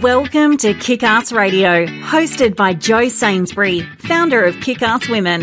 Welcome 0.00 0.56
to 0.56 0.72
Kick 0.72 1.02
Ass 1.02 1.32
Radio, 1.32 1.84
hosted 1.84 2.56
by 2.56 2.72
Jo 2.72 3.08
Sainsbury, 3.08 3.82
founder 3.98 4.42
of 4.42 4.58
Kick 4.62 4.80
Ass 4.80 5.06
Women. 5.06 5.42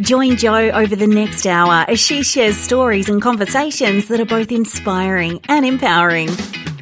Join 0.00 0.38
Jo 0.38 0.70
over 0.70 0.96
the 0.96 1.06
next 1.06 1.44
hour 1.46 1.84
as 1.86 2.00
she 2.00 2.22
shares 2.22 2.56
stories 2.56 3.10
and 3.10 3.20
conversations 3.20 4.08
that 4.08 4.18
are 4.18 4.24
both 4.24 4.50
inspiring 4.50 5.38
and 5.50 5.66
empowering. 5.66 6.30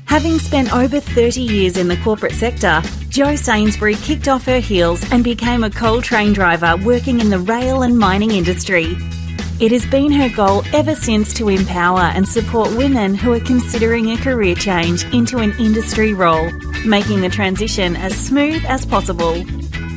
Having 0.04 0.38
spent 0.38 0.72
over 0.72 1.00
30 1.00 1.40
years 1.40 1.76
in 1.76 1.88
the 1.88 1.96
corporate 1.98 2.34
sector, 2.34 2.80
Jo 3.08 3.34
Sainsbury 3.34 3.96
kicked 3.96 4.28
off 4.28 4.44
her 4.44 4.60
heels 4.60 5.04
and 5.10 5.24
became 5.24 5.64
a 5.64 5.70
coal 5.70 6.00
train 6.00 6.32
driver 6.32 6.76
working 6.84 7.18
in 7.18 7.30
the 7.30 7.40
rail 7.40 7.82
and 7.82 7.98
mining 7.98 8.30
industry. 8.30 8.96
It 9.60 9.72
has 9.72 9.84
been 9.86 10.12
her 10.12 10.28
goal 10.28 10.62
ever 10.72 10.94
since 10.94 11.34
to 11.34 11.48
empower 11.48 11.98
and 11.98 12.28
support 12.28 12.72
women 12.76 13.16
who 13.16 13.32
are 13.32 13.40
considering 13.40 14.12
a 14.12 14.16
career 14.16 14.54
change 14.54 15.02
into 15.12 15.38
an 15.38 15.52
industry 15.58 16.14
role, 16.14 16.48
making 16.86 17.22
the 17.22 17.28
transition 17.28 17.96
as 17.96 18.16
smooth 18.16 18.64
as 18.66 18.86
possible. 18.86 19.42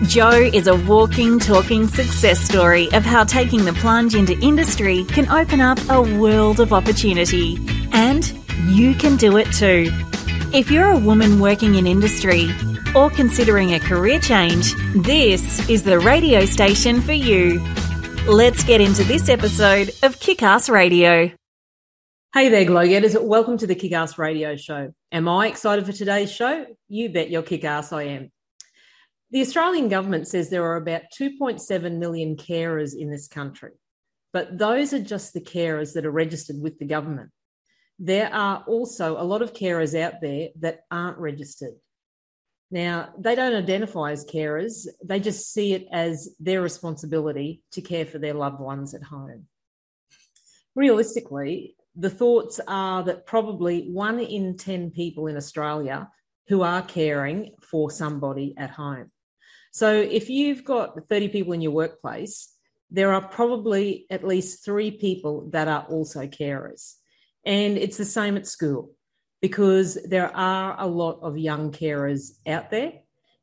Jo 0.08 0.32
is 0.32 0.66
a 0.66 0.76
walking, 0.76 1.38
talking 1.38 1.88
success 1.88 2.40
story 2.40 2.92
of 2.94 3.04
how 3.04 3.24
taking 3.24 3.64
the 3.64 3.74
plunge 3.74 4.16
into 4.16 4.36
industry 4.40 5.04
can 5.04 5.30
open 5.30 5.62
up 5.62 5.78
a 5.92 6.02
world 6.02 6.60
of 6.60 6.74
opportunity. 6.74 7.60
And 7.94 8.34
you 8.66 8.96
can 8.96 9.16
do 9.16 9.38
it 9.38 9.46
too. 9.54 9.92
If 10.56 10.72
you're 10.72 10.90
a 10.90 10.98
woman 10.98 11.40
working 11.40 11.76
in 11.76 11.86
industry 11.86 12.50
or 12.96 13.12
considering 13.12 13.76
a 13.76 13.80
career 13.80 14.20
change, 14.20 14.74
this 14.96 15.70
is 15.70 15.84
the 15.84 16.00
radio 16.00 16.46
station 16.46 17.00
for 17.00 17.14
you. 17.14 17.64
Let's 18.28 18.64
get 18.64 18.82
into 18.82 19.04
this 19.04 19.30
episode 19.30 19.90
of 20.04 20.20
Kick 20.20 20.44
Ass 20.44 20.70
Radio. 20.70 21.32
Hey 22.36 22.50
there, 22.50 22.66
Glow 22.66 22.86
Getters. 22.88 23.18
Welcome 23.20 23.58
to 23.58 23.66
the 23.66 23.74
Kick 23.74 23.94
Ass 23.94 24.20
Radio 24.20 24.56
Show. 24.56 24.94
Am 25.12 25.28
I 25.28 25.48
excited 25.48 25.88
for 25.88 25.92
today's 25.92 26.32
show? 26.32 26.68
You 26.88 27.10
bet 27.10 27.32
your 27.32 27.42
kick 27.42 27.64
ass 27.64 27.92
I 27.92 28.04
am. 28.04 28.32
The 29.32 29.42
Australian 29.42 29.90
government 29.90 30.28
says 30.28 30.52
there 30.52 30.66
are 30.66 30.76
about 30.76 31.02
2.7 31.20 31.98
million 31.98 32.36
carers 32.36 32.96
in 32.96 33.10
this 33.10 33.28
country, 33.28 33.72
but 34.32 34.56
those 34.56 34.94
are 34.94 35.02
just 35.02 35.34
the 35.34 35.42
carers 35.42 35.94
that 35.94 36.06
are 36.06 36.12
registered 36.12 36.62
with 36.62 36.78
the 36.78 36.86
government. 36.86 37.32
There 37.98 38.32
are 38.32 38.64
also 38.68 39.20
a 39.20 39.26
lot 39.26 39.42
of 39.42 39.54
carers 39.54 40.00
out 40.00 40.22
there 40.22 40.50
that 40.60 40.82
aren't 40.92 41.18
registered. 41.18 41.74
Now, 42.72 43.10
they 43.18 43.36
don't 43.36 43.54
identify 43.54 44.12
as 44.12 44.26
carers, 44.26 44.88
they 45.04 45.20
just 45.20 45.52
see 45.54 45.74
it 45.74 45.88
as 45.92 46.34
their 46.40 46.62
responsibility 46.62 47.62
to 47.72 47.82
care 47.82 48.06
for 48.06 48.18
their 48.18 48.34
loved 48.34 48.62
ones 48.62 48.94
at 48.94 49.04
home. 49.04 49.48
Realistically, 50.74 51.76
the 51.98 52.10
thoughts 52.10 52.62
are 52.66 53.04
that 53.04 53.26
probably 53.26 53.90
one 53.90 54.22
in 54.22 54.56
10 54.56 54.92
people 54.92 55.28
in 55.28 55.36
Australia 55.36 56.10
who 56.48 56.62
are 56.62 56.82
caring 56.82 57.56
for 57.62 57.92
somebody 57.92 58.54
at 58.58 58.70
home. 58.70 59.12
So 59.74 59.92
if 59.92 60.30
you've 60.30 60.64
got 60.64 61.10
30 61.10 61.28
people 61.28 61.52
in 61.52 61.62
your 61.62 61.72
workplace, 61.72 62.54
there 62.90 63.14
are 63.14 63.22
probably 63.22 64.06
at 64.10 64.26
least 64.26 64.64
three 64.64 64.92
people 64.92 65.50
that 65.52 65.68
are 65.68 65.86
also 65.90 66.26
carers. 66.28 66.94
And 67.46 67.78
it's 67.78 67.98
the 67.98 68.06
same 68.06 68.38
at 68.38 68.48
school 68.48 68.92
because 69.42 69.98
there 70.06 70.36
are 70.36 70.76
a 70.80 70.88
lot 70.88 71.20
of 71.22 71.38
young 71.38 71.72
carers 71.72 72.32
out 72.48 72.70
there. 72.70 72.94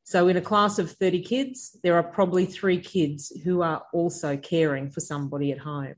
So, 0.04 0.28
in 0.28 0.36
a 0.36 0.42
class 0.42 0.78
of 0.78 0.90
30 0.90 1.22
kids, 1.22 1.76
there 1.82 1.96
are 1.96 2.02
probably 2.02 2.46
three 2.46 2.80
kids 2.80 3.30
who 3.44 3.60
are 3.62 3.82
also 3.92 4.36
caring 4.36 4.90
for 4.90 5.00
somebody 5.00 5.52
at 5.52 5.58
home. 5.58 5.96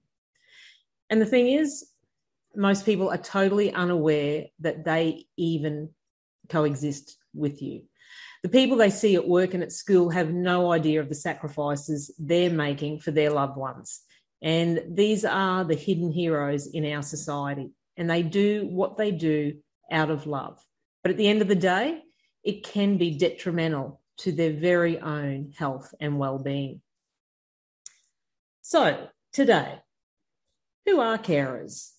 And 1.11 1.21
the 1.21 1.27
thing 1.27 1.48
is, 1.48 1.91
most 2.56 2.84
people 2.84 3.09
are 3.11 3.19
totally 3.19 3.73
unaware 3.73 4.47
that 4.61 4.84
they 4.84 5.27
even 5.37 5.91
coexist 6.48 7.17
with 7.34 7.62
you. 7.62 7.83
The 8.43 8.48
people 8.48 8.77
they 8.77 8.91
see 8.91 9.15
at 9.15 9.28
work 9.28 9.55
and 9.55 9.62
at 9.62 9.71
school 9.71 10.11
have 10.11 10.33
no 10.33 10.73
idea 10.73 11.01
of 11.01 11.09
the 11.09 11.15
sacrifices 11.15 12.11
they're 12.19 12.51
making 12.51 13.01
for 13.01 13.11
their 13.11 13.31
loved 13.31 13.56
ones. 13.56 14.01
And 14.43 14.83
these 14.89 15.25
are 15.25 15.65
the 15.65 15.75
hidden 15.75 16.11
heroes 16.11 16.67
in 16.67 16.91
our 16.91 17.03
society. 17.03 17.71
And 17.97 18.09
they 18.09 18.22
do 18.22 18.67
what 18.71 18.97
they 18.97 19.11
do 19.11 19.59
out 19.91 20.11
of 20.11 20.27
love. 20.27 20.65
But 21.03 21.11
at 21.11 21.17
the 21.17 21.28
end 21.28 21.43
of 21.43 21.49
the 21.49 21.55
day, 21.55 22.03
it 22.43 22.65
can 22.65 22.97
be 22.97 23.17
detrimental 23.17 24.01
to 24.19 24.33
their 24.33 24.53
very 24.53 24.99
own 24.99 25.53
health 25.56 25.95
and 26.01 26.19
well-being. 26.19 26.81
So, 28.62 29.09
today, 29.33 29.79
who 30.87 31.00
are 31.00 31.19
carers? 31.19 31.91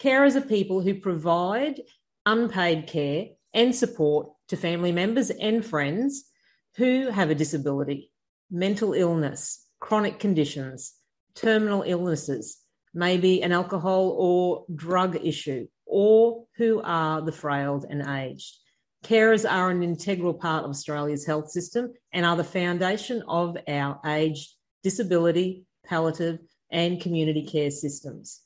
Carers 0.00 0.36
are 0.36 0.40
people 0.40 0.80
who 0.80 0.94
provide 0.94 1.80
unpaid 2.26 2.86
care 2.86 3.26
and 3.52 3.74
support 3.74 4.28
to 4.48 4.56
family 4.56 4.92
members 4.92 5.30
and 5.30 5.64
friends 5.64 6.24
who 6.76 7.10
have 7.10 7.30
a 7.30 7.34
disability, 7.34 8.10
mental 8.50 8.92
illness, 8.92 9.64
chronic 9.78 10.18
conditions, 10.18 10.94
terminal 11.34 11.82
illnesses, 11.86 12.58
maybe 12.92 13.42
an 13.42 13.52
alcohol 13.52 14.14
or 14.18 14.64
drug 14.74 15.16
issue, 15.24 15.66
or 15.86 16.44
who 16.56 16.80
are 16.82 17.20
the 17.22 17.32
frail 17.32 17.84
and 17.88 18.06
aged. 18.06 18.56
Carers 19.04 19.48
are 19.48 19.70
an 19.70 19.82
integral 19.82 20.32
part 20.32 20.64
of 20.64 20.70
Australia's 20.70 21.26
health 21.26 21.50
system 21.50 21.92
and 22.12 22.24
are 22.24 22.36
the 22.36 22.44
foundation 22.44 23.22
of 23.28 23.56
our 23.68 24.00
aged, 24.06 24.54
disability, 24.82 25.66
palliative, 25.84 26.38
and 26.70 27.00
community 27.00 27.44
care 27.44 27.70
systems. 27.70 28.40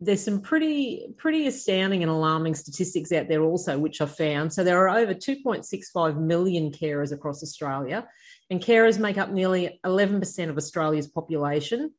There's 0.00 0.24
some 0.24 0.40
pretty 0.40 1.14
pretty 1.16 1.46
astounding 1.46 2.02
and 2.02 2.10
alarming 2.10 2.56
statistics 2.56 3.12
out 3.12 3.28
there 3.28 3.42
also, 3.42 3.78
which 3.78 4.00
I 4.00 4.06
found. 4.06 4.52
So 4.52 4.64
there 4.64 4.88
are 4.88 4.98
over 4.98 5.14
2.65 5.14 6.18
million 6.18 6.72
carers 6.72 7.12
across 7.12 7.42
Australia, 7.42 8.08
and 8.50 8.60
carers 8.60 8.98
make 8.98 9.18
up 9.18 9.30
nearly 9.30 9.78
11% 9.84 10.48
of 10.48 10.56
Australia's 10.56 11.06
population 11.06 11.92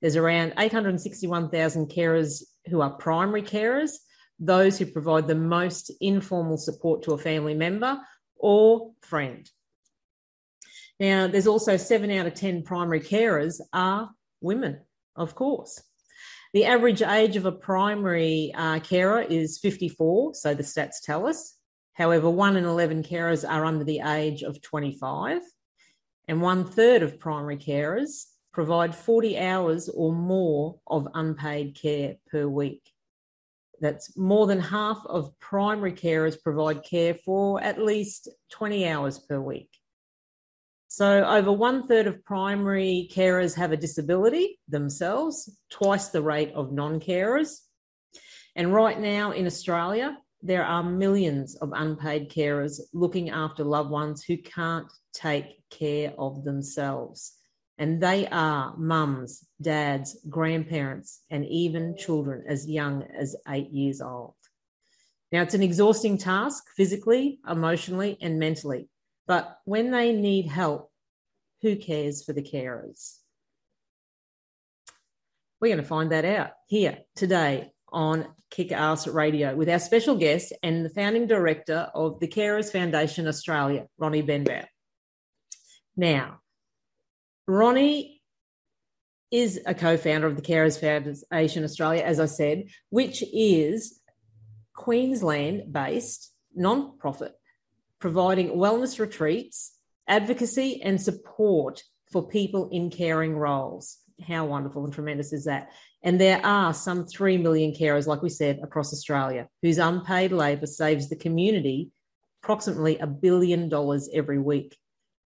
there's 0.00 0.16
around 0.16 0.54
861,000 0.58 1.90
carers 1.90 2.42
who 2.66 2.80
are 2.80 2.90
primary 2.90 3.42
carers, 3.42 3.92
those 4.38 4.78
who 4.78 4.86
provide 4.86 5.26
the 5.26 5.34
most 5.34 5.92
informal 6.00 6.56
support 6.56 7.02
to 7.02 7.12
a 7.12 7.18
family 7.18 7.54
member 7.54 7.98
or 8.36 8.92
friend. 9.02 9.48
Now, 10.98 11.26
there's 11.26 11.46
also 11.46 11.76
seven 11.76 12.10
out 12.10 12.26
of 12.26 12.34
10 12.34 12.62
primary 12.62 13.00
carers 13.00 13.60
are 13.72 14.10
women, 14.40 14.80
of 15.16 15.34
course. 15.34 15.82
The 16.52 16.64
average 16.64 17.02
age 17.02 17.36
of 17.36 17.46
a 17.46 17.52
primary 17.52 18.52
uh, 18.56 18.80
carer 18.80 19.20
is 19.22 19.58
54, 19.58 20.34
so 20.34 20.54
the 20.54 20.62
stats 20.62 20.96
tell 21.04 21.26
us. 21.26 21.56
However, 21.92 22.28
one 22.28 22.56
in 22.56 22.64
11 22.64 23.04
carers 23.04 23.48
are 23.48 23.64
under 23.64 23.84
the 23.84 24.00
age 24.00 24.42
of 24.42 24.60
25, 24.62 25.42
and 26.28 26.42
one 26.42 26.64
third 26.64 27.02
of 27.02 27.20
primary 27.20 27.56
carers 27.56 28.24
provide 28.52 28.94
40 28.94 29.38
hours 29.38 29.88
or 29.88 30.12
more 30.12 30.80
of 30.86 31.08
unpaid 31.14 31.78
care 31.80 32.16
per 32.30 32.46
week. 32.46 32.82
That's 33.80 34.16
more 34.16 34.46
than 34.46 34.60
half 34.60 35.02
of 35.06 35.38
primary 35.40 35.92
carers 35.92 36.40
provide 36.42 36.84
care 36.84 37.14
for 37.14 37.62
at 37.62 37.82
least 37.82 38.28
20 38.52 38.86
hours 38.88 39.18
per 39.18 39.40
week. 39.40 39.70
So, 40.88 41.24
over 41.24 41.52
one 41.52 41.86
third 41.86 42.08
of 42.08 42.24
primary 42.24 43.08
carers 43.12 43.54
have 43.54 43.70
a 43.70 43.76
disability 43.76 44.58
themselves, 44.68 45.48
twice 45.70 46.08
the 46.08 46.20
rate 46.20 46.52
of 46.52 46.72
non 46.72 46.98
carers. 46.98 47.60
And 48.56 48.74
right 48.74 48.98
now 48.98 49.30
in 49.30 49.46
Australia, 49.46 50.18
there 50.42 50.64
are 50.64 50.82
millions 50.82 51.54
of 51.56 51.72
unpaid 51.74 52.30
carers 52.30 52.80
looking 52.92 53.30
after 53.30 53.62
loved 53.62 53.90
ones 53.90 54.24
who 54.24 54.36
can't 54.38 54.90
take 55.14 55.62
care 55.70 56.12
of 56.18 56.44
themselves. 56.44 57.39
And 57.80 57.98
they 57.98 58.26
are 58.28 58.76
mums, 58.76 59.42
dads, 59.60 60.18
grandparents, 60.28 61.22
and 61.30 61.46
even 61.46 61.96
children 61.96 62.44
as 62.46 62.68
young 62.68 63.04
as 63.18 63.34
eight 63.48 63.70
years 63.70 64.02
old. 64.02 64.34
Now, 65.32 65.40
it's 65.40 65.54
an 65.54 65.62
exhausting 65.62 66.18
task 66.18 66.62
physically, 66.76 67.40
emotionally, 67.48 68.18
and 68.20 68.38
mentally. 68.38 68.90
But 69.26 69.56
when 69.64 69.92
they 69.92 70.12
need 70.12 70.46
help, 70.46 70.90
who 71.62 71.74
cares 71.74 72.22
for 72.22 72.34
the 72.34 72.42
carers? 72.42 73.16
We're 75.58 75.74
going 75.74 75.82
to 75.82 75.88
find 75.88 76.12
that 76.12 76.26
out 76.26 76.50
here 76.66 76.98
today 77.16 77.72
on 77.90 78.26
Kick 78.50 78.72
Ass 78.72 79.06
Radio 79.06 79.56
with 79.56 79.70
our 79.70 79.78
special 79.78 80.16
guest 80.16 80.52
and 80.62 80.84
the 80.84 80.90
founding 80.90 81.26
director 81.26 81.88
of 81.94 82.20
the 82.20 82.28
Carers 82.28 82.70
Foundation 82.70 83.26
Australia, 83.26 83.86
Ronnie 83.96 84.20
Benbow. 84.20 84.64
Now, 85.96 86.39
Ronnie 87.50 88.22
is 89.32 89.60
a 89.66 89.74
co-founder 89.74 90.28
of 90.28 90.36
the 90.36 90.42
Carers 90.42 90.78
Foundation 90.78 91.64
Australia, 91.64 92.02
as 92.02 92.20
I 92.20 92.26
said, 92.26 92.68
which 92.90 93.24
is 93.32 94.00
Queensland-based 94.74 96.32
non-profit 96.54 97.32
providing 97.98 98.50
wellness 98.50 99.00
retreats, 99.00 99.76
advocacy, 100.06 100.80
and 100.80 101.02
support 101.02 101.82
for 102.12 102.26
people 102.26 102.68
in 102.70 102.88
caring 102.88 103.36
roles. 103.36 103.98
How 104.26 104.46
wonderful 104.46 104.84
and 104.84 104.94
tremendous 104.94 105.32
is 105.32 105.46
that? 105.46 105.72
And 106.04 106.20
there 106.20 106.40
are 106.46 106.72
some 106.72 107.04
3 107.04 107.36
million 107.38 107.72
carers, 107.72 108.06
like 108.06 108.22
we 108.22 108.28
said, 108.28 108.60
across 108.62 108.92
Australia, 108.92 109.48
whose 109.60 109.78
unpaid 109.78 110.30
labour 110.30 110.66
saves 110.66 111.08
the 111.08 111.16
community 111.16 111.90
approximately 112.44 112.96
a 112.98 113.08
billion 113.08 113.68
dollars 113.68 114.08
every 114.14 114.38
week. 114.38 114.78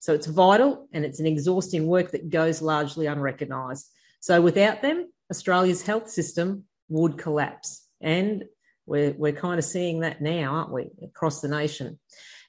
So 0.04 0.14
it's 0.14 0.28
vital 0.28 0.90
and 0.92 1.06
it's 1.06 1.22
an 1.22 1.26
exhausting 1.26 1.88
work 1.88 2.12
that 2.12 2.30
goes 2.30 2.62
largely 2.62 3.06
unrecognised. 3.06 3.90
So 4.20 4.42
without 4.42 4.82
them, 4.82 5.10
Australia's 5.32 5.82
health 5.82 6.10
system 6.10 6.66
would 6.90 7.18
collapse. 7.18 7.88
And 8.02 8.44
we're, 8.86 9.14
we're 9.14 9.32
kind 9.32 9.60
of 9.60 9.64
seeing 9.64 10.02
that 10.02 10.22
now, 10.22 10.56
aren't 10.56 10.74
we, 10.74 10.90
across 11.02 11.40
the 11.40 11.48
nation? 11.48 12.00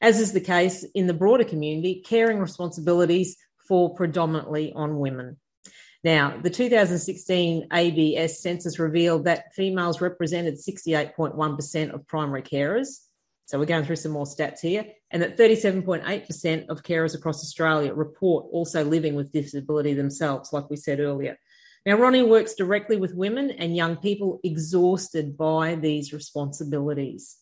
As 0.00 0.18
is 0.18 0.32
the 0.32 0.40
case 0.40 0.84
in 0.96 1.06
the 1.06 1.14
broader 1.14 1.44
community, 1.44 2.02
caring 2.04 2.40
responsibilities 2.40 3.36
fall 3.68 3.90
predominantly 3.90 4.72
on 4.72 4.98
women. 4.98 5.36
Now, 6.02 6.36
the 6.36 6.50
2016 6.50 7.68
ABS 7.72 8.42
census 8.42 8.80
revealed 8.80 9.26
that 9.26 9.54
females 9.54 10.00
represented 10.00 10.56
68.1% 10.56 11.94
of 11.94 12.04
primary 12.08 12.42
carers. 12.42 13.03
So 13.46 13.58
we're 13.58 13.66
going 13.66 13.84
through 13.84 13.96
some 13.96 14.12
more 14.12 14.24
stats 14.24 14.60
here, 14.60 14.86
and 15.10 15.22
that 15.22 15.36
37.8% 15.36 16.68
of 16.68 16.82
carers 16.82 17.14
across 17.14 17.42
Australia 17.42 17.92
report 17.92 18.46
also 18.50 18.84
living 18.84 19.14
with 19.14 19.32
disability 19.32 19.92
themselves, 19.94 20.52
like 20.52 20.70
we 20.70 20.76
said 20.76 21.00
earlier. 21.00 21.38
Now, 21.84 21.96
Ronnie 21.96 22.22
works 22.22 22.54
directly 22.54 22.96
with 22.96 23.14
women 23.14 23.50
and 23.50 23.76
young 23.76 23.96
people 23.96 24.40
exhausted 24.42 25.36
by 25.36 25.74
these 25.74 26.14
responsibilities. 26.14 27.36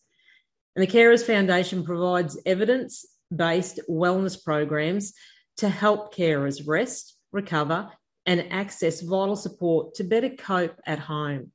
And 0.75 0.83
the 0.83 0.91
Carers 0.91 1.25
Foundation 1.25 1.85
provides 1.85 2.41
evidence 2.45 3.07
based 3.35 3.79
wellness 3.89 4.43
programs 4.43 5.15
to 5.59 5.69
help 5.69 6.15
carers 6.15 6.67
rest, 6.67 7.17
recover, 7.31 7.91
and 8.27 8.53
access 8.53 9.01
vital 9.01 9.37
support 9.37 9.95
to 9.95 10.05
better 10.05 10.31
cope 10.31 10.81
at 10.87 10.99
home. 10.99 11.53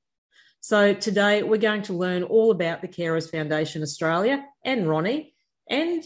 So, 0.59 0.93
today 0.93 1.43
we're 1.43 1.57
going 1.57 1.83
to 1.83 1.93
learn 1.93 2.23
all 2.23 2.51
about 2.51 2.81
the 2.81 2.87
Carers 2.87 3.31
Foundation 3.31 3.83
Australia 3.83 4.43
and 4.65 4.87
Ronnie 4.87 5.33
and 5.69 6.03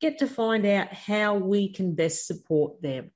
get 0.00 0.18
to 0.18 0.26
find 0.26 0.66
out 0.66 0.92
how 0.92 1.36
we 1.36 1.72
can 1.72 1.94
best 1.94 2.26
support 2.26 2.82
them. 2.82 3.12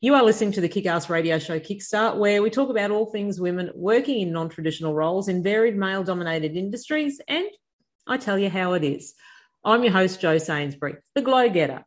You 0.00 0.14
are 0.14 0.24
listening 0.24 0.52
to 0.52 0.60
the 0.60 0.68
Kick 0.68 0.86
Ass 0.86 1.08
radio 1.08 1.38
show 1.38 1.60
Kickstart, 1.60 2.16
where 2.16 2.42
we 2.42 2.50
talk 2.50 2.70
about 2.70 2.90
all 2.90 3.06
things 3.06 3.40
women 3.40 3.70
working 3.74 4.20
in 4.20 4.32
non 4.32 4.48
traditional 4.48 4.94
roles 4.94 5.28
in 5.28 5.42
varied 5.42 5.76
male 5.76 6.02
dominated 6.02 6.56
industries, 6.56 7.20
and 7.28 7.46
I 8.06 8.16
tell 8.16 8.38
you 8.38 8.50
how 8.50 8.72
it 8.72 8.82
is. 8.82 9.14
I'm 9.64 9.84
your 9.84 9.92
host, 9.92 10.20
Jo 10.20 10.38
Sainsbury, 10.38 10.96
the 11.14 11.22
Glow 11.22 11.48
Getter, 11.48 11.84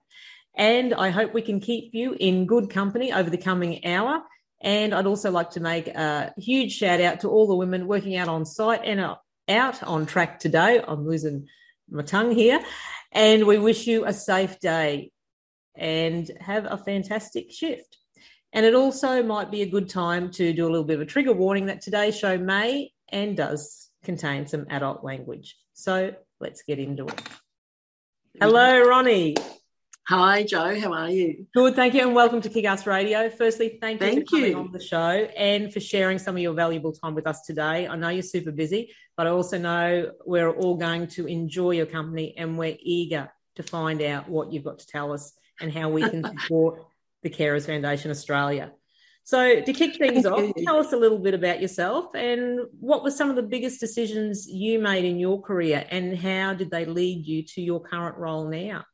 and 0.56 0.94
I 0.94 1.10
hope 1.10 1.33
we 1.33 1.42
can 1.42 1.60
keep 1.60 1.94
you 1.94 2.16
in 2.18 2.45
good 2.45 2.69
company 2.69 3.12
over 3.12 3.30
the 3.30 3.38
coming 3.38 3.86
hour. 3.86 4.21
And 4.62 4.94
I'd 4.94 5.06
also 5.06 5.31
like 5.31 5.52
to 5.52 5.60
make 5.60 5.88
a 5.88 6.34
huge 6.38 6.74
shout 6.74 7.02
out 7.02 7.19
to 7.22 7.30
all 7.30 7.48
the 7.48 7.56
women 7.56 7.88
working 7.88 8.16
out 8.16 8.28
on 8.28 8.46
site 8.46 8.81
and 8.84 9.00
out 9.48 9.84
on 9.84 10.06
track 10.06 10.40
today. 10.40 10.81
I'm 10.86 11.06
losing 11.07 11.48
my 11.90 12.04
tongue 12.04 12.31
here. 12.31 12.60
And 13.12 13.46
we 13.46 13.57
wish 13.57 13.88
you 13.88 14.06
a 14.06 14.13
safe 14.13 14.60
day 14.60 15.12
and 15.75 16.30
have 16.40 16.66
a 16.66 16.78
fantastic 16.78 17.52
shift. 17.52 17.98
And 18.54 18.66
it 18.66 18.74
also 18.74 19.22
might 19.22 19.52
be 19.52 19.62
a 19.62 19.69
good 19.69 19.90
time 19.90 20.31
to 20.31 20.54
do 20.54 20.66
a 20.66 20.69
little 20.69 20.86
bit 20.86 20.96
of 20.96 21.02
a 21.02 21.06
trigger 21.06 21.34
warning 21.34 21.66
that 21.68 21.81
today's 21.81 22.18
show 22.18 22.38
may 22.38 22.92
and 23.10 23.36
does 23.36 23.90
contain 24.04 24.48
some 24.48 24.66
adult 24.69 25.04
language. 25.04 25.57
So 25.74 26.13
let's 26.40 26.63
get 26.63 26.80
into 26.80 27.06
it. 27.07 27.22
Hello, 28.40 28.81
Ronnie. 28.81 29.36
Hi, 30.07 30.44
Jo. 30.44 30.80
How 30.80 30.94
are 30.94 31.10
you? 31.10 31.48
Good, 31.56 31.75
thank 31.75 31.96
you, 31.96 32.02
and 32.02 32.13
welcome 32.13 32.40
to 32.40 32.48
Kick-Ass 32.48 32.86
Radio. 32.86 33.28
Firstly, 33.28 33.80
thank 33.81 34.00
you 34.00 34.07
thank 34.07 34.30
for 34.30 34.36
coming 34.36 34.52
you. 34.52 34.60
on 34.60 34.72
the 34.72 34.80
show 34.80 35.00
and 35.00 35.74
for 35.74 35.80
sharing 35.80 36.19
some 36.19 36.36
of 36.36 36.44
your 36.44 36.54
valuable 36.54 36.92
time 36.92 37.16
with 37.16 37.25
us 37.25 37.42
today. 37.42 37.88
I 37.88 37.96
know 37.96 38.10
you're 38.10 38.22
super 38.22 38.52
busy, 38.52 38.94
but 39.18 39.25
I 39.25 39.31
also 39.31 39.57
know 39.57 40.12
we're 40.24 40.52
all 40.52 40.78
going 40.78 41.07
to 41.07 41.25
enjoy 41.25 41.72
your 41.72 41.88
company 41.88 42.36
and 42.38 42.56
we're 42.56 42.78
eager 42.80 43.31
to 43.56 43.63
find 43.63 44.00
out 44.04 44.30
what 44.30 44.54
you've 44.54 44.63
got 44.63 44.78
to 44.78 44.86
tell 44.86 45.12
us 45.12 45.34
and 45.60 45.74
how 45.74 45.90
we 45.90 46.07
can 46.07 46.24
support 46.40 46.84
the 47.24 47.31
Carers 47.31 47.66
Foundation 47.66 48.12
Australia. 48.12 48.74
So, 49.24 49.60
to 49.60 49.74
kick 49.74 49.98
things 49.98 50.22
Thank 50.22 50.38
off, 50.38 50.54
you. 50.56 50.66
tell 50.66 50.78
us 50.78 50.94
a 50.94 50.98
little 50.98 51.18
bit 51.18 51.34
about 51.34 51.63
yourself 51.63 52.13
and 52.13 52.60
what 52.80 53.04
were 53.04 53.10
some 53.10 53.31
of 53.31 53.36
the 53.36 53.42
biggest 53.42 53.80
decisions 53.80 54.46
you 54.48 54.78
made 54.78 55.04
in 55.04 55.18
your 55.18 55.42
career 55.42 55.84
and 55.90 56.16
how 56.16 56.54
did 56.54 56.69
they 56.69 56.86
lead 56.86 57.25
you 57.25 57.42
to 57.56 57.62
your 57.62 57.80
current 57.80 58.18
role 58.19 58.48
now? 58.48 58.86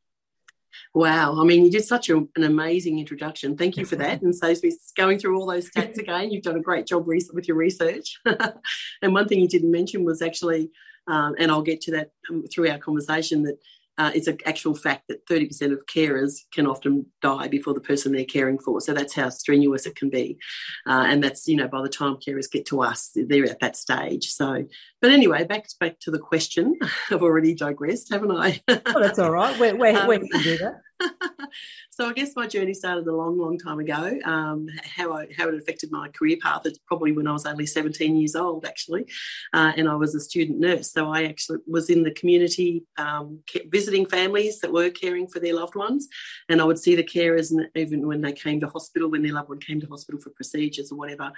Wow. 0.94 1.40
I 1.40 1.44
mean, 1.44 1.66
you 1.66 1.72
did 1.72 1.86
such 1.86 2.10
a, 2.10 2.18
an 2.18 2.44
amazing 2.44 3.00
introduction. 3.00 3.58
Thank 3.58 3.78
you 3.78 3.86
for 3.86 3.96
that. 3.98 4.22
And 4.22 4.36
so, 4.36 4.54
going 4.96 5.20
through 5.20 5.38
all 5.38 5.46
those 5.46 5.70
stats 5.70 5.98
again, 6.00 6.32
you've 6.32 6.44
done 6.44 6.58
a 6.58 6.62
great 6.62 6.86
job 6.86 7.08
re- 7.08 7.22
with 7.34 7.48
your 7.48 7.58
research. 7.58 8.20
and 9.02 9.14
one 9.14 9.28
thing 9.28 9.40
you 9.40 9.48
didn't 9.48 9.72
mention 9.72 10.04
was 10.04 10.22
actually, 10.22 10.72
um, 11.08 11.36
and 11.40 11.52
I'll 11.52 11.62
get 11.62 11.82
to 11.82 11.92
that 11.92 12.12
um, 12.30 12.44
through 12.52 12.70
our 12.70 12.78
conversation, 12.78 13.44
that 13.44 13.58
uh, 14.02 14.12
it's 14.16 14.26
an 14.26 14.40
actual 14.48 14.74
fact 14.74 15.08
that 15.08 15.28
30% 15.28 15.72
of 15.72 15.86
carers 15.86 16.40
can 16.52 16.66
often 16.66 17.06
die 17.22 17.48
before 17.48 17.76
the 17.76 17.82
person 17.82 18.12
they're 18.12 18.26
caring 18.26 18.58
for. 18.58 18.82
So 18.82 18.94
that's 18.94 19.14
how 19.14 19.30
strenuous 19.30 19.86
it 19.86 19.96
can 19.96 20.10
be. 20.10 20.40
Uh, 20.88 21.06
and 21.08 21.24
that's, 21.24 21.48
you 21.48 21.56
know, 21.56 21.68
by 21.68 21.84
the 21.84 21.90
time 21.90 22.16
carers 22.16 22.50
get 22.50 22.66
to 22.68 22.82
us, 22.82 23.12
they're 23.16 23.46
at 23.46 23.60
that 23.60 23.76
stage. 23.76 24.30
So, 24.30 24.66
but 25.02 25.12
anyway, 25.12 25.44
back, 25.44 25.68
back 25.80 26.00
to 26.00 26.10
the 26.10 26.18
question. 26.18 26.80
I've 27.12 27.22
already 27.22 27.54
digressed, 27.54 28.12
haven't 28.12 28.32
I? 28.32 28.62
Oh, 28.68 29.00
that's 29.00 29.20
all 29.20 29.32
right. 29.32 29.60
Where, 29.60 29.76
where, 29.76 29.92
Um, 30.02 30.08
where 30.08 30.20
can 30.20 30.42
do 30.42 30.58
that? 30.58 30.82
so 31.92 32.08
I 32.08 32.14
guess 32.14 32.38
my 32.38 32.48
journey 32.48 32.74
started 32.74 33.06
a 33.06 33.14
long, 33.14 33.38
long 33.38 33.58
time 33.58 33.80
ago. 33.80 34.18
Um, 34.24 34.68
how 34.96 35.12
I, 35.12 35.28
how 35.38 35.50
it 35.50 35.56
affected 35.56 35.92
my 35.92 36.08
career 36.08 36.38
path 36.42 36.66
is 36.66 36.80
probably 36.88 37.12
when 37.12 37.28
I 37.28 37.34
was 37.34 37.46
only 37.46 37.66
17 37.66 38.16
years 38.16 38.34
old, 38.34 38.66
actually, 38.66 39.06
uh, 39.54 39.74
and 39.76 39.90
I 39.90 39.96
was 39.96 40.16
a 40.16 40.22
student 40.22 40.58
nurse. 40.58 40.94
So 40.94 41.12
I 41.12 41.26
actually 41.26 41.60
was 41.68 41.90
in 41.90 42.04
the 42.04 42.12
community 42.12 42.86
um, 42.98 43.40
visiting 43.68 44.06
families 44.06 44.62
that 44.62 44.72
were 44.72 44.90
caring 44.90 45.28
for 45.28 45.40
their 45.40 45.54
loved 45.54 45.76
ones, 45.76 46.08
and 46.48 46.62
I 46.62 46.64
would 46.64 46.80
see 46.80 46.96
the 46.96 47.04
carers, 47.04 47.52
and 47.52 47.68
even 47.76 48.08
when 48.08 48.22
they 48.22 48.32
came 48.32 48.62
to 48.62 48.68
hospital, 48.68 49.12
when 49.12 49.22
their 49.22 49.34
loved 49.34 49.50
one 49.50 49.60
came 49.60 49.82
to 49.82 49.88
hospital 49.88 50.22
for 50.22 50.30
procedures 50.30 50.94
or 50.94 50.98
whatever, 50.98 51.30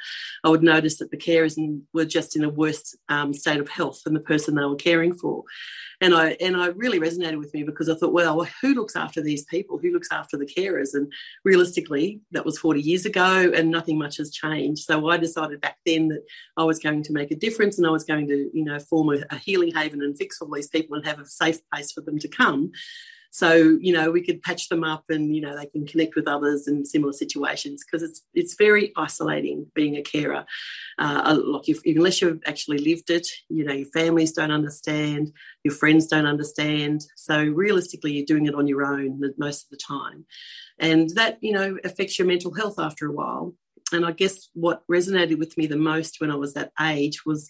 I 0.44 0.50
would 0.50 0.62
notice 0.62 1.00
that 1.00 1.10
the 1.10 1.18
carers 1.18 1.58
were 1.94 2.06
just 2.06 2.36
in 2.36 2.44
a 2.44 2.50
worse 2.50 2.96
um, 3.10 3.34
state 3.34 3.60
of 3.60 3.70
health 3.70 4.04
than 4.04 4.14
the 4.14 4.20
person 4.20 4.54
they 4.54 4.64
were 4.64 4.76
caring 4.76 5.16
for 5.16 5.46
and 6.04 6.14
I 6.14 6.36
and 6.42 6.58
I 6.58 6.68
really 6.68 7.00
resonated 7.00 7.40
with 7.40 7.54
me 7.54 7.64
because 7.64 7.88
I 7.88 7.96
thought, 7.96 8.12
well, 8.12 8.46
who 8.62 8.74
looks 8.74 8.96
after 8.96 9.22
these 9.22 9.46
people? 9.46 9.78
Who 9.78 9.92
looks 9.92 10.10
after 10.12 10.38
the 10.44 10.54
carers? 10.54 10.94
And 10.94 11.12
realistically, 11.44 12.22
that 12.32 12.46
was 12.46 12.58
40 12.58 12.82
years 12.82 13.06
ago, 13.06 13.52
and 13.56 13.70
nothing 13.70 13.98
much 13.98 14.18
has 14.18 14.32
changed. 14.32 14.84
So 14.84 15.10
I 15.10 15.18
decided 15.18 15.62
back 15.62 15.78
then 15.86 16.10
that 16.10 16.24
I 16.58 16.64
was 16.64 16.80
going 16.80 17.04
to 17.04 17.14
make 17.14 17.32
a 17.32 17.36
difference, 17.36 17.78
and 17.78 17.88
I 17.88 17.92
was 17.92 18.04
going 18.04 18.28
to, 18.28 18.50
you 18.54 18.64
know, 18.64 18.80
form 18.80 19.10
a, 19.10 19.24
a 19.30 19.38
healing 19.38 19.74
haven 19.74 20.02
and 20.02 20.18
fix 20.18 20.42
all 20.42 20.52
these 20.54 20.70
people 20.70 20.96
and 20.96 21.06
have 21.06 21.20
a 21.20 21.26
safe 21.26 21.60
place 21.72 21.92
for 21.92 22.02
them 22.02 22.20
to 22.20 22.28
come. 22.28 22.72
So 23.34 23.80
you 23.82 23.94
know 23.94 24.12
we 24.12 24.22
could 24.22 24.44
patch 24.44 24.70
them 24.70 24.84
up, 24.84 25.06
and 25.10 25.36
you 25.36 25.42
know 25.42 25.58
they 25.58 25.66
can 25.66 25.88
connect 25.88 26.16
with 26.16 26.28
others 26.28 26.68
in 26.68 26.86
similar 26.86 27.14
situations 27.14 27.84
because 27.84 28.08
it's 28.08 28.22
it's 28.36 28.54
very 28.54 28.94
isolating 28.96 29.66
being 29.74 29.98
a 29.98 30.04
carer. 30.04 30.46
Uh, 31.00 31.40
like 31.44 31.68
if, 31.68 31.80
unless 31.84 32.22
you've 32.22 32.44
actually 32.46 32.78
lived 32.78 33.10
it, 33.10 33.28
you 33.50 33.66
know 33.66 33.74
your 33.74 33.88
families 33.88 34.34
don't 34.34 34.52
understand, 34.52 35.34
your 35.64 35.74
friends 35.74 36.06
don't 36.06 36.28
understand. 36.28 37.06
So 37.16 37.44
realistically, 37.44 38.14
you're 38.14 38.26
doing 38.28 38.46
it 38.46 38.54
on 38.54 38.68
your 38.68 38.86
own 38.86 39.20
most 39.40 39.64
of 39.64 39.72
the 39.72 39.78
time, 39.78 40.26
and 40.78 41.10
that 41.16 41.40
you 41.42 41.54
know 41.54 41.80
affects 41.84 42.20
your 42.20 42.28
mental 42.28 42.54
health 42.54 42.78
after 42.78 43.08
a 43.08 43.12
while. 43.12 43.56
And 43.92 44.06
I 44.06 44.12
guess 44.12 44.50
what 44.54 44.84
resonated 44.88 45.40
with 45.40 45.58
me 45.58 45.66
the 45.66 45.76
most 45.76 46.22
when 46.22 46.30
I 46.30 46.36
was 46.36 46.54
that 46.54 46.72
age 46.80 47.26
was, 47.26 47.50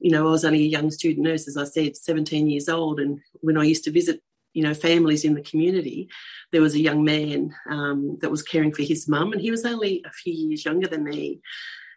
you 0.00 0.10
know, 0.10 0.26
I 0.26 0.30
was 0.32 0.44
only 0.44 0.62
a 0.62 0.74
young 0.76 0.90
student 0.90 1.24
nurse, 1.24 1.46
as 1.46 1.56
I 1.56 1.64
said, 1.64 1.96
17 1.96 2.50
years 2.50 2.68
old, 2.68 2.98
and 2.98 3.20
when 3.42 3.56
I 3.56 3.62
used 3.62 3.84
to 3.84 3.92
visit 3.92 4.20
you 4.52 4.62
know 4.62 4.74
families 4.74 5.24
in 5.24 5.34
the 5.34 5.42
community 5.42 6.08
there 6.52 6.60
was 6.60 6.74
a 6.74 6.80
young 6.80 7.04
man 7.04 7.54
um, 7.68 8.18
that 8.20 8.30
was 8.30 8.42
caring 8.42 8.72
for 8.72 8.82
his 8.82 9.08
mum 9.08 9.32
and 9.32 9.40
he 9.40 9.50
was 9.50 9.64
only 9.64 10.02
a 10.06 10.10
few 10.10 10.32
years 10.32 10.64
younger 10.64 10.88
than 10.88 11.04
me. 11.04 11.40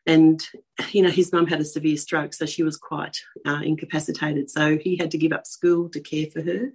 And 0.05 0.45
you 0.91 1.01
know 1.01 1.09
his 1.09 1.31
mum 1.31 1.47
had 1.47 1.61
a 1.61 1.65
severe 1.65 1.97
stroke 1.97 2.33
so 2.33 2.45
she 2.45 2.63
was 2.63 2.77
quite 2.77 3.17
uh, 3.45 3.61
incapacitated. 3.63 4.49
So 4.49 4.77
he 4.77 4.97
had 4.97 5.11
to 5.11 5.17
give 5.17 5.31
up 5.31 5.47
school 5.47 5.89
to 5.89 5.99
care 5.99 6.27
for 6.27 6.41
her. 6.41 6.71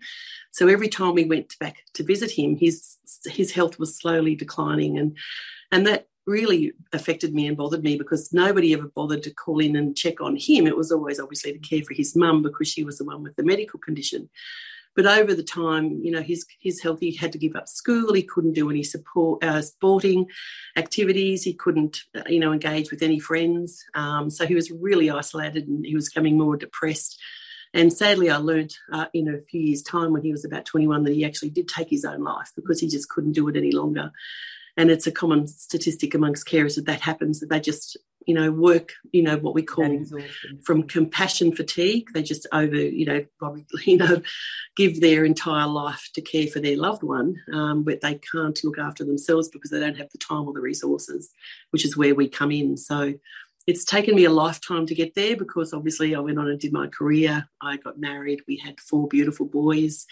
So 0.51 0.67
every 0.67 0.89
time 0.89 1.15
we 1.15 1.25
went 1.25 1.59
back 1.61 1.77
to 1.95 2.03
visit 2.03 2.31
him 2.31 2.57
his 2.57 2.97
his 3.27 3.53
health 3.53 3.79
was 3.79 3.99
slowly 3.99 4.35
declining. 4.35 4.99
And 4.99 5.17
and 5.71 5.87
that 5.87 6.07
really 6.27 6.73
affected 6.93 7.35
me 7.35 7.47
and 7.47 7.57
bothered 7.57 7.83
me 7.83 7.97
because 7.97 8.35
nobody 8.35 8.75
ever 8.75 8.89
bothered 8.95 9.23
to 9.23 9.33
call 9.33 9.61
in 9.61 9.77
and 9.77 9.97
check 9.97 10.21
on 10.21 10.37
him. 10.37 10.67
It 10.67 10.77
was 10.77 10.93
always 10.93 11.19
obviously 11.19 11.53
to 11.53 11.59
care 11.59 11.83
for 11.83 11.95
his 11.95 12.15
mum 12.15 12.43
because 12.43 12.69
she 12.69 12.85
was 12.85 12.99
the 12.99 13.05
one 13.05 13.23
with 13.23 13.37
the 13.37 13.43
medical 13.43 13.79
condition 13.79 14.29
but 14.99 15.07
over 15.07 15.33
the 15.33 15.45
time, 15.45 16.01
you 16.03 16.11
know, 16.11 16.23
his 16.23 16.45
his 16.59 16.83
health, 16.83 16.99
he 16.99 17.15
had 17.15 17.31
to 17.31 17.39
give 17.39 17.55
up 17.55 17.69
school. 17.69 18.15
He 18.15 18.25
couldn't 18.25 18.55
do 18.55 18.69
any 18.69 18.83
support 18.83 19.45
uh, 19.45 19.63
sporting 19.63 20.27
activities. 20.75 21.45
He 21.45 21.55
couldn't, 21.55 22.01
uh, 22.17 22.23
you 22.27 22.41
know, 22.41 22.53
engage 22.53 22.91
with 22.91 23.01
any 23.01 23.21
friends. 23.21 23.85
Um, 23.95 24.29
so 24.29 24.45
he 24.45 24.57
was 24.57 24.73
really 24.73 25.09
isolated, 25.09 25.69
and 25.69 25.87
he 25.87 25.95
was 25.95 26.09
becoming 26.09 26.37
more 26.37 26.57
depressed. 26.57 27.17
And 27.73 27.93
sadly, 27.93 28.29
I 28.29 28.39
learnt 28.39 28.77
uh, 28.93 29.07
in 29.15 29.33
a 29.33 29.39
few 29.39 29.61
years' 29.61 29.83
time, 29.83 30.13
when 30.13 30.23
he 30.23 30.33
was 30.33 30.45
about 30.45 30.65
21, 30.65 31.05
that 31.05 31.15
he 31.15 31.25
actually 31.25 31.51
did 31.51 31.69
take 31.69 31.91
his 31.91 32.05
own 32.05 32.25
life 32.25 32.51
because 32.57 32.81
he 32.81 32.89
just 32.89 33.09
couldn't 33.09 33.35
do 33.35 33.47
it 33.47 33.57
any 33.57 33.71
longer. 33.71 34.11
And 34.77 34.91
it's 34.91 35.07
a 35.07 35.13
common 35.13 35.47
statistic 35.47 36.13
amongst 36.13 36.49
carers 36.49 36.75
that 36.75 36.87
that 36.87 37.03
happens, 37.03 37.39
that 37.39 37.51
they 37.51 37.61
just, 37.61 37.97
you 38.29 38.35
know, 38.35 38.53
work, 38.53 38.93
you 39.11 39.23
know, 39.23 39.39
what 39.39 39.55
we 39.55 39.63
call 39.63 40.05
from 40.63 40.83
compassion 40.83 41.51
fatigue. 41.51 42.09
They 42.13 42.23
just 42.23 42.47
over, 42.53 42.77
you 42.77 43.07
know, 43.07 43.25
probably, 43.39 43.65
you 43.87 43.97
know, 43.97 44.21
give 44.77 45.01
their 45.01 45.25
entire 45.25 45.67
life 45.67 46.11
to 46.15 46.21
care 46.21 46.47
for 46.47 46.61
their 46.61 46.77
loved 46.77 47.03
one, 47.03 47.37
um, 47.55 47.85
but 47.85 48.03
they 48.03 48.21
can't 48.31 48.63
look 48.63 48.79
after 48.79 49.03
themselves 49.03 49.49
because 49.49 49.71
they 49.71 49.81
don't 49.81 49.97
have 49.97 50.11
the 50.11 50.19
time 50.19 50.47
or 50.47 50.53
the 50.53 50.61
resources, 50.61 51.31
which 51.71 51.87
is 51.87 51.97
where 51.97 52.15
we 52.15 52.29
come 52.29 52.53
in. 52.53 52.77
So 52.77 53.15
it's 53.67 53.87
taken 53.87 54.15
me 54.15 54.27
a 54.27 54.31
lifetime 54.31 54.85
to 54.85 54.95
get 54.95 55.15
there 55.15 55.35
because 55.35 55.73
obviously 55.73 56.15
I 56.15 56.21
went 56.21 56.39
on 56.39 56.49
and 56.49 56.61
did 56.61 56.73
my 56.73 56.87
career. 56.87 57.49
I 57.63 57.79
got 57.79 57.99
married. 57.99 58.43
We 58.47 58.59
had 58.63 58.79
four 58.79 59.09
beautiful 59.09 59.47
boys. 59.47 60.05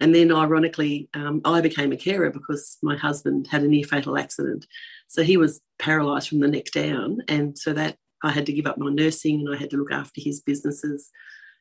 And 0.00 0.14
then, 0.14 0.32
ironically, 0.32 1.08
um, 1.14 1.40
I 1.44 1.60
became 1.60 1.92
a 1.92 1.96
carer 1.96 2.30
because 2.30 2.78
my 2.82 2.96
husband 2.96 3.46
had 3.50 3.62
a 3.62 3.68
near 3.68 3.84
fatal 3.84 4.18
accident. 4.18 4.66
So 5.14 5.22
he 5.22 5.36
was 5.36 5.60
paralysed 5.78 6.28
from 6.28 6.40
the 6.40 6.48
neck 6.48 6.72
down. 6.72 7.22
And 7.28 7.56
so 7.56 7.72
that 7.72 7.98
I 8.24 8.32
had 8.32 8.46
to 8.46 8.52
give 8.52 8.66
up 8.66 8.78
my 8.78 8.90
nursing 8.90 9.46
and 9.46 9.54
I 9.54 9.56
had 9.56 9.70
to 9.70 9.76
look 9.76 9.92
after 9.92 10.20
his 10.20 10.40
businesses 10.40 11.08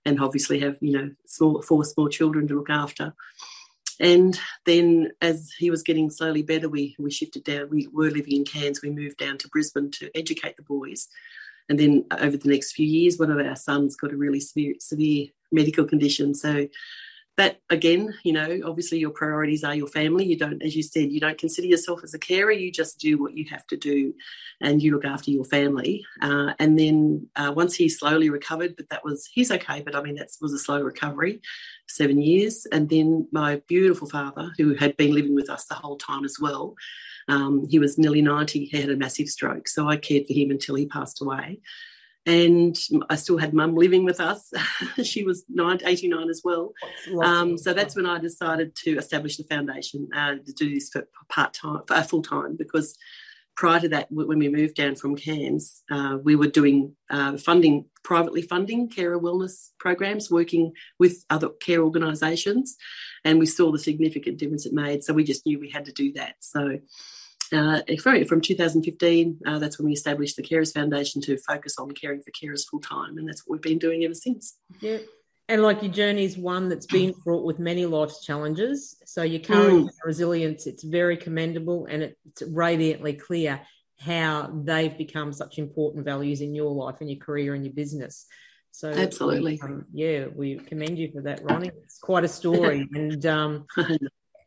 and 0.05 0.19
obviously 0.19 0.59
have, 0.61 0.77
you 0.81 0.91
know, 0.91 1.11
small, 1.27 1.61
four 1.61 1.85
small 1.85 2.09
children 2.09 2.47
to 2.47 2.55
look 2.55 2.71
after. 2.71 3.13
And 3.99 4.39
then 4.65 5.11
as 5.21 5.51
he 5.59 5.69
was 5.69 5.83
getting 5.83 6.09
slowly 6.09 6.41
better, 6.41 6.67
we, 6.67 6.95
we 6.97 7.11
shifted 7.11 7.43
down. 7.43 7.69
We 7.69 7.87
were 7.93 8.09
living 8.09 8.37
in 8.37 8.43
Cairns. 8.43 8.81
We 8.81 8.89
moved 8.89 9.17
down 9.17 9.37
to 9.37 9.49
Brisbane 9.49 9.91
to 9.91 10.09
educate 10.17 10.57
the 10.57 10.63
boys. 10.63 11.07
And 11.69 11.79
then 11.79 12.05
over 12.17 12.37
the 12.37 12.49
next 12.49 12.71
few 12.71 12.87
years, 12.87 13.19
one 13.19 13.29
of 13.29 13.37
our 13.37 13.55
sons 13.55 13.95
got 13.95 14.13
a 14.13 14.17
really 14.17 14.39
severe, 14.39 14.73
severe 14.79 15.27
medical 15.51 15.85
condition. 15.85 16.33
So 16.33 16.67
that 17.37 17.59
again, 17.69 18.13
you 18.23 18.31
know, 18.31 18.59
obviously 18.65 18.99
your 18.99 19.09
priorities 19.09 19.63
are 19.63 19.73
your 19.73 19.87
family. 19.87 20.25
You 20.25 20.37
don't, 20.37 20.61
as 20.61 20.75
you 20.75 20.83
said, 20.83 21.11
you 21.11 21.19
don't 21.19 21.37
consider 21.37 21.67
yourself 21.67 22.01
as 22.03 22.13
a 22.13 22.19
carer. 22.19 22.51
You 22.51 22.71
just 22.71 22.99
do 22.99 23.19
what 23.19 23.35
you 23.35 23.45
have 23.49 23.65
to 23.67 23.77
do, 23.77 24.13
and 24.61 24.81
you 24.81 24.93
look 24.93 25.05
after 25.05 25.31
your 25.31 25.45
family. 25.45 26.05
Uh, 26.21 26.53
and 26.59 26.77
then 26.77 27.27
uh, 27.35 27.51
once 27.55 27.75
he 27.75 27.89
slowly 27.89 28.29
recovered, 28.29 28.75
but 28.75 28.89
that 28.89 29.03
was 29.03 29.27
he's 29.33 29.51
okay. 29.51 29.81
But 29.81 29.95
I 29.95 30.03
mean, 30.03 30.15
that 30.15 30.29
was 30.41 30.53
a 30.53 30.59
slow 30.59 30.81
recovery, 30.81 31.41
seven 31.87 32.21
years. 32.21 32.67
And 32.71 32.87
then 32.87 33.27
my 33.31 33.61
beautiful 33.67 34.07
father, 34.07 34.51
who 34.57 34.75
had 34.75 34.95
been 34.97 35.13
living 35.13 35.33
with 35.33 35.49
us 35.49 35.65
the 35.65 35.75
whole 35.75 35.97
time 35.97 36.25
as 36.25 36.37
well, 36.39 36.75
um, 37.27 37.65
he 37.67 37.79
was 37.79 37.97
nearly 37.97 38.21
ninety. 38.21 38.65
He 38.65 38.79
had 38.79 38.91
a 38.91 38.95
massive 38.95 39.27
stroke, 39.27 39.67
so 39.67 39.89
I 39.89 39.97
cared 39.97 40.27
for 40.27 40.33
him 40.33 40.51
until 40.51 40.75
he 40.75 40.85
passed 40.85 41.21
away 41.21 41.61
and 42.25 42.77
I 43.09 43.15
still 43.15 43.37
had 43.37 43.53
mum 43.53 43.75
living 43.75 44.05
with 44.05 44.19
us. 44.19 44.51
she 45.03 45.23
was 45.23 45.43
89 45.49 46.29
as 46.29 46.41
well. 46.43 46.73
Um, 47.21 47.57
so 47.57 47.73
that's 47.73 47.95
when 47.95 48.05
I 48.05 48.19
decided 48.19 48.75
to 48.83 48.97
establish 48.97 49.37
the 49.37 49.43
foundation 49.43 50.07
uh, 50.15 50.35
to 50.35 50.53
do 50.53 50.73
this 50.73 50.89
for 50.89 51.07
part 51.29 51.53
time, 51.53 51.81
for 51.87 52.01
full 52.03 52.21
time, 52.21 52.55
because 52.55 52.97
prior 53.55 53.79
to 53.79 53.89
that, 53.89 54.07
when 54.09 54.39
we 54.39 54.49
moved 54.49 54.75
down 54.75 54.95
from 54.95 55.15
Cairns, 55.15 55.83
uh, 55.91 56.17
we 56.23 56.35
were 56.35 56.47
doing 56.47 56.95
uh, 57.09 57.37
funding, 57.37 57.85
privately 58.03 58.41
funding 58.41 58.89
carer 58.89 59.19
wellness 59.19 59.69
programs, 59.79 60.31
working 60.31 60.71
with 60.99 61.23
other 61.29 61.49
care 61.49 61.83
organisations, 61.83 62.77
and 63.25 63.37
we 63.37 63.45
saw 63.45 63.71
the 63.71 63.79
significant 63.79 64.37
difference 64.37 64.65
it 64.65 64.73
made. 64.73 65.03
So 65.03 65.13
we 65.13 65.23
just 65.23 65.45
knew 65.45 65.59
we 65.59 65.69
had 65.69 65.85
to 65.85 65.91
do 65.91 66.13
that. 66.13 66.35
So 66.39 66.79
uh, 67.53 67.81
from 68.27 68.41
2015, 68.41 69.39
uh, 69.45 69.59
that's 69.59 69.79
when 69.79 69.85
we 69.85 69.93
established 69.93 70.35
the 70.35 70.43
Carers 70.43 70.73
Foundation 70.73 71.21
to 71.21 71.37
focus 71.37 71.75
on 71.77 71.91
caring 71.91 72.21
for 72.21 72.31
carers 72.31 72.67
full 72.67 72.79
time, 72.79 73.17
and 73.17 73.27
that's 73.27 73.43
what 73.45 73.55
we've 73.55 73.61
been 73.61 73.79
doing 73.79 74.03
ever 74.03 74.13
since. 74.13 74.57
Yeah. 74.79 74.97
And 75.49 75.61
like 75.61 75.83
your 75.83 75.91
journey 75.91 76.23
is 76.23 76.37
one 76.37 76.69
that's 76.69 76.85
been 76.85 77.13
fraught 77.23 77.45
with 77.45 77.59
many 77.59 77.85
life's 77.85 78.23
challenges. 78.23 78.95
So 79.05 79.23
your 79.23 79.41
courage 79.41 79.85
mm. 79.85 79.89
resilience, 80.05 80.67
it's 80.67 80.83
very 80.83 81.17
commendable 81.17 81.85
and 81.89 82.01
it's 82.01 82.43
radiantly 82.43 83.13
clear 83.13 83.61
how 83.99 84.49
they've 84.63 84.97
become 84.97 85.33
such 85.33 85.59
important 85.59 86.05
values 86.05 86.41
in 86.41 86.55
your 86.55 86.71
life 86.71 86.95
and 87.01 87.09
your 87.09 87.19
career 87.19 87.55
and 87.55 87.65
your 87.65 87.73
business. 87.73 88.25
So 88.71 88.89
absolutely, 88.89 89.59
um, 89.61 89.85
yeah, 89.93 90.25
we 90.33 90.55
commend 90.55 90.97
you 90.97 91.11
for 91.11 91.21
that, 91.21 91.43
Ronnie. 91.43 91.71
It's 91.83 91.99
quite 91.99 92.23
a 92.23 92.27
story, 92.27 92.87
and 92.93 93.23
um, 93.27 93.67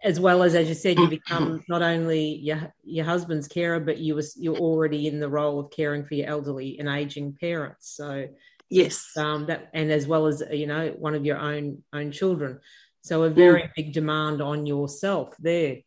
as 0.03 0.21
well 0.21 0.43
as 0.43 0.55
as 0.55 0.69
you 0.69 0.75
said 0.75 0.99
you 0.99 1.09
become 1.11 1.63
not 1.69 1.83
only 1.83 2.37
your 2.37 2.73
your 2.85 3.05
husband's 3.05 3.49
carer 3.49 3.81
but 3.81 3.99
you 3.99 4.15
was 4.15 4.37
you're 4.39 4.57
already 4.57 5.07
in 5.07 5.21
the 5.21 5.29
role 5.29 5.59
of 5.61 5.71
caring 5.71 6.05
for 6.05 6.15
your 6.15 6.29
elderly 6.29 6.79
and 6.79 6.89
aging 6.89 7.37
parents 7.41 7.95
so 7.97 8.27
yes 8.69 9.11
um 9.17 9.47
that 9.47 9.71
and 9.75 9.91
as 9.93 10.07
well 10.07 10.27
as 10.27 10.43
you 10.51 10.67
know 10.67 10.95
one 10.99 11.15
of 11.15 11.25
your 11.25 11.39
own 11.39 11.83
own 11.93 12.11
children 12.11 12.59
so 13.03 13.23
a 13.23 13.31
very 13.31 13.63
mm. 13.63 13.71
big 13.77 13.93
demand 13.93 14.41
on 14.41 14.67
yourself 14.67 15.35
there 15.39 15.79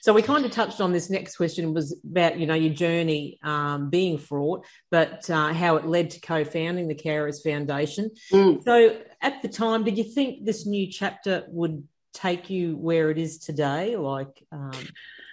so 0.00 0.12
we 0.12 0.22
kind 0.22 0.44
of 0.44 0.50
touched 0.50 0.80
on 0.80 0.92
this 0.92 1.10
next 1.10 1.36
question 1.36 1.74
was 1.74 1.98
about 2.04 2.38
you 2.38 2.46
know 2.46 2.54
your 2.54 2.72
journey 2.72 3.38
um, 3.42 3.90
being 3.90 4.18
fraught, 4.18 4.64
but 4.90 5.28
uh, 5.30 5.52
how 5.52 5.76
it 5.76 5.86
led 5.86 6.10
to 6.10 6.20
co-founding 6.20 6.88
the 6.88 6.94
Carers 6.94 7.42
Foundation. 7.42 8.10
Mm. 8.32 8.62
So 8.64 8.98
at 9.20 9.42
the 9.42 9.48
time, 9.48 9.84
did 9.84 9.98
you 9.98 10.04
think 10.04 10.44
this 10.44 10.66
new 10.66 10.90
chapter 10.90 11.44
would 11.48 11.86
take 12.16 12.50
you 12.50 12.76
where 12.76 13.10
it 13.10 13.18
is 13.18 13.38
today? 13.38 13.96
Like, 13.96 14.42
um... 14.50 14.72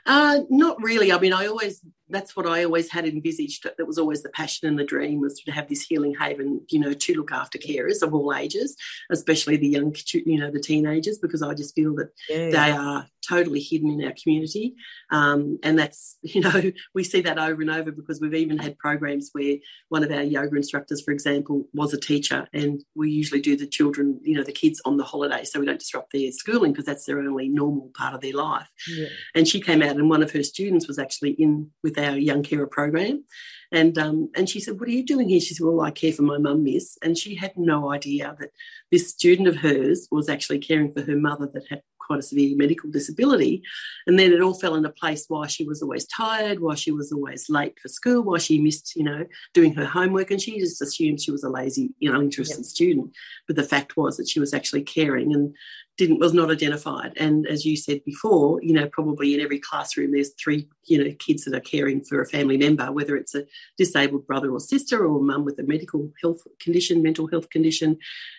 uh, 0.05 0.39
not 0.49 0.81
really. 0.81 1.11
I 1.11 1.19
mean, 1.19 1.33
I 1.33 1.47
always 1.47 1.81
that's 2.09 2.35
what 2.35 2.45
I 2.45 2.63
always 2.63 2.91
had 2.91 3.05
envisaged. 3.05 3.63
That 3.63 3.87
was 3.87 3.97
always 3.97 4.23
the 4.23 4.29
passion 4.29 4.67
and 4.67 4.77
the 4.77 4.83
dream 4.83 5.19
was 5.19 5.39
to 5.41 5.51
have 5.51 5.67
this 5.67 5.81
healing 5.81 6.15
haven, 6.19 6.61
you 6.69 6.79
know, 6.79 6.93
to 6.93 7.13
look 7.13 7.31
after 7.31 7.57
carers 7.57 8.01
of 8.01 8.13
all 8.13 8.33
ages, 8.33 8.75
especially 9.11 9.57
the 9.57 9.67
young, 9.67 9.95
you 10.13 10.39
know, 10.39 10.51
the 10.51 10.59
teenagers, 10.59 11.17
because 11.19 11.41
I 11.41 11.53
just 11.53 11.75
feel 11.75 11.95
that 11.95 12.09
yeah. 12.29 12.49
they 12.49 12.71
are 12.71 13.07
totally 13.27 13.61
hidden 13.61 13.89
in 13.89 14.05
our 14.05 14.13
community. 14.21 14.75
Um, 15.11 15.59
and 15.63 15.79
that's, 15.79 16.17
you 16.23 16.41
know, 16.41 16.71
we 16.93 17.03
see 17.03 17.21
that 17.21 17.39
over 17.39 17.61
and 17.61 17.71
over 17.71 17.91
because 17.91 18.19
we've 18.19 18.33
even 18.33 18.57
had 18.57 18.77
programs 18.77 19.29
where 19.33 19.55
one 19.89 20.03
of 20.03 20.11
our 20.11 20.23
yoga 20.23 20.55
instructors, 20.55 21.01
for 21.01 21.11
example, 21.11 21.67
was 21.73 21.93
a 21.93 21.99
teacher. 21.99 22.47
And 22.53 22.83
we 22.95 23.11
usually 23.11 23.41
do 23.41 23.55
the 23.55 23.67
children, 23.67 24.19
you 24.23 24.35
know, 24.35 24.43
the 24.43 24.51
kids 24.51 24.81
on 24.85 24.97
the 24.97 25.03
holiday 25.03 25.43
so 25.43 25.59
we 25.59 25.65
don't 25.65 25.79
disrupt 25.79 26.11
their 26.11 26.31
schooling 26.31 26.73
because 26.73 26.85
that's 26.85 27.05
their 27.05 27.19
only 27.19 27.47
normal 27.47 27.91
part 27.95 28.13
of 28.13 28.21
their 28.21 28.33
life. 28.33 28.69
Yeah. 28.87 29.07
And 29.35 29.47
she 29.47 29.61
came 29.61 29.81
out 29.81 29.95
and 29.95 30.09
one 30.09 30.23
of 30.23 30.31
her 30.31 30.43
students 30.43 30.87
was 30.87 30.99
actually 30.99 31.31
in 31.31 31.71
with 31.81 31.92
our 31.97 32.17
young 32.17 32.43
carer 32.43 32.67
program. 32.67 33.23
And 33.71 33.97
um, 33.97 34.29
and 34.35 34.47
she 34.47 34.59
said, 34.59 34.79
What 34.79 34.87
are 34.87 34.93
you 34.93 35.03
doing 35.03 35.29
here? 35.29 35.39
She 35.39 35.55
said, 35.55 35.65
Well, 35.65 35.81
I 35.81 35.91
care 35.91 36.13
for 36.13 36.21
my 36.21 36.37
mum, 36.37 36.63
miss. 36.63 36.97
And 37.01 37.17
she 37.17 37.35
had 37.35 37.53
no 37.57 37.91
idea 37.91 38.35
that 38.39 38.51
this 38.91 39.09
student 39.09 39.47
of 39.47 39.55
hers 39.57 40.07
was 40.11 40.29
actually 40.29 40.59
caring 40.59 40.93
for 40.93 41.01
her 41.01 41.15
mother 41.15 41.49
that 41.53 41.63
had 41.69 41.81
quite 42.05 42.19
a 42.19 42.23
severe 42.23 42.55
medical 42.55 42.89
disability. 42.91 43.63
And 44.07 44.19
then 44.19 44.31
it 44.31 44.41
all 44.41 44.53
fell 44.53 44.75
into 44.75 44.89
place 44.89 45.25
why 45.27 45.47
she 45.47 45.65
was 45.65 45.81
always 45.81 46.05
tired, 46.05 46.59
why 46.59 46.75
she 46.75 46.91
was 46.91 47.11
always 47.11 47.49
late 47.49 47.79
for 47.79 47.87
school, 47.87 48.23
why 48.23 48.37
she 48.37 48.59
missed, 48.59 48.95
you 48.95 49.03
know, 49.03 49.25
doing 49.53 49.73
her 49.75 49.85
homework. 49.85 50.31
And 50.31 50.41
she 50.41 50.59
just 50.59 50.81
assumed 50.81 51.21
she 51.21 51.31
was 51.31 51.43
a 51.43 51.49
lazy, 51.49 51.93
you 51.99 52.11
know, 52.11 52.21
interested 52.21 52.59
yep. 52.59 52.65
student. 52.65 53.11
But 53.47 53.55
the 53.55 53.63
fact 53.63 53.97
was 53.97 54.17
that 54.17 54.29
she 54.29 54.39
was 54.39 54.53
actually 54.53 54.83
caring. 54.83 55.33
And 55.33 55.55
didn't 55.97 56.19
was 56.19 56.33
not 56.33 56.49
identified. 56.49 57.13
And 57.17 57.45
as 57.47 57.65
you 57.65 57.77
said 57.77 58.03
before, 58.03 58.59
you 58.63 58.73
know, 58.73 58.87
probably 58.87 59.33
in 59.33 59.39
every 59.39 59.59
classroom 59.59 60.11
there's 60.11 60.33
three, 60.33 60.67
you 60.85 61.03
know, 61.03 61.11
kids 61.19 61.45
that 61.45 61.55
are 61.55 61.59
caring 61.59 62.03
for 62.03 62.21
a 62.21 62.27
family 62.27 62.57
member, 62.57 62.91
whether 62.91 63.15
it's 63.15 63.35
a 63.35 63.45
disabled 63.77 64.25
brother 64.25 64.51
or 64.51 64.59
sister 64.59 65.05
or 65.05 65.21
mum 65.21 65.45
with 65.45 65.59
a 65.59 65.63
medical 65.63 66.11
health 66.21 66.41
condition, 66.59 67.03
mental 67.03 67.27
health 67.27 67.49
condition, 67.49 67.97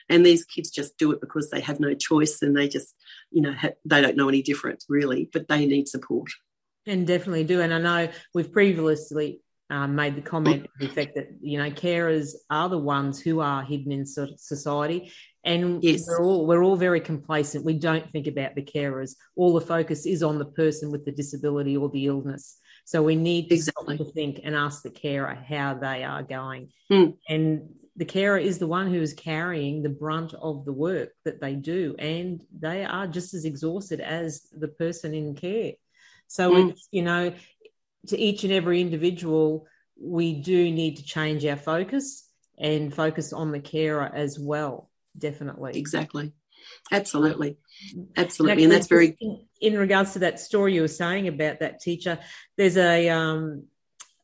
and 0.08 0.26
these 0.26 0.44
kids 0.44 0.70
just 0.70 0.98
do 0.98 1.12
it 1.12 1.20
because 1.20 1.50
they 1.50 1.60
have 1.60 1.78
no 1.78 1.94
choice 1.94 2.42
and 2.42 2.56
they 2.56 2.68
just, 2.68 2.94
you 3.30 3.40
know, 3.40 3.52
ha- 3.52 3.70
they 3.84 4.02
don't 4.02 4.16
know 4.16 4.28
any 4.28 4.42
different 4.42 4.84
really, 4.88 5.30
but 5.32 5.46
they 5.46 5.64
need 5.64 5.88
support. 5.88 6.30
And 6.86 7.06
definitely 7.06 7.44
do. 7.44 7.60
And 7.60 7.72
I 7.72 7.78
know 7.78 8.12
we've 8.34 8.52
previously 8.52 9.40
um, 9.70 9.94
made 9.94 10.14
the 10.16 10.22
comment 10.22 10.66
the 10.78 10.86
effect 10.86 11.14
that 11.14 11.28
you 11.40 11.58
know 11.58 11.70
carers 11.70 12.32
are 12.50 12.68
the 12.68 12.78
ones 12.78 13.20
who 13.20 13.40
are 13.40 13.62
hidden 13.62 13.92
in 13.92 14.04
society 14.06 15.10
and 15.44 15.82
yes. 15.84 16.06
we're 16.08 16.24
all 16.24 16.46
we're 16.46 16.62
all 16.62 16.76
very 16.76 17.00
complacent. 17.00 17.64
We 17.64 17.74
don't 17.74 18.08
think 18.10 18.26
about 18.26 18.54
the 18.54 18.62
carers. 18.62 19.14
All 19.36 19.52
the 19.52 19.60
focus 19.60 20.06
is 20.06 20.22
on 20.22 20.38
the 20.38 20.46
person 20.46 20.90
with 20.90 21.04
the 21.04 21.12
disability 21.12 21.76
or 21.76 21.90
the 21.90 22.06
illness. 22.06 22.58
So 22.86 23.02
we 23.02 23.16
need 23.16 23.48
to 23.48 23.54
exactly. 23.54 23.98
to 23.98 24.04
think 24.04 24.40
and 24.42 24.54
ask 24.54 24.82
the 24.82 24.90
carer 24.90 25.34
how 25.34 25.74
they 25.74 26.04
are 26.04 26.22
going. 26.22 26.70
Mm. 26.90 27.16
And 27.28 27.68
the 27.96 28.04
carer 28.04 28.38
is 28.38 28.58
the 28.58 28.66
one 28.66 28.92
who 28.92 29.00
is 29.00 29.14
carrying 29.14 29.82
the 29.82 29.88
brunt 29.88 30.34
of 30.34 30.64
the 30.64 30.72
work 30.72 31.10
that 31.24 31.40
they 31.40 31.54
do, 31.54 31.94
and 31.98 32.42
they 32.58 32.84
are 32.84 33.06
just 33.06 33.34
as 33.34 33.44
exhausted 33.44 34.00
as 34.00 34.48
the 34.52 34.68
person 34.68 35.14
in 35.14 35.34
care. 35.34 35.72
So 36.26 36.52
mm. 36.52 36.70
it's 36.70 36.88
you 36.90 37.02
know, 37.02 37.34
to 38.08 38.18
each 38.18 38.44
and 38.44 38.52
every 38.52 38.80
individual, 38.80 39.66
we 40.00 40.34
do 40.34 40.70
need 40.70 40.96
to 40.96 41.04
change 41.04 41.44
our 41.46 41.56
focus 41.56 42.28
and 42.58 42.94
focus 42.94 43.32
on 43.32 43.52
the 43.52 43.60
carer 43.60 44.10
as 44.14 44.38
well 44.38 44.90
definitely. 45.16 45.72
Exactly. 45.76 46.32
Absolutely. 46.90 47.56
Absolutely. 48.16 48.64
and 48.64 48.72
that's 48.72 48.86
very. 48.86 49.16
In 49.60 49.78
regards 49.78 50.14
to 50.14 50.20
that 50.20 50.40
story 50.40 50.74
you 50.74 50.82
were 50.82 50.88
saying 50.88 51.28
about 51.28 51.60
that 51.60 51.80
teacher, 51.80 52.18
there's 52.56 52.76
a. 52.76 53.08
Um, 53.08 53.64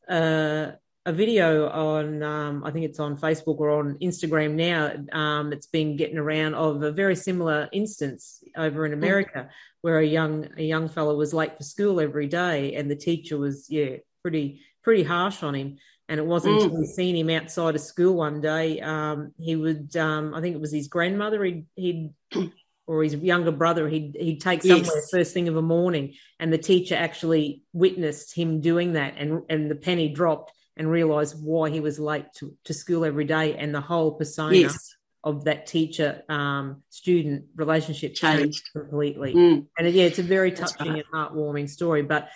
uh, 0.07 0.71
a 1.05 1.13
video 1.13 1.67
on 1.69 2.21
um, 2.21 2.63
I 2.63 2.71
think 2.71 2.85
it's 2.85 2.99
on 2.99 3.17
Facebook 3.17 3.59
or 3.59 3.71
on 3.71 3.97
Instagram 3.99 4.53
now. 4.53 4.93
Um, 5.17 5.51
it's 5.51 5.67
been 5.67 5.97
getting 5.97 6.17
around 6.17 6.53
of 6.53 6.83
a 6.83 6.91
very 6.91 7.15
similar 7.15 7.69
instance 7.71 8.43
over 8.55 8.85
in 8.85 8.91
mm. 8.91 8.95
America 8.95 9.49
where 9.81 9.99
a 9.99 10.05
young 10.05 10.47
a 10.57 10.63
young 10.63 10.87
fellow 10.87 11.15
was 11.15 11.33
late 11.33 11.57
for 11.57 11.63
school 11.63 11.99
every 11.99 12.27
day 12.27 12.75
and 12.75 12.89
the 12.89 12.95
teacher 12.95 13.37
was 13.37 13.67
yeah 13.69 13.95
pretty 14.21 14.61
pretty 14.83 15.03
harsh 15.03 15.41
on 15.41 15.55
him 15.55 15.77
And 16.07 16.19
it 16.19 16.25
wasn't 16.25 16.59
mm. 16.59 16.63
until 16.65 16.79
we 16.79 16.85
seen 16.85 17.15
him 17.15 17.29
outside 17.29 17.73
of 17.73 17.81
school 17.81 18.15
one 18.15 18.41
day. 18.41 18.79
Um, 18.81 19.31
he 19.39 19.55
would, 19.55 19.95
um, 19.95 20.33
I 20.35 20.41
think 20.41 20.55
it 20.55 20.61
was 20.61 20.73
his 20.73 20.87
grandmother. 20.87 21.43
He'd, 21.43 21.65
he'd 21.75 22.13
or 22.87 23.03
his 23.03 23.15
younger 23.15 23.51
brother. 23.51 23.87
He'd 23.87 24.17
he'd 24.19 24.41
take 24.41 24.61
somewhere 24.61 24.83
yes. 24.83 25.09
first 25.09 25.33
thing 25.33 25.47
of 25.47 25.55
a 25.55 25.61
morning, 25.61 26.15
and 26.39 26.51
the 26.51 26.57
teacher 26.57 26.95
actually 26.95 27.63
witnessed 27.71 28.35
him 28.35 28.59
doing 28.59 28.93
that, 28.93 29.15
and 29.17 29.43
and 29.49 29.71
the 29.71 29.75
penny 29.75 30.09
dropped, 30.09 30.51
and 30.77 30.89
realize 30.89 31.35
why 31.35 31.69
he 31.69 31.79
was 31.79 31.99
late 31.99 32.25
to, 32.35 32.55
to 32.65 32.73
school 32.73 33.05
every 33.05 33.25
day, 33.25 33.55
and 33.55 33.73
the 33.73 33.81
whole 33.81 34.13
persona. 34.13 34.55
Yes 34.55 34.95
of 35.23 35.43
that 35.43 35.67
teacher 35.67 36.23
um, 36.29 36.81
student 36.89 37.45
relationship 37.55 38.15
changed, 38.15 38.69
completely. 38.73 39.33
Mm. 39.33 39.67
And 39.77 39.93
yeah, 39.93 40.05
it's 40.05 40.19
a 40.19 40.23
very 40.23 40.51
touching 40.51 40.93
right. 40.93 41.05
and 41.05 41.13
heartwarming 41.13 41.69
story. 41.69 42.01
But 42.01 42.29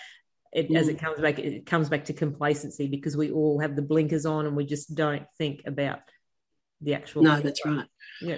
it, 0.54 0.70
mm. 0.70 0.77
as 0.77 0.88
it 0.88 1.00
comes 1.00 1.20
back, 1.20 1.39
it 1.39 1.65
comes 1.65 1.89
back 1.89 2.06
to 2.06 2.13
complacency 2.13 2.88
because 2.88 3.18
we 3.18 3.32
all 3.32 3.60
have 3.60 3.75
the 3.75 3.82
blinkers 3.82 4.25
on 4.25 4.46
and 4.46 4.56
we 4.56 4.65
just 4.65 4.94
don't 4.94 5.25
think 5.38 5.63
about 5.65 6.00
the 6.82 6.94
actual. 6.94 7.24
No, 7.24 7.39
that's 7.39 7.65
right. 7.65 7.88
Yeah. 8.22 8.38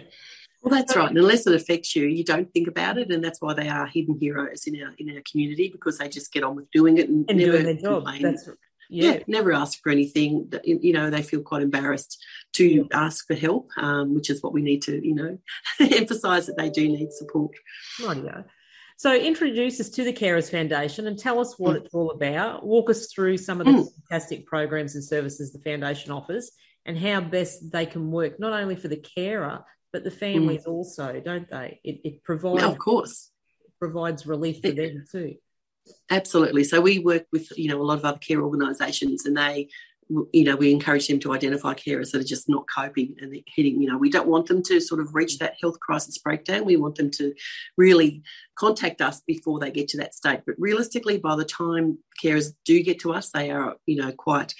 Well, 0.64 0.74
that's 0.74 0.96
right. 0.96 1.10
And 1.10 1.18
unless 1.18 1.46
it 1.46 1.54
affects 1.54 1.96
you, 1.96 2.08
you 2.08 2.24
don't 2.24 2.52
think 2.52 2.68
about 2.68 2.98
it, 2.98 3.12
and 3.12 3.24
that's 3.24 3.42
why 3.42 3.54
they 3.54 3.70
are 3.70 3.86
hidden 3.86 4.18
heroes 4.20 4.66
in 4.66 4.82
our 4.82 4.94
in 4.98 5.16
our 5.16 5.22
community 5.30 5.70
because 5.70 5.98
they 5.98 6.10
just 6.10 6.34
get 6.34 6.44
on 6.44 6.56
with 6.56 6.72
doing 6.72 6.98
it 6.98 7.10
and, 7.10 7.26
and 7.30 7.38
never 7.38 7.52
doing 7.52 7.66
their 7.66 7.76
job. 7.76 8.06
Complain. 8.06 8.22
That's 8.24 8.50
yeah. 8.90 9.12
yeah. 9.12 9.20
never 9.28 9.54
ask 9.54 9.82
for 9.82 9.92
anything. 9.92 10.52
You 10.64 10.94
know, 10.94 11.10
they 11.10 11.22
feel 11.22 11.42
quite 11.42 11.62
embarrassed 11.62 12.24
to 12.54 12.66
yeah. 12.66 12.84
ask 12.94 13.26
for 13.28 13.36
help, 13.36 13.70
um, 13.78 14.14
which 14.16 14.30
is 14.30 14.42
what 14.42 14.54
we 14.54 14.62
need 14.62 14.82
to, 14.84 15.06
you 15.06 15.16
know, 15.16 15.38
emphasise 15.80 16.48
that 16.48 16.58
they 16.58 16.70
do 16.70 16.88
need 16.88 17.12
support. 17.14 17.52
Rightio. 18.02 18.46
So, 19.00 19.14
introduce 19.14 19.80
us 19.80 19.90
to 19.90 20.04
the 20.04 20.14
Carers 20.14 20.50
Foundation 20.50 21.06
and 21.06 21.20
tell 21.20 21.40
us 21.40 21.60
what 21.60 21.76
mm. 21.76 21.86
it's 21.86 21.94
all 21.94 22.10
about. 22.12 22.66
Walk 22.66 22.90
us 22.90 23.14
through 23.14 23.38
some 23.38 23.62
of 23.62 23.68
the 23.68 23.74
mm. 23.74 23.88
fantastic 24.10 24.48
programs 24.48 24.96
and 24.96 25.04
services 25.04 25.54
the 25.54 25.60
foundation 25.60 26.12
offers 26.12 26.52
and 26.86 26.98
how 26.98 27.22
best 27.22 27.72
they 27.72 27.86
can 27.86 28.10
work 28.12 28.40
not 28.40 28.54
only 28.54 28.76
for 28.76 28.88
the 28.88 28.98
carer 28.98 29.64
but 29.94 30.04
the 30.04 30.12
families 30.12 30.66
mm. 30.66 30.72
also, 30.72 31.22
don't 31.24 31.50
they? 31.50 31.80
It, 31.84 32.02
it 32.04 32.24
provides, 32.24 32.64
of 32.64 32.78
course, 32.78 33.30
provides 33.80 34.26
relief 34.26 34.62
for 34.62 34.72
them 34.72 35.06
too. 35.12 35.36
Absolutely. 36.10 36.64
So 36.64 36.80
we 36.80 37.00
work 37.00 37.26
with 37.32 37.50
you 37.58 37.70
know 37.70 37.82
a 37.82 37.84
lot 37.84 37.98
of 37.98 38.06
other 38.06 38.18
care 38.20 38.42
organisations, 38.42 39.26
and 39.26 39.36
they 39.36 39.70
you 40.10 40.46
know 40.46 40.56
we 40.56 40.72
encourage 40.72 41.08
them 41.08 41.20
to 41.20 41.34
identify 41.34 41.74
carers 41.74 42.12
that 42.12 42.22
are 42.22 42.26
just 42.26 42.48
not 42.48 42.66
coping 42.74 43.16
and 43.20 43.36
hitting. 43.56 43.82
You 43.82 43.90
know 43.90 43.98
we 43.98 44.10
don't 44.10 44.28
want 44.28 44.48
them 44.48 44.64
to 44.64 44.80
sort 44.80 45.02
of 45.02 45.16
reach 45.16 45.38
that 45.40 45.56
health 45.62 45.80
crisis 45.80 46.18
breakdown. 46.18 46.66
We 46.66 46.78
want 46.78 46.96
them 46.96 47.12
to 47.12 47.34
really 47.78 48.24
contact 48.56 49.02
us 49.02 49.22
before 49.28 49.60
they 49.60 49.72
get 49.72 49.90
to 49.90 49.98
that 49.98 50.16
state. 50.16 50.42
But 50.46 50.56
realistically, 50.58 51.18
by 51.18 51.36
the 51.36 51.46
time 51.46 51.98
carers 52.24 52.54
do 52.66 52.82
get 52.82 53.00
to 53.00 53.14
us, 53.14 53.32
they 53.32 53.52
are 53.52 53.76
you 53.86 53.98
know 53.98 54.12
quite 54.14 54.54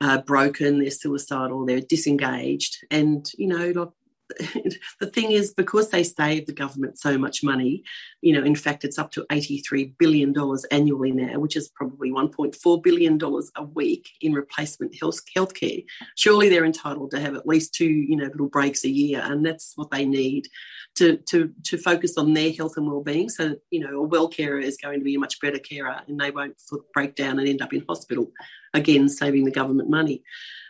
uh, 0.00 0.18
broken, 0.18 0.80
they're 0.80 0.90
suicidal, 0.90 1.64
they're 1.64 1.80
disengaged, 1.80 2.76
and 2.90 3.26
you 3.38 3.46
know, 3.46 3.70
like 3.70 3.88
the 5.00 5.06
thing 5.06 5.32
is, 5.32 5.52
because 5.54 5.90
they 5.90 6.02
save 6.02 6.46
the 6.46 6.52
government 6.52 6.98
so 6.98 7.18
much 7.18 7.42
money, 7.42 7.82
you 8.20 8.32
know, 8.32 8.44
in 8.44 8.54
fact, 8.54 8.84
it's 8.84 8.98
up 8.98 9.10
to 9.12 9.26
$83 9.30 9.92
billion 9.98 10.34
annually 10.70 11.12
now, 11.12 11.38
which 11.38 11.56
is 11.56 11.68
probably 11.68 12.10
$1.4 12.10 12.82
billion 12.82 13.20
a 13.56 13.62
week 13.62 14.08
in 14.20 14.32
replacement 14.32 14.94
health 14.98 15.20
healthcare. 15.36 15.84
Surely 16.16 16.48
they're 16.48 16.64
entitled 16.64 17.10
to 17.12 17.20
have 17.20 17.34
at 17.34 17.46
least 17.46 17.74
two, 17.74 17.90
you 17.90 18.16
know, 18.16 18.26
little 18.26 18.48
breaks 18.48 18.84
a 18.84 18.90
year, 18.90 19.20
and 19.24 19.44
that's 19.44 19.72
what 19.76 19.90
they 19.90 20.04
need 20.04 20.48
to 20.96 21.16
to 21.28 21.52
to 21.64 21.78
focus 21.78 22.16
on 22.16 22.34
their 22.34 22.52
health 22.52 22.76
and 22.76 22.86
well-being. 22.86 23.28
So, 23.28 23.56
you 23.70 23.80
know, 23.80 24.02
a 24.02 24.06
well 24.06 24.28
carer 24.28 24.58
is 24.58 24.76
going 24.76 25.00
to 25.00 25.04
be 25.04 25.14
a 25.14 25.18
much 25.18 25.40
better 25.40 25.58
carer, 25.58 26.00
and 26.06 26.20
they 26.20 26.30
won't 26.30 26.60
break 26.92 27.14
down 27.14 27.38
and 27.38 27.48
end 27.48 27.62
up 27.62 27.72
in 27.72 27.84
hospital. 27.88 28.30
Again, 28.72 29.08
saving 29.08 29.44
the 29.44 29.50
government 29.50 29.88
money. 29.88 30.22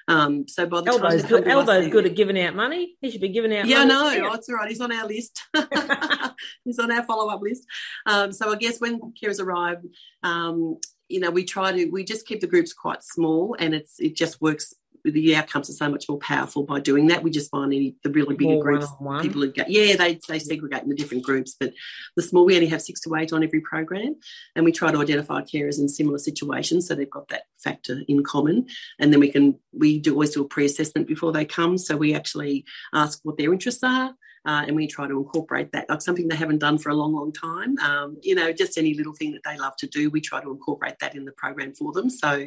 Um, 0.06 0.46
so 0.49 0.66
by 0.66 0.82
the 0.82 0.90
Albo's 0.90 1.23
time 1.23 1.30
good, 1.30 1.49
Albo's 1.49 1.88
good 1.88 2.06
at 2.06 2.14
giving 2.14 2.40
out 2.40 2.54
money. 2.54 2.96
He 3.00 3.11
should 3.11 3.20
be 3.20 3.28
giving 3.28 3.56
out. 3.56 3.66
Yeah, 3.66 3.84
no, 3.84 4.06
oh, 4.06 4.34
it's 4.34 4.49
all 4.49 4.56
right. 4.56 4.68
He's 4.68 4.80
on 4.80 4.92
our 4.92 5.06
list. 5.06 5.42
He's 6.64 6.78
on 6.78 6.90
our 6.90 7.02
follow-up 7.04 7.40
list. 7.40 7.64
Um, 8.06 8.32
so 8.32 8.52
I 8.52 8.56
guess 8.56 8.80
when 8.80 9.00
carers 9.12 9.40
arrive, 9.40 9.78
um, 10.23 10.78
you 11.08 11.21
know, 11.21 11.30
we 11.30 11.45
try 11.45 11.73
to 11.73 11.86
we 11.90 12.04
just 12.04 12.26
keep 12.26 12.40
the 12.40 12.47
groups 12.47 12.73
quite 12.73 13.02
small, 13.02 13.56
and 13.58 13.75
it's 13.75 13.99
it 13.99 14.17
just 14.17 14.40
works 14.40 14.75
the 15.04 15.36
outcomes 15.36 15.69
are 15.69 15.75
so 15.75 15.88
much 15.88 16.08
more 16.08 16.19
powerful 16.19 16.62
by 16.62 16.80
doing 16.80 17.08
that. 17.08 17.23
We 17.23 17.30
just 17.30 17.50
find 17.50 17.73
any 17.73 17.97
the 18.02 18.10
really 18.10 18.34
bigger 18.34 18.58
groups, 18.60 18.86
one-on-one. 18.99 19.23
people 19.23 19.43
who 19.43 19.52
go, 19.52 19.64
yeah, 19.69 19.97
they 19.97 20.19
they 20.28 20.38
segregate 20.38 20.82
in 20.82 20.88
the 20.88 20.95
different 20.95 21.25
groups, 21.25 21.56
but 21.58 21.73
the 22.17 22.23
small 22.23 22.45
we 22.45 22.54
only 22.54 22.69
have 22.69 22.82
six 22.82 23.00
to 23.02 23.14
eight 23.17 23.32
on 23.32 23.45
every 23.45 23.60
program, 23.60 24.17
and 24.56 24.64
we 24.64 24.73
try 24.73 24.90
to 24.90 25.00
identify 25.00 25.43
carers 25.43 25.78
in 25.78 25.88
similar 25.88 26.19
situations, 26.19 26.88
so 26.88 26.95
they've 26.95 27.10
got 27.10 27.28
that 27.28 27.43
factor 27.58 28.00
in 28.08 28.23
common, 28.23 28.67
and 28.99 29.12
then 29.12 29.21
we 29.21 29.30
can 29.30 29.58
we 29.73 29.99
do 29.99 30.12
always 30.12 30.30
do 30.30 30.43
a 30.43 30.49
pre-assessment 30.49 31.06
before 31.06 31.32
they 31.32 31.45
come, 31.45 31.76
so 31.76 31.97
we 31.97 32.14
actually 32.14 32.64
ask 32.95 33.21
what 33.23 33.36
their 33.36 33.52
interests 33.52 33.82
are 33.82 34.14
uh, 34.47 34.65
and 34.67 34.76
we 34.76 34.87
try 34.87 35.07
to 35.07 35.17
incorporate 35.17 35.73
that, 35.73 35.89
like 35.89 36.02
something 36.02 36.28
they 36.28 36.37
haven't 36.37 36.59
done 36.59 36.78
for 36.78 36.91
a 36.91 36.95
long, 36.95 37.15
long 37.15 37.33
time. 37.33 37.78
Um, 37.78 38.19
you 38.23 38.35
know, 38.35 38.52
just 38.52 38.76
any 38.76 38.95
little 38.95 39.15
thing 39.15 39.33
that 39.33 39.43
they 39.45 39.57
love 39.59 39.76
to 39.76 39.87
do, 39.87 40.11
we 40.11 40.21
try 40.21 40.41
to 40.43 40.50
incorporate 40.50 40.99
that 41.00 41.15
in 41.15 41.25
the 41.25 41.33
program 41.33 41.75
for 41.75 41.93
them. 41.93 42.11
So 42.11 42.47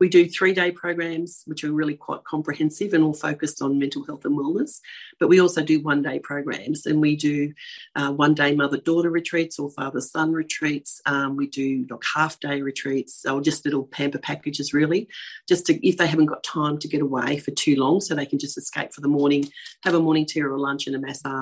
we 0.00 0.08
do 0.08 0.28
three 0.28 0.54
day 0.54 0.70
programs, 0.70 1.42
which 1.46 1.62
are 1.64 1.72
really 1.72 1.94
quite 1.94 2.24
comprehensive 2.24 2.94
and 2.94 3.04
all 3.04 3.12
focused 3.12 3.60
on 3.60 3.78
mental 3.78 4.04
health 4.04 4.24
and 4.24 4.38
wellness. 4.38 4.80
But 5.20 5.28
we 5.28 5.40
also 5.40 5.62
do 5.62 5.82
one 5.82 6.02
day 6.02 6.18
programs, 6.18 6.86
and 6.86 7.00
we 7.00 7.16
do 7.16 7.52
uh, 7.94 8.12
one 8.12 8.34
day 8.34 8.54
mother 8.54 8.78
daughter 8.78 9.10
retreats 9.10 9.58
or 9.58 9.70
father 9.70 10.00
son 10.00 10.32
retreats. 10.32 11.00
Um, 11.06 11.36
we 11.36 11.46
do 11.46 11.86
like 11.90 12.02
half 12.14 12.40
day 12.40 12.62
retreats 12.62 13.24
or 13.28 13.40
just 13.40 13.64
little 13.64 13.84
pamper 13.84 14.18
packages, 14.18 14.72
really, 14.72 15.08
just 15.46 15.66
to 15.66 15.86
if 15.86 15.98
they 15.98 16.06
haven't 16.06 16.26
got 16.26 16.42
time 16.42 16.78
to 16.78 16.88
get 16.88 17.02
away 17.02 17.38
for 17.38 17.50
too 17.50 17.76
long, 17.76 18.00
so 18.00 18.14
they 18.14 18.26
can 18.26 18.38
just 18.38 18.56
escape 18.56 18.92
for 18.94 19.02
the 19.02 19.08
morning, 19.08 19.44
have 19.82 19.94
a 19.94 20.00
morning 20.00 20.24
tea 20.24 20.42
or 20.42 20.58
lunch 20.58 20.86
and 20.86 20.96
a 20.96 20.98
massage, 20.98 21.33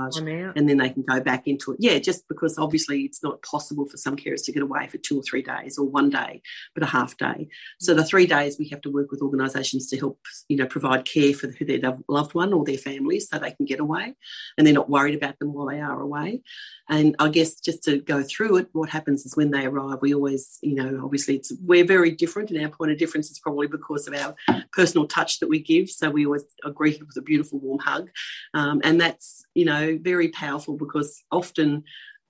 and 0.56 0.68
then 0.68 0.78
they 0.78 0.90
can 0.90 1.02
go 1.02 1.20
back 1.20 1.46
into 1.46 1.72
it. 1.72 1.78
Yeah, 1.80 1.98
just 1.98 2.28
because 2.28 2.58
obviously 2.58 3.02
it's 3.02 3.22
not 3.22 3.42
possible 3.42 3.86
for 3.86 3.96
some 3.96 4.16
carers 4.16 4.44
to 4.44 4.52
get 4.52 4.62
away 4.62 4.88
for 4.88 4.98
two 4.98 5.18
or 5.18 5.22
three 5.22 5.42
days 5.42 5.78
or 5.78 5.86
one 5.86 6.10
day, 6.10 6.42
but 6.74 6.82
a 6.82 6.86
half 6.86 7.16
day. 7.16 7.48
So 7.80 7.94
the 7.94 8.04
three 8.04 8.26
days 8.26 8.58
we 8.58 8.68
have 8.68 8.80
to 8.82 8.90
work 8.90 9.10
with 9.10 9.22
organisations 9.22 9.88
to 9.88 9.98
help, 9.98 10.18
you 10.48 10.56
know, 10.56 10.66
provide 10.66 11.04
care 11.04 11.34
for 11.34 11.48
their 11.48 11.80
loved 12.08 12.34
one 12.34 12.52
or 12.52 12.64
their 12.64 12.78
family 12.78 13.20
so 13.20 13.38
they 13.38 13.52
can 13.52 13.66
get 13.66 13.80
away 13.80 14.14
and 14.56 14.66
they're 14.66 14.74
not 14.74 14.90
worried 14.90 15.14
about 15.14 15.38
them 15.38 15.52
while 15.52 15.66
they 15.66 15.80
are 15.80 16.00
away. 16.00 16.42
And 16.88 17.16
I 17.18 17.28
guess 17.28 17.58
just 17.58 17.84
to 17.84 18.00
go 18.00 18.22
through 18.22 18.56
it, 18.56 18.68
what 18.72 18.90
happens 18.90 19.24
is 19.24 19.36
when 19.36 19.50
they 19.50 19.64
arrive, 19.64 19.98
we 20.02 20.14
always, 20.14 20.58
you 20.62 20.74
know, 20.74 21.00
obviously 21.04 21.36
it's 21.36 21.52
we're 21.62 21.86
very 21.86 22.10
different, 22.10 22.50
and 22.50 22.62
our 22.62 22.68
point 22.68 22.90
of 22.92 22.98
difference 22.98 23.30
is 23.30 23.38
probably 23.38 23.66
because 23.66 24.06
of 24.06 24.14
our 24.14 24.34
personal 24.72 25.06
touch 25.06 25.40
that 25.40 25.48
we 25.48 25.60
give. 25.60 25.88
So 25.88 26.10
we 26.10 26.26
always 26.26 26.44
are 26.64 26.70
greeted 26.70 27.06
with 27.06 27.16
a 27.16 27.22
beautiful 27.22 27.60
warm 27.60 27.78
hug, 27.78 28.10
um, 28.52 28.80
and 28.84 29.00
that's 29.00 29.44
you 29.54 29.64
know 29.64 29.81
very 29.98 30.28
powerful 30.28 30.76
because 30.76 31.22
often 31.30 31.84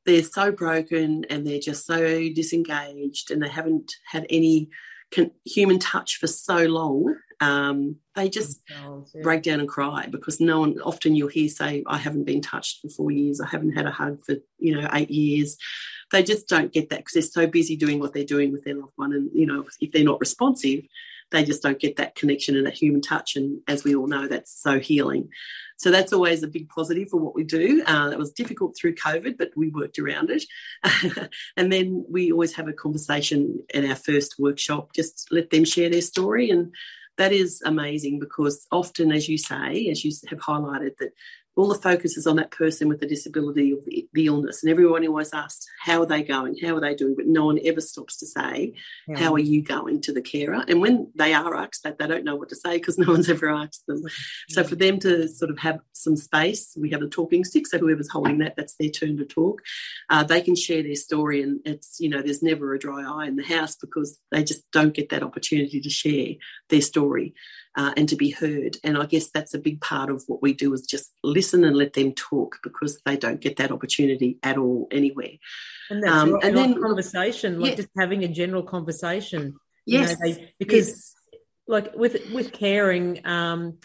they're 0.05 0.23
so 0.23 0.51
broken 0.51 1.25
and 1.31 1.47
they're 1.47 1.61
just 1.61 1.87
so 1.87 1.99
disengaged 2.35 3.31
and 3.31 3.43
they 3.43 3.49
haven't 3.49 3.93
had 4.11 4.27
any 4.31 4.69
human 5.45 5.79
touch 5.79 6.17
for 6.17 6.27
so 6.27 6.65
long 6.67 7.15
um, 7.41 7.97
they 8.15 8.29
just 8.29 8.63
yeah. 8.71 9.01
break 9.23 9.43
down 9.43 9.59
and 9.59 9.69
cry 9.69 10.07
because 10.07 10.41
no 10.41 10.61
one 10.61 10.81
often 10.83 11.17
you'll 11.17 11.29
hear 11.29 11.49
say 11.49 11.83
i 11.87 11.99
haven't 11.99 12.25
been 12.25 12.41
touched 12.41 12.81
for 12.81 12.89
four 12.89 13.11
years 13.11 13.41
i 13.41 13.47
haven't 13.47 13.73
had 13.73 13.87
a 13.87 13.91
hug 13.91 14.23
for 14.25 14.37
you 14.59 14.81
know 14.81 14.89
eight 14.95 15.11
years 15.11 15.57
they 16.13 16.23
just 16.23 16.49
don't 16.49 16.73
get 16.73 16.89
that 16.89 17.01
because 17.01 17.15
they're 17.15 17.45
so 17.45 17.47
busy 17.47 17.77
doing 17.77 17.99
what 17.99 18.15
they're 18.15 18.25
doing 18.25 18.53
with 18.53 18.65
their 18.65 18.77
loved 18.77 18.93
one 18.97 19.13
and 19.13 19.31
you 19.35 19.45
know 19.45 19.65
if 19.81 19.93
they're 19.93 20.05
not 20.05 20.21
responsive 20.21 20.83
they 21.33 21.45
just 21.45 21.63
don't 21.63 21.81
get 21.81 21.97
that 21.97 22.15
connection 22.15 22.57
and 22.57 22.67
that 22.67 22.75
human 22.75 23.01
touch 23.01 23.37
and 23.37 23.61
as 23.67 23.85
we 23.85 23.95
all 23.95 24.07
know 24.07 24.29
that's 24.29 24.53
so 24.63 24.79
healing. 24.79 25.29
So 25.77 25.91
that's 25.91 26.13
always 26.13 26.45
a 26.45 26.49
big 26.49 26.69
positive 26.69 27.09
for 27.09 27.19
what 27.19 27.35
we 27.35 27.43
do. 27.43 27.83
Uh, 27.85 28.11
that 28.11 28.19
was 28.19 28.31
difficult 28.33 28.77
through 28.77 28.95
covid 28.95 29.37
but 29.37 29.51
we 29.57 29.69
worked 29.69 29.99
around 29.99 30.31
it. 30.31 30.45
And 31.57 31.73
then 31.73 32.05
we 32.09 32.31
always 32.31 32.55
have 32.55 32.69
a 32.69 32.73
conversation 32.73 33.63
in 33.75 33.89
our 33.89 33.97
first 33.97 34.37
workshop 34.39 34.93
just 34.95 35.29
let 35.31 35.51
them 35.51 35.65
share 35.65 35.91
their 35.91 36.03
story. 36.03 36.51
And 36.51 36.73
that 37.19 37.33
is 37.33 37.63
amazing 37.65 38.19
because 38.19 38.67
often, 38.73 39.13
as 39.13 39.29
you 39.29 39.37
say, 39.39 39.89
as 39.89 40.05
you 40.05 40.13
have 40.29 40.39
highlighted, 40.41 40.97
that 40.99 41.13
all 41.55 41.69
the 41.69 41.75
focus 41.75 42.17
is 42.17 42.27
on 42.27 42.37
that 42.37 42.51
person 42.51 42.89
with 42.89 43.01
the 43.01 43.07
disability 43.07 43.73
or 43.73 43.79
the, 43.85 44.09
the, 44.15 44.27
illness. 44.27 44.63
And 44.63 44.71
everyone 44.71 45.07
always 45.07 45.35
asks, 45.35 45.67
how 45.81 46.01
are 46.01 46.07
they 46.07 46.23
going? 46.23 46.57
How 46.63 46.77
are 46.77 46.81
they 46.81 46.95
doing? 46.95 47.15
But 47.15 47.27
no 47.27 47.45
one 47.45 47.59
ever 47.65 47.81
stops 47.81 48.17
to 48.19 48.27
say, 48.27 48.75
yeah. 49.07 49.19
how 49.19 49.35
are 49.35 49.41
you 49.41 49.63
going 49.63 50.01
to 50.03 50.13
the 50.13 50.23
carer? 50.23 50.65
And 50.67 50.81
when 50.81 51.11
they 51.15 51.35
are 51.35 51.55
asked 51.55 51.83
that, 51.83 51.99
they 51.99 52.07
don't 52.07 52.25
know 52.25 52.37
what 52.37 52.49
to 52.51 52.57
say 52.57 52.79
because 52.79 52.97
no 52.97 53.13
one's 53.13 53.29
ever 53.29 53.51
asked 53.51 53.85
them. 53.87 54.03
So 54.49 54.65
for 54.65 54.77
them 54.77 54.99
to 55.01 55.29
sort 55.29 55.51
of 55.51 55.59
have 55.59 55.81
some 55.93 56.17
space, 56.17 56.75
we 56.79 56.91
have 56.91 57.03
a 57.03 57.09
talking 57.09 57.45
stick. 57.45 57.67
So 57.67 57.79
whoever's 57.79 58.11
holding 58.11 58.39
that, 58.39 58.55
that's 58.57 58.77
their 58.77 58.91
turn 58.91 59.19
to 59.19 59.27
talk. 59.27 59.61
Uh, 60.09 60.23
they 60.23 60.41
can 60.41 60.57
share 60.57 60.83
their 60.83 60.95
story. 60.95 61.43
And 61.43 61.61
it's, 61.67 61.99
you 62.01 62.09
know, 62.09 62.23
there's 62.23 62.43
never 62.43 62.73
a 62.73 62.79
dry 62.79 63.03
eye 63.03 63.27
in 63.27 63.37
the 63.37 63.45
house 63.45 63.77
because 63.77 64.19
they 64.31 64.43
just 64.43 64.63
don't 64.71 64.95
get 64.95 65.11
that 65.11 65.23
opportunity 65.23 65.81
to 65.81 65.91
share 65.91 66.35
their 66.71 66.81
story 66.81 67.35
uh, 67.75 67.93
and 67.97 68.09
to 68.09 68.17
be 68.17 68.31
heard. 68.31 68.77
And 68.85 68.99
I 68.99 69.07
guess 69.07 69.31
that's 69.31 69.55
a 69.55 69.59
big 69.59 69.81
part 69.81 70.11
of 70.11 70.25
what 70.27 70.43
we 70.43 70.53
do 70.53 70.73
is 70.75 70.83
just 70.83 71.13
listen 71.23 71.65
and 71.65 71.77
let 71.77 71.93
them 71.93 72.13
talk 72.13 72.59
because 72.63 73.01
they 73.05 73.17
don't 73.17 73.41
get 73.41 73.57
that 73.57 73.73
opportunity 73.73 74.39
at 74.43 74.59
all 74.59 74.89
anywhere. 74.91 75.33
And, 75.91 76.03
that's 76.03 76.15
um, 76.15 76.39
and 76.43 76.57
then 76.57 76.81
conversation, 76.81 77.61
like 77.61 77.71
yeah. 77.71 77.77
just 77.77 77.91
having 77.99 78.25
a 78.25 78.29
general 78.29 78.63
conversation. 78.63 79.57
Yes, 79.87 80.17
you 80.23 80.29
know, 80.29 80.35
they, 80.35 80.53
because. 80.59 80.89
Yes 80.89 81.15
like 81.67 81.95
with 81.95 82.31
with 82.33 82.53
caring, 82.53 83.27
um, 83.27 83.79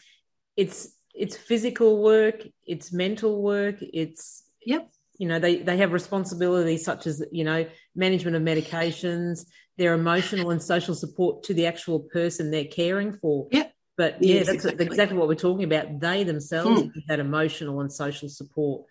it's 0.56 0.90
it's 1.14 1.36
physical 1.36 2.04
work, 2.04 2.44
it's 2.66 2.92
mental 2.92 3.42
work, 3.42 3.78
it's 3.82 4.44
yep. 4.66 4.90
You 5.18 5.28
know, 5.28 5.40
they 5.40 5.58
they 5.58 5.78
have 5.78 5.94
responsibilities 5.94 6.86
such 6.86 7.08
as 7.08 7.26
you 7.32 7.44
know 7.44 7.66
management 7.96 8.36
of 8.36 8.44
medications, 8.44 9.46
their 9.78 9.96
emotional 9.96 10.52
and 10.52 10.62
social 10.62 10.94
support 10.94 11.44
to 11.44 11.56
the 11.56 11.66
actual 11.66 12.02
person 12.02 12.52
they're 12.52 12.66
caring 12.66 13.14
for. 13.14 13.48
Yep. 13.52 13.74
But 13.98 14.22
yeah, 14.22 14.36
yes, 14.36 14.46
that's 14.46 14.66
exactly. 14.66 14.86
exactly. 14.86 15.18
what 15.18 15.28
we're 15.28 15.36
talking 15.36 15.64
about. 15.64 16.00
They 16.00 16.24
themselves 16.24 16.82
hmm. 16.82 17.00
that 17.08 17.20
emotional 17.20 17.82
and 17.82 17.92
social 17.92 18.30
support. 18.30 18.86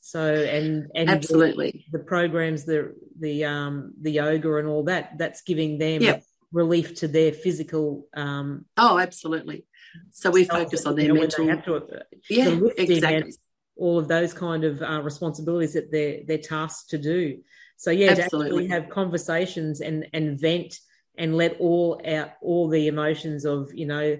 So 0.00 0.22
and 0.22 0.90
and 0.94 1.10
absolutely 1.10 1.84
the, 1.90 1.98
the, 1.98 2.04
programs, 2.04 2.64
the 2.64 2.94
the 3.18 3.44
um 3.44 3.92
the 4.00 4.12
yoga 4.12 4.56
and 4.56 4.68
all 4.68 4.84
that, 4.84 5.18
that's 5.18 5.42
giving 5.42 5.78
them 5.78 6.02
yep. 6.02 6.22
relief 6.52 6.94
to 6.96 7.08
their 7.08 7.32
physical. 7.32 8.06
Um, 8.14 8.64
oh, 8.76 8.98
absolutely. 8.98 9.64
So 10.10 10.30
we 10.30 10.44
focus 10.44 10.86
on 10.86 10.96
their 10.96 11.12
mental. 11.12 11.46
To, 11.46 11.76
uh, 11.76 12.02
yeah, 12.30 12.50
the 12.50 12.72
exactly. 12.78 13.34
all 13.76 13.98
of 13.98 14.08
those 14.08 14.32
kind 14.32 14.64
of 14.64 14.80
uh, 14.80 15.02
responsibilities 15.02 15.74
that 15.74 15.90
they're 15.90 16.20
they're 16.26 16.38
tasked 16.38 16.90
to 16.90 16.98
do. 16.98 17.38
So 17.76 17.90
yeah, 17.90 18.14
absolutely. 18.16 18.68
have 18.68 18.88
conversations 18.88 19.80
and 19.80 20.06
and 20.12 20.40
vent 20.40 20.78
and 21.18 21.36
let 21.36 21.56
all 21.58 22.00
out 22.06 22.30
all 22.40 22.68
the 22.68 22.86
emotions 22.86 23.44
of 23.44 23.72
you 23.74 23.86
know 23.86 24.18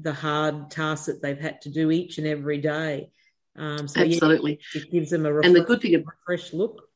the 0.00 0.12
hard 0.12 0.70
tasks 0.70 1.06
that 1.06 1.22
they've 1.22 1.38
had 1.38 1.60
to 1.62 1.70
do 1.70 1.90
each 1.90 2.18
and 2.18 2.26
every 2.26 2.58
day. 2.58 3.10
Um, 3.56 3.88
so 3.88 4.02
Absolutely, 4.02 4.60
yeah, 4.74 4.82
it 4.82 4.90
gives 4.90 5.10
them 5.10 5.26
a 5.26 5.40
and 5.40 5.54
the 5.54 5.62
good 5.62 5.82
thing, 5.82 5.94
a 5.94 6.02
fresh 6.24 6.52
look. 6.52 6.88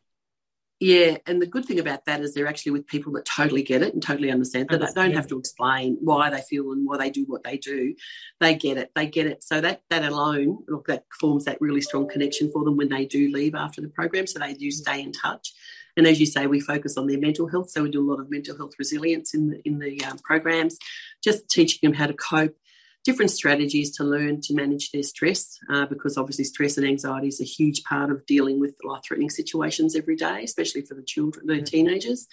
Yeah, 0.78 1.18
and 1.26 1.40
the 1.40 1.46
good 1.46 1.64
thing 1.64 1.78
about 1.78 2.06
that 2.06 2.22
is 2.22 2.34
they're 2.34 2.48
actually 2.48 2.72
with 2.72 2.88
people 2.88 3.12
that 3.12 3.24
totally 3.24 3.62
get 3.62 3.82
it 3.82 3.94
and 3.94 4.02
totally 4.02 4.32
understand 4.32 4.68
that. 4.70 4.80
They 4.80 4.86
don't 4.92 5.14
have 5.14 5.28
to 5.28 5.38
explain 5.38 5.96
why 6.00 6.28
they 6.28 6.40
feel 6.40 6.72
and 6.72 6.84
why 6.84 6.98
they 6.98 7.08
do 7.08 7.24
what 7.24 7.44
they 7.44 7.56
do. 7.56 7.94
They 8.40 8.56
get 8.56 8.78
it. 8.78 8.90
They 8.96 9.06
get 9.06 9.28
it. 9.28 9.44
So 9.44 9.60
that 9.60 9.82
that 9.90 10.04
alone, 10.04 10.64
look, 10.66 10.88
that 10.88 11.04
forms 11.20 11.44
that 11.44 11.60
really 11.60 11.82
strong 11.82 12.08
connection 12.08 12.50
for 12.50 12.64
them 12.64 12.76
when 12.76 12.88
they 12.88 13.06
do 13.06 13.30
leave 13.32 13.54
after 13.54 13.80
the 13.80 13.90
program. 13.90 14.26
So 14.26 14.40
they 14.40 14.54
do 14.54 14.72
stay 14.72 15.02
in 15.02 15.12
touch. 15.12 15.52
And 15.96 16.06
as 16.06 16.18
you 16.20 16.26
say, 16.26 16.46
we 16.46 16.60
focus 16.60 16.96
on 16.96 17.06
their 17.06 17.18
mental 17.18 17.48
health. 17.48 17.70
So 17.70 17.82
we 17.82 17.90
do 17.90 18.00
a 18.00 18.08
lot 18.10 18.20
of 18.20 18.30
mental 18.30 18.56
health 18.56 18.72
resilience 18.78 19.34
in 19.34 19.50
the 19.50 19.60
in 19.64 19.78
the 19.78 20.02
um, 20.04 20.18
programs, 20.18 20.78
just 21.22 21.48
teaching 21.48 21.80
them 21.82 21.94
how 21.94 22.06
to 22.06 22.14
cope, 22.14 22.56
different 23.04 23.30
strategies 23.30 23.90
to 23.96 24.04
learn 24.04 24.40
to 24.40 24.54
manage 24.54 24.90
their 24.92 25.02
stress, 25.02 25.58
uh, 25.72 25.86
because 25.86 26.16
obviously 26.16 26.44
stress 26.44 26.76
and 26.76 26.86
anxiety 26.86 27.28
is 27.28 27.40
a 27.40 27.44
huge 27.44 27.82
part 27.84 28.10
of 28.10 28.24
dealing 28.26 28.60
with 28.60 28.74
life-threatening 28.84 29.30
situations 29.30 29.96
every 29.96 30.16
day, 30.16 30.42
especially 30.44 30.82
for 30.82 30.94
the 30.94 31.02
children, 31.02 31.46
the 31.46 31.62
teenagers. 31.62 32.28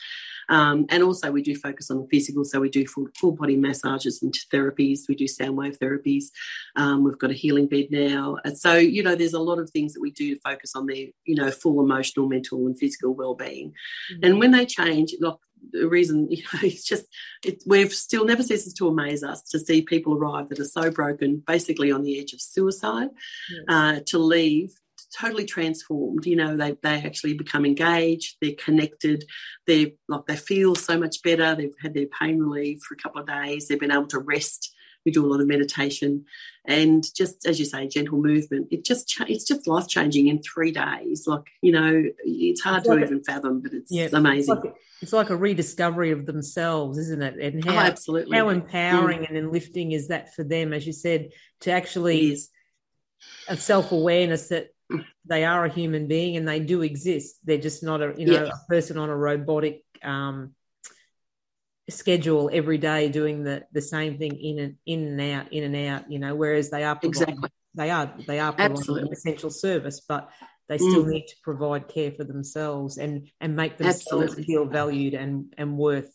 Um, 0.48 0.88
and 0.90 1.04
also, 1.04 1.32
we 1.32 1.44
do 1.44 1.56
focus 1.56 1.92
on 1.92 2.02
the 2.02 2.08
physical, 2.08 2.44
so 2.44 2.60
we 2.60 2.70
do 2.70 2.88
full, 2.88 3.08
full 3.16 3.34
body 3.34 3.56
massages 3.56 4.24
and 4.24 4.34
therapies. 4.52 5.02
We 5.08 5.16
do 5.16 5.28
sound 5.28 5.58
wave 5.58 5.78
therapies. 5.78 6.26
Um, 6.76 7.04
we've 7.04 7.20
got 7.20 7.30
a 7.30 7.36
healing 7.36 7.68
bed 7.68 7.88
now. 7.92 8.38
And 8.44 8.58
so, 8.58 8.74
you 8.76 9.04
know, 9.04 9.14
there's 9.14 9.34
a 9.34 9.40
lot 9.40 9.60
of 9.60 9.70
things 9.70 9.94
that 9.94 10.02
we 10.02 10.10
do 10.10 10.34
to 10.34 10.42
focus 10.42 10.76
on 10.76 10.88
their, 10.88 11.06
you 11.26 11.36
know, 11.36 11.52
full 11.52 11.80
emotional, 11.80 12.28
mental, 12.28 12.66
and 12.66 12.78
physical 12.80 13.14
well-being. 13.14 13.74
Mm-hmm. 14.12 14.26
And 14.26 14.40
when 14.40 14.50
they 14.50 14.66
change, 14.66 15.14
look, 15.20 15.40
reason 15.74 16.28
you 16.32 16.44
know 16.44 16.60
it's 16.64 16.84
just 16.84 17.06
it, 17.44 17.64
we've 17.66 17.94
still 17.94 18.26
never 18.26 18.44
ceases 18.44 18.74
to 18.74 18.88
amaze 18.88 19.24
us 19.24 19.42
to 19.44 19.60
see 19.60 19.82
people 19.82 20.16
arrive 20.16 20.50
that 20.50 20.60
are 20.60 20.66
so 20.66 20.90
broken 20.90 21.44
basically 21.46 21.92
on 21.92 22.04
the 22.04 22.20
edge 22.20 22.34
of 22.34 22.42
suicide 22.42 23.10
yes. 23.50 23.64
uh, 23.68 24.00
to 24.06 24.18
leave 24.18 24.72
totally 25.18 25.46
transformed 25.46 26.26
you 26.26 26.36
know 26.36 26.56
they, 26.56 26.76
they 26.84 27.02
actually 27.02 27.34
become 27.34 27.66
engaged 27.66 28.38
they're 28.42 28.52
connected 28.64 29.24
they're 29.66 29.88
like 30.08 30.26
they 30.28 30.36
feel 30.36 30.76
so 30.76 31.00
much 31.00 31.22
better 31.24 31.56
they've 31.56 31.74
had 31.82 31.94
their 31.94 32.06
pain 32.20 32.40
relief 32.40 32.80
for 32.88 32.94
a 32.94 32.98
couple 32.98 33.20
of 33.20 33.28
days 33.28 33.68
they've 33.68 33.80
been 33.80 33.92
able 33.92 34.08
to 34.08 34.20
rest 34.20 34.76
we 35.10 35.12
do 35.14 35.26
a 35.26 35.32
lot 35.32 35.42
of 35.42 35.48
meditation 35.48 36.26
and 36.66 37.04
just 37.16 37.48
as 37.48 37.58
you 37.58 37.66
say 37.66 37.88
gentle 37.88 38.22
movement 38.22 38.68
it 38.70 38.86
just 38.86 39.20
it's 39.28 39.44
just 39.44 39.68
life 39.68 39.88
changing 39.88 40.28
in 40.28 40.40
three 40.42 40.72
days 40.72 41.26
like 41.26 41.48
you 41.62 41.72
know 41.72 42.04
it's 42.24 42.62
hard 42.62 42.80
it's 42.80 42.88
to 42.88 43.00
even 43.00 43.24
fathom 43.24 43.60
but 43.60 43.74
it's 43.74 43.92
yeah, 43.92 44.08
amazing 44.14 44.56
it's 44.56 44.66
like, 44.66 44.76
it's 45.02 45.14
like, 45.14 45.30
a 45.32 45.36
rediscovery 45.36 46.12
of 46.12 46.26
themselves 46.26 46.98
isn't 47.00 47.24
it 47.24 47.40
and 47.40 47.66
how, 47.66 47.74
oh, 47.76 47.80
absolutely. 47.80 48.38
how 48.38 48.50
empowering 48.50 49.22
mm. 49.22 49.30
and 49.30 49.38
enlifting 49.38 49.94
is 49.94 50.10
that 50.10 50.36
for 50.36 50.44
them 50.44 50.74
as 50.74 50.86
you 50.86 50.94
said 50.94 51.32
to 51.62 51.72
actually 51.72 52.38
a 53.48 53.58
self-awareness 53.58 54.50
that 54.50 54.70
they 55.26 55.44
are 55.44 55.66
a 55.66 55.70
human 55.70 56.08
being 56.08 56.38
and 56.38 56.48
they 56.48 56.60
do 56.60 56.84
exist 56.84 57.38
they're 57.44 57.58
just 57.58 57.84
not 57.84 58.02
a 58.02 58.14
you 58.16 58.28
know 58.28 58.44
yeah. 58.44 58.52
a 58.52 58.70
person 58.70 58.98
on 58.98 59.10
a 59.10 59.16
robotic 59.16 59.84
um, 60.04 60.54
schedule 61.90 62.50
every 62.52 62.78
day 62.78 63.10
doing 63.10 63.44
the 63.44 63.66
the 63.72 63.82
same 63.82 64.18
thing 64.18 64.36
in 64.36 64.60
and 64.60 64.76
in 64.86 65.20
and 65.20 65.22
out 65.34 65.52
in 65.52 65.64
and 65.64 65.88
out 65.88 66.12
you 66.12 66.20
know 66.20 66.36
whereas 66.36 66.70
they 66.70 66.84
are 66.84 67.00
exactly 67.02 67.50
they 67.76 67.90
are 67.90 68.12
they 68.28 68.40
are 68.40 68.54
providing 68.54 68.98
an 68.98 69.12
essential 69.12 69.50
service 69.50 70.02
but 70.08 70.30
they 70.68 70.78
still 70.78 71.04
mm. 71.04 71.10
need 71.10 71.28
to 71.28 71.36
provide 71.44 71.88
care 71.88 72.12
for 72.12 72.24
themselves 72.24 72.98
and 72.98 73.30
and 73.42 73.56
make 73.56 73.78
themselves 73.78 74.24
Absolutely. 74.24 74.44
feel 74.44 74.66
valued 74.66 75.14
and 75.14 75.54
and 75.58 75.78
worth 75.78 76.12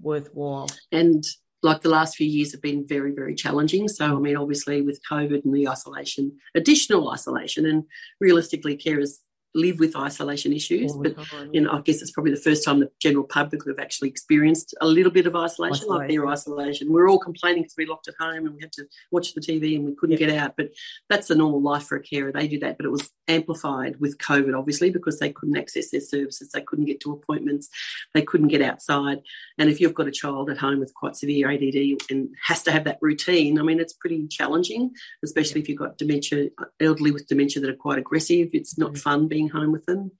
worthwhile 0.00 0.68
and 0.92 1.24
like 1.62 1.82
the 1.82 1.90
last 1.90 2.16
few 2.16 2.26
years 2.26 2.52
have 2.52 2.62
been 2.62 2.86
very 2.86 3.12
very 3.12 3.34
challenging 3.34 3.86
so 3.88 4.04
i 4.04 4.18
mean 4.18 4.36
obviously 4.36 4.80
with 4.80 5.00
covid 5.08 5.44
and 5.44 5.54
the 5.54 5.68
isolation 5.68 6.38
additional 6.54 7.10
isolation 7.10 7.66
and 7.66 7.84
realistically 8.20 8.76
carers 8.76 9.18
live 9.54 9.80
with 9.80 9.96
isolation 9.96 10.52
issues. 10.52 10.92
but 10.94 11.14
you 11.52 11.60
know, 11.60 11.72
I 11.72 11.80
guess 11.80 12.02
it's 12.02 12.10
probably 12.10 12.32
the 12.32 12.40
first 12.40 12.64
time 12.64 12.80
the 12.80 12.90
general 13.00 13.24
public 13.24 13.66
have 13.66 13.78
actually 13.78 14.08
experienced 14.08 14.74
a 14.80 14.86
little 14.86 15.12
bit 15.12 15.26
of 15.26 15.34
isolation, 15.34 15.84
isolation. 15.84 15.88
like 15.88 16.08
their 16.08 16.26
isolation. 16.26 16.92
We're 16.92 17.08
all 17.08 17.18
complaining 17.18 17.62
because 17.62 17.76
we 17.76 17.86
locked 17.86 18.08
at 18.08 18.14
home 18.18 18.46
and 18.46 18.54
we 18.54 18.60
had 18.60 18.72
to 18.72 18.86
watch 19.10 19.34
the 19.34 19.40
TV 19.40 19.76
and 19.76 19.84
we 19.84 19.94
couldn't 19.94 20.20
yeah. 20.20 20.26
get 20.26 20.38
out. 20.38 20.54
But 20.56 20.70
that's 21.08 21.28
the 21.28 21.34
normal 21.34 21.62
life 21.62 21.84
for 21.84 21.96
a 21.96 22.02
carer. 22.02 22.32
They 22.32 22.48
do 22.48 22.58
that, 22.60 22.76
but 22.76 22.86
it 22.86 22.90
was 22.90 23.10
amplified 23.28 23.96
with 24.00 24.18
COVID, 24.18 24.56
obviously, 24.56 24.90
because 24.90 25.18
they 25.18 25.32
couldn't 25.32 25.56
access 25.56 25.90
their 25.90 26.00
services, 26.00 26.50
they 26.50 26.62
couldn't 26.62 26.86
get 26.86 27.00
to 27.00 27.12
appointments, 27.12 27.68
they 28.14 28.22
couldn't 28.22 28.48
get 28.48 28.62
outside. 28.62 29.20
And 29.58 29.70
if 29.70 29.80
you've 29.80 29.94
got 29.94 30.08
a 30.08 30.12
child 30.12 30.50
at 30.50 30.58
home 30.58 30.80
with 30.80 30.94
quite 30.94 31.16
severe 31.16 31.50
ADD 31.50 32.00
and 32.10 32.28
has 32.46 32.62
to 32.64 32.72
have 32.72 32.84
that 32.84 32.98
routine, 33.00 33.58
I 33.58 33.62
mean, 33.62 33.80
it's 33.80 33.92
pretty 33.92 34.26
challenging, 34.28 34.90
especially 35.24 35.60
yeah. 35.60 35.62
if 35.62 35.68
you've 35.68 35.78
got 35.78 35.98
dementia, 35.98 36.48
elderly 36.80 37.10
with 37.10 37.26
dementia 37.26 37.62
that 37.62 37.70
are 37.70 37.76
quite 37.76 37.98
aggressive. 37.98 38.50
It's 38.52 38.78
not 38.78 38.92
mm. 38.92 38.98
fun 38.98 39.28
being 39.28 39.39
home 39.48 39.72
with 39.72 39.86
them. 39.86 40.10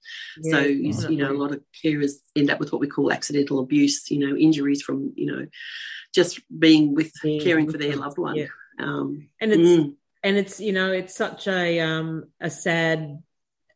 Yeah, 0.41 0.51
so, 0.51 0.59
you 0.61 1.17
know, 1.17 1.31
a 1.31 1.37
lot 1.37 1.51
of 1.51 1.61
carers 1.83 2.13
end 2.35 2.49
up 2.49 2.59
with 2.59 2.71
what 2.71 2.81
we 2.81 2.87
call 2.87 3.11
accidental 3.11 3.59
abuse, 3.59 4.09
you 4.09 4.19
know, 4.19 4.35
injuries 4.35 4.81
from, 4.81 5.13
you 5.15 5.27
know, 5.27 5.47
just 6.13 6.41
being 6.57 6.95
with, 6.95 7.13
yeah, 7.23 7.43
caring 7.43 7.71
for 7.71 7.77
their 7.77 7.95
loved 7.95 8.17
one. 8.17 8.47
Um, 8.79 9.29
and 9.39 9.51
it's, 9.51 9.61
mm. 9.61 9.95
and 10.23 10.37
it's, 10.37 10.59
you 10.59 10.73
know, 10.73 10.91
it's 10.91 11.15
such 11.15 11.47
a, 11.47 11.79
um, 11.79 12.25
a 12.39 12.49
sad 12.49 13.21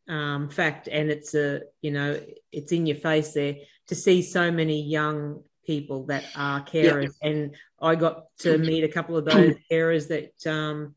um, 0.08 0.48
fact 0.48 0.88
and 0.88 1.10
it's 1.10 1.34
a, 1.34 1.62
you 1.80 1.92
know, 1.92 2.20
it's 2.50 2.72
in 2.72 2.86
your 2.86 2.96
face 2.96 3.32
there 3.32 3.56
to 3.86 3.94
see 3.94 4.22
so 4.22 4.50
many 4.50 4.82
young 4.82 5.44
people 5.64 6.06
that 6.06 6.24
are 6.36 6.64
carers. 6.64 7.12
And 7.22 7.54
I 7.80 7.94
got 7.94 8.24
to 8.40 8.58
meet 8.58 8.84
a 8.84 8.88
couple 8.88 9.16
of 9.16 9.24
those 9.24 9.54
carers 9.70 10.08
that, 10.08 10.50
um, 10.50 10.95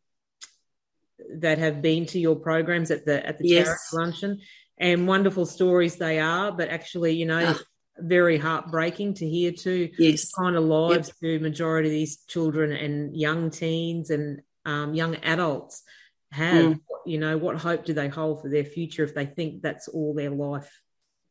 that 1.36 1.58
have 1.58 1.82
been 1.82 2.05
to 2.08 2.19
your 2.19 2.36
programs 2.36 2.91
at 2.91 3.05
the 3.05 3.25
at 3.25 3.38
the 3.38 3.47
yes. 3.47 3.65
charity 3.65 3.82
luncheon, 3.93 4.41
and 4.77 5.08
wonderful 5.08 5.45
stories 5.45 5.97
they 5.97 6.19
are. 6.19 6.51
But 6.51 6.69
actually, 6.69 7.13
you 7.13 7.25
know, 7.25 7.55
oh. 7.55 7.62
very 7.97 8.38
heartbreaking 8.38 9.15
to 9.15 9.29
hear 9.29 9.51
too. 9.51 9.89
Yes, 9.97 10.32
kind 10.32 10.55
of 10.55 10.63
lives 10.63 11.12
yep. 11.21 11.41
majority 11.41 11.89
of 11.89 11.93
these 11.93 12.23
children 12.27 12.71
and 12.71 13.15
young 13.15 13.49
teens 13.51 14.10
and 14.10 14.41
um, 14.65 14.93
young 14.93 15.15
adults 15.17 15.84
have. 16.32 16.65
Mm. 16.65 16.79
You 17.05 17.17
know, 17.17 17.38
what 17.38 17.58
hope 17.58 17.86
do 17.86 17.93
they 17.93 18.08
hold 18.08 18.41
for 18.41 18.49
their 18.49 18.65
future 18.65 19.03
if 19.03 19.15
they 19.15 19.25
think 19.25 19.62
that's 19.62 19.88
all 19.88 20.13
their 20.13 20.29
life 20.29 20.69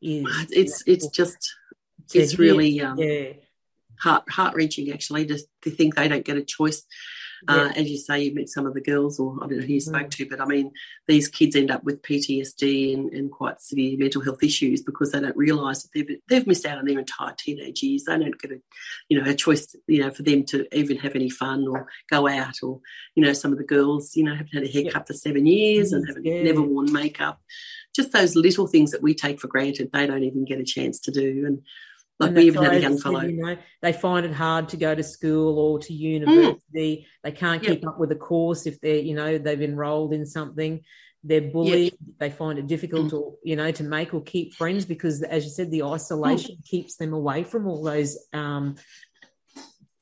is? 0.01 0.25
It's 0.49 0.83
it's 0.87 1.07
just 1.09 1.37
it's 2.13 2.39
really 2.39 2.81
um, 2.81 2.97
yeah. 2.97 3.33
heart 3.99 4.23
heart 4.29 4.55
wrenching 4.55 4.91
actually 4.91 5.25
to, 5.27 5.39
to 5.61 5.69
think 5.69 5.95
they 5.95 6.07
don't 6.07 6.25
get 6.25 6.37
a 6.37 6.43
choice 6.43 6.83
uh, 7.47 7.71
as 7.75 7.89
you 7.89 7.97
say, 7.97 8.23
you 8.23 8.35
met 8.35 8.49
some 8.49 8.65
of 8.65 8.73
the 8.73 8.81
girls, 8.81 9.19
or 9.19 9.35
I 9.41 9.47
don't 9.47 9.59
know 9.59 9.65
who 9.65 9.73
you 9.73 9.81
spoke 9.81 10.07
mm. 10.07 10.11
to, 10.11 10.29
but 10.29 10.41
I 10.41 10.45
mean, 10.45 10.71
these 11.07 11.27
kids 11.27 11.55
end 11.55 11.71
up 11.71 11.83
with 11.83 12.01
PTSD 12.01 12.93
and, 12.93 13.11
and 13.11 13.31
quite 13.31 13.61
severe 13.61 13.97
mental 13.97 14.21
health 14.21 14.43
issues 14.43 14.81
because 14.81 15.11
they 15.11 15.19
don't 15.19 15.37
realise 15.37 15.83
that 15.83 15.89
they've, 15.93 16.17
they've 16.27 16.47
missed 16.47 16.65
out 16.65 16.77
on 16.77 16.85
their 16.85 16.99
entire 16.99 17.33
teenage 17.37 17.81
years. 17.81 18.03
They 18.03 18.17
don't 18.17 18.39
get 18.39 18.51
a, 18.51 18.61
you 19.07 19.19
know, 19.19 19.29
a 19.29 19.35
choice, 19.35 19.75
you 19.87 20.01
know, 20.01 20.11
for 20.11 20.23
them 20.23 20.43
to 20.45 20.67
even 20.77 20.97
have 20.97 21.15
any 21.15 21.29
fun 21.29 21.67
or 21.67 21.87
go 22.09 22.27
out, 22.27 22.55
or 22.61 22.81
you 23.15 23.23
know, 23.23 23.33
some 23.33 23.51
of 23.51 23.57
the 23.57 23.63
girls, 23.63 24.15
you 24.15 24.23
know, 24.23 24.35
haven't 24.35 24.53
had 24.53 24.63
a 24.63 24.67
haircut 24.67 25.07
for 25.07 25.13
seven 25.13 25.45
years 25.45 25.93
and 25.93 26.07
haven't 26.07 26.25
yeah. 26.25 26.43
never 26.43 26.61
worn 26.61 26.91
makeup. 26.91 27.41
Just 27.95 28.11
those 28.11 28.35
little 28.35 28.67
things 28.67 28.91
that 28.91 29.01
we 29.01 29.13
take 29.13 29.39
for 29.39 29.47
granted, 29.47 29.89
they 29.91 30.05
don't 30.05 30.23
even 30.23 30.45
get 30.45 30.59
a 30.59 30.63
chance 30.63 30.99
to 31.01 31.11
do. 31.11 31.43
And 31.45 31.61
like 32.19 32.35
we 32.35 32.43
even 32.43 32.63
had 32.63 32.73
a 32.73 32.81
young 32.81 32.97
fellow. 32.97 33.21
You 33.21 33.41
know, 33.43 33.57
they 33.81 33.93
find 33.93 34.25
it 34.25 34.33
hard 34.33 34.69
to 34.69 34.77
go 34.77 34.93
to 34.93 35.03
school 35.03 35.57
or 35.57 35.79
to 35.79 35.93
university. 35.93 36.57
Mm. 36.75 37.05
They 37.23 37.31
can't 37.31 37.61
keep 37.61 37.81
yep. 37.81 37.91
up 37.91 37.99
with 37.99 38.11
a 38.11 38.15
course 38.15 38.65
if 38.65 38.79
they're, 38.81 38.99
you 38.99 39.15
know, 39.15 39.37
they've 39.37 39.61
enrolled 39.61 40.13
in 40.13 40.25
something. 40.25 40.81
They're 41.23 41.41
bullied. 41.41 41.93
Yep. 41.93 42.15
They 42.19 42.29
find 42.29 42.59
it 42.59 42.67
difficult 42.67 43.07
mm. 43.07 43.09
to, 43.11 43.37
you 43.43 43.55
know, 43.55 43.71
to 43.71 43.83
make 43.83 44.13
or 44.13 44.21
keep 44.21 44.53
friends 44.53 44.85
because, 44.85 45.21
as 45.23 45.45
you 45.45 45.49
said, 45.49 45.71
the 45.71 45.83
isolation 45.83 46.55
mm. 46.55 46.65
keeps 46.65 46.97
them 46.97 47.13
away 47.13 47.43
from 47.43 47.67
all 47.67 47.83
those 47.83 48.17
um, 48.33 48.75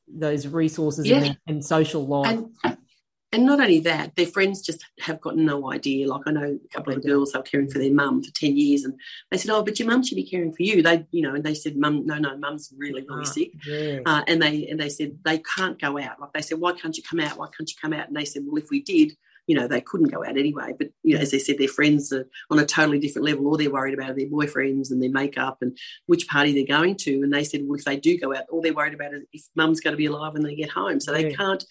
those 0.07 0.47
resources 0.47 1.05
yeah. 1.05 1.17
and, 1.17 1.37
and, 1.47 1.65
social 1.65 2.07
life. 2.07 2.39
And, 2.63 2.77
and 3.33 3.45
not 3.45 3.59
only 3.59 3.81
that, 3.81 4.15
their 4.15 4.25
friends 4.25 4.61
just 4.61 4.85
have 5.01 5.19
got 5.19 5.35
no 5.35 5.71
idea. 5.71 6.07
Like 6.07 6.21
I 6.25 6.31
know 6.31 6.57
a 6.63 6.73
couple 6.73 6.93
of 6.93 7.03
girls 7.03 7.31
they 7.31 7.39
were 7.39 7.43
caring 7.43 7.69
for 7.69 7.79
their 7.79 7.93
mum 7.93 8.23
for 8.23 8.31
ten 8.31 8.55
years, 8.55 8.85
and 8.85 8.93
they 9.31 9.37
said, 9.37 9.51
"Oh, 9.51 9.63
but 9.63 9.79
your 9.79 9.87
mum 9.89 10.03
should 10.03 10.15
be 10.15 10.29
caring 10.29 10.53
for 10.53 10.63
you." 10.63 10.81
They, 10.81 11.05
you 11.11 11.21
know, 11.23 11.35
and 11.35 11.43
they 11.43 11.53
said, 11.53 11.75
"Mum, 11.75 12.05
no, 12.05 12.17
no, 12.17 12.37
mum's 12.37 12.73
really, 12.77 13.05
really 13.07 13.21
ah, 13.21 13.23
sick," 13.23 13.51
yeah. 13.65 13.99
uh, 14.05 14.23
and 14.27 14.41
they 14.41 14.67
and 14.67 14.79
they 14.79 14.89
said 14.89 15.17
they 15.25 15.39
can't 15.39 15.79
go 15.79 15.99
out. 15.99 16.21
Like 16.21 16.31
they 16.33 16.41
said, 16.41 16.59
"Why 16.59 16.71
can't 16.71 16.95
you 16.95 17.03
come 17.03 17.19
out? 17.19 17.37
Why 17.37 17.47
can't 17.47 17.69
you 17.69 17.75
come 17.81 17.93
out?" 17.93 18.07
And 18.07 18.15
they 18.15 18.25
said, 18.25 18.43
"Well, 18.45 18.61
if 18.61 18.69
we 18.69 18.81
did, 18.81 19.11
you 19.47 19.55
know, 19.55 19.67
they 19.67 19.81
couldn't 19.81 20.11
go 20.11 20.23
out 20.23 20.37
anyway. 20.37 20.73
But, 20.77 20.89
you 21.03 21.15
know, 21.15 21.21
as 21.21 21.31
they 21.31 21.39
said, 21.39 21.57
their 21.57 21.69
friends 21.69 22.11
are 22.11 22.27
on 22.51 22.59
a 22.59 22.65
totally 22.65 22.99
different 22.99 23.25
level. 23.25 23.47
All 23.47 23.57
they're 23.57 23.71
worried 23.71 23.93
about 23.93 24.11
are 24.11 24.15
their 24.15 24.27
boyfriends 24.27 24.91
and 24.91 25.01
their 25.01 25.09
makeup 25.09 25.59
and 25.61 25.75
which 26.05 26.27
party 26.27 26.53
they're 26.53 26.77
going 26.77 26.97
to. 26.97 27.23
And 27.23 27.33
they 27.33 27.45
said, 27.45 27.61
well, 27.63 27.79
if 27.79 27.85
they 27.85 27.97
do 27.97 28.19
go 28.19 28.35
out, 28.35 28.43
all 28.51 28.61
they're 28.61 28.73
worried 28.73 28.93
about 28.93 29.13
is 29.13 29.23
if 29.31 29.43
mum's 29.55 29.79
going 29.79 29.93
to 29.93 29.97
be 29.97 30.05
alive 30.05 30.33
when 30.33 30.43
they 30.43 30.53
get 30.53 30.69
home. 30.69 30.99
So 30.99 31.13
they 31.13 31.29
yeah. 31.29 31.35
can't 31.35 31.63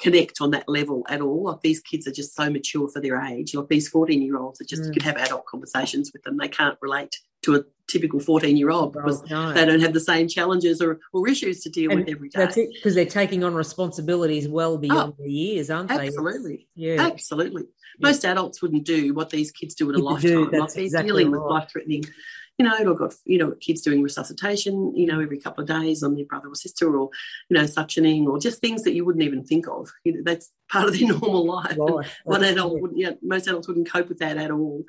connect 0.00 0.40
on 0.40 0.50
that 0.50 0.68
level 0.68 1.04
at 1.08 1.20
all. 1.20 1.44
Like 1.44 1.60
these 1.60 1.80
kids 1.80 2.06
are 2.06 2.12
just 2.12 2.34
so 2.34 2.50
mature 2.50 2.88
for 2.88 3.00
their 3.00 3.20
age. 3.22 3.54
Like 3.54 3.68
these 3.68 3.88
14 3.88 4.20
year 4.22 4.38
olds 4.38 4.60
are 4.60 4.64
just, 4.64 4.82
mm. 4.82 4.86
you 4.86 4.92
can 4.92 5.02
have 5.02 5.16
adult 5.16 5.46
conversations 5.46 6.10
with 6.12 6.22
them. 6.22 6.36
They 6.36 6.48
can't 6.48 6.78
relate 6.80 7.16
to 7.42 7.56
a 7.56 7.64
typical 7.88 8.18
14 8.20 8.56
year 8.56 8.70
old 8.70 8.92
because 8.92 9.22
no. 9.30 9.52
they 9.52 9.64
don't 9.64 9.80
have 9.80 9.92
the 9.92 10.00
same 10.00 10.28
challenges 10.28 10.82
or, 10.82 10.98
or 11.12 11.28
issues 11.28 11.60
to 11.62 11.70
deal 11.70 11.90
and 11.90 12.00
with 12.00 12.08
every 12.08 12.28
day. 12.28 12.40
That's 12.40 12.56
it, 12.56 12.70
because 12.74 12.94
they're 12.94 13.06
taking 13.06 13.44
on 13.44 13.54
responsibilities 13.54 14.48
well 14.48 14.76
beyond 14.78 15.12
oh, 15.12 15.16
their 15.18 15.28
years, 15.28 15.70
aren't 15.70 15.88
they? 15.88 16.08
Absolutely. 16.08 16.68
Yeah. 16.74 17.06
Absolutely. 17.06 17.64
Most 17.98 18.24
yeah. 18.24 18.32
adults 18.32 18.60
wouldn't 18.60 18.84
do 18.84 19.14
what 19.14 19.30
these 19.30 19.50
kids 19.50 19.74
do 19.74 19.88
in 19.88 19.96
a 19.96 19.98
lifetime. 19.98 20.50
Do, 20.50 20.60
like 20.60 20.72
they're 20.72 20.84
exactly 20.84 21.08
dealing 21.08 21.30
right. 21.30 21.42
with 21.42 21.50
life 21.50 21.70
threatening 21.70 22.04
you 22.58 22.64
know, 22.64 22.74
I've 22.74 22.98
got, 22.98 23.14
you 23.26 23.36
know, 23.36 23.52
kids 23.60 23.82
doing 23.82 24.02
resuscitation, 24.02 24.96
you 24.96 25.06
know, 25.06 25.20
every 25.20 25.38
couple 25.38 25.62
of 25.62 25.68
days 25.68 26.02
on 26.02 26.14
their 26.14 26.24
brother 26.24 26.48
or 26.48 26.54
sister 26.54 26.96
or, 26.96 27.10
you 27.50 27.56
know, 27.56 27.64
suctioning 27.64 28.26
or 28.26 28.38
just 28.38 28.62
things 28.62 28.82
that 28.84 28.94
you 28.94 29.04
wouldn't 29.04 29.24
even 29.24 29.44
think 29.44 29.68
of. 29.68 29.92
You 30.04 30.14
know, 30.14 30.20
that's 30.24 30.50
part 30.70 30.88
of 30.88 30.98
their 30.98 31.08
normal 31.08 31.44
life. 31.44 31.76
Right. 31.78 32.06
One 32.24 32.42
adult 32.44 32.80
wouldn't, 32.80 32.98
you 32.98 33.10
know, 33.10 33.18
most 33.22 33.46
adults 33.46 33.68
wouldn't 33.68 33.90
cope 33.90 34.08
with 34.08 34.18
that 34.18 34.38
at 34.38 34.50
all. 34.50 34.84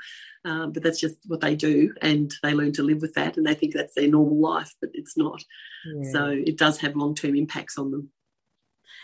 Um, 0.46 0.72
but 0.72 0.82
that's 0.82 1.00
just 1.00 1.18
what 1.28 1.42
they 1.42 1.56
do 1.56 1.94
and 2.02 2.34
they 2.42 2.54
learn 2.54 2.72
to 2.74 2.84
live 2.84 3.02
with 3.02 3.16
that 3.16 3.36
and 3.36 3.46
they 3.46 3.54
think 3.54 3.74
that's 3.74 3.96
their 3.96 4.08
normal 4.08 4.40
life, 4.40 4.74
but 4.80 4.92
it's 4.94 5.18
not. 5.18 5.44
Yeah. 5.86 6.12
So 6.12 6.26
it 6.30 6.58
does 6.58 6.80
have 6.80 6.96
long 6.96 7.16
term 7.16 7.36
impacts 7.36 7.78
on 7.78 7.92
them. 7.92 8.12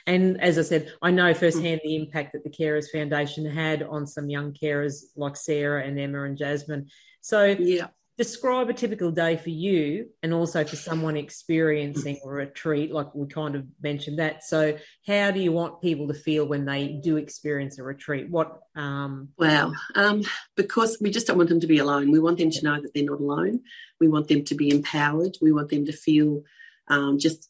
And 0.07 0.41
as 0.41 0.57
I 0.57 0.61
said, 0.61 0.93
I 1.01 1.11
know 1.11 1.33
firsthand 1.33 1.81
the 1.83 1.95
impact 1.95 2.33
that 2.33 2.43
the 2.43 2.49
Carers 2.49 2.89
Foundation 2.91 3.45
had 3.45 3.83
on 3.83 4.07
some 4.07 4.29
young 4.29 4.53
carers 4.53 5.03
like 5.15 5.35
Sarah 5.35 5.85
and 5.85 5.99
Emma 5.99 6.23
and 6.23 6.37
Jasmine. 6.37 6.87
So 7.21 7.45
yeah 7.45 7.87
describe 8.17 8.69
a 8.69 8.73
typical 8.73 9.11
day 9.11 9.37
for 9.37 9.49
you 9.49 10.07
and 10.21 10.33
also 10.33 10.63
for 10.63 10.75
someone 10.75 11.17
experiencing 11.17 12.19
a 12.23 12.27
retreat 12.27 12.91
like 12.91 13.13
we 13.15 13.27
kind 13.27 13.55
of 13.55 13.65
mentioned 13.81 14.19
that. 14.19 14.43
So 14.43 14.77
how 15.07 15.31
do 15.31 15.39
you 15.39 15.51
want 15.51 15.81
people 15.81 16.07
to 16.07 16.13
feel 16.13 16.45
when 16.45 16.65
they 16.65 16.99
do 17.03 17.17
experience 17.17 17.79
a 17.79 17.83
retreat? 17.83 18.29
What 18.29 18.59
um 18.75 19.29
well 19.37 19.73
um 19.95 20.23
because 20.55 20.97
we 21.01 21.09
just 21.09 21.27
don't 21.27 21.37
want 21.37 21.49
them 21.49 21.59
to 21.59 21.67
be 21.67 21.79
alone. 21.79 22.11
We 22.11 22.19
want 22.19 22.37
them 22.37 22.51
to 22.51 22.63
know 22.63 22.79
that 22.79 22.93
they're 22.93 23.03
not 23.03 23.19
alone. 23.19 23.61
We 23.99 24.07
want 24.07 24.27
them 24.27 24.43
to 24.45 24.55
be 24.55 24.69
empowered. 24.69 25.37
We 25.41 25.51
want 25.51 25.69
them 25.69 25.85
to 25.85 25.93
feel 25.93 26.43
um, 26.87 27.17
just 27.17 27.49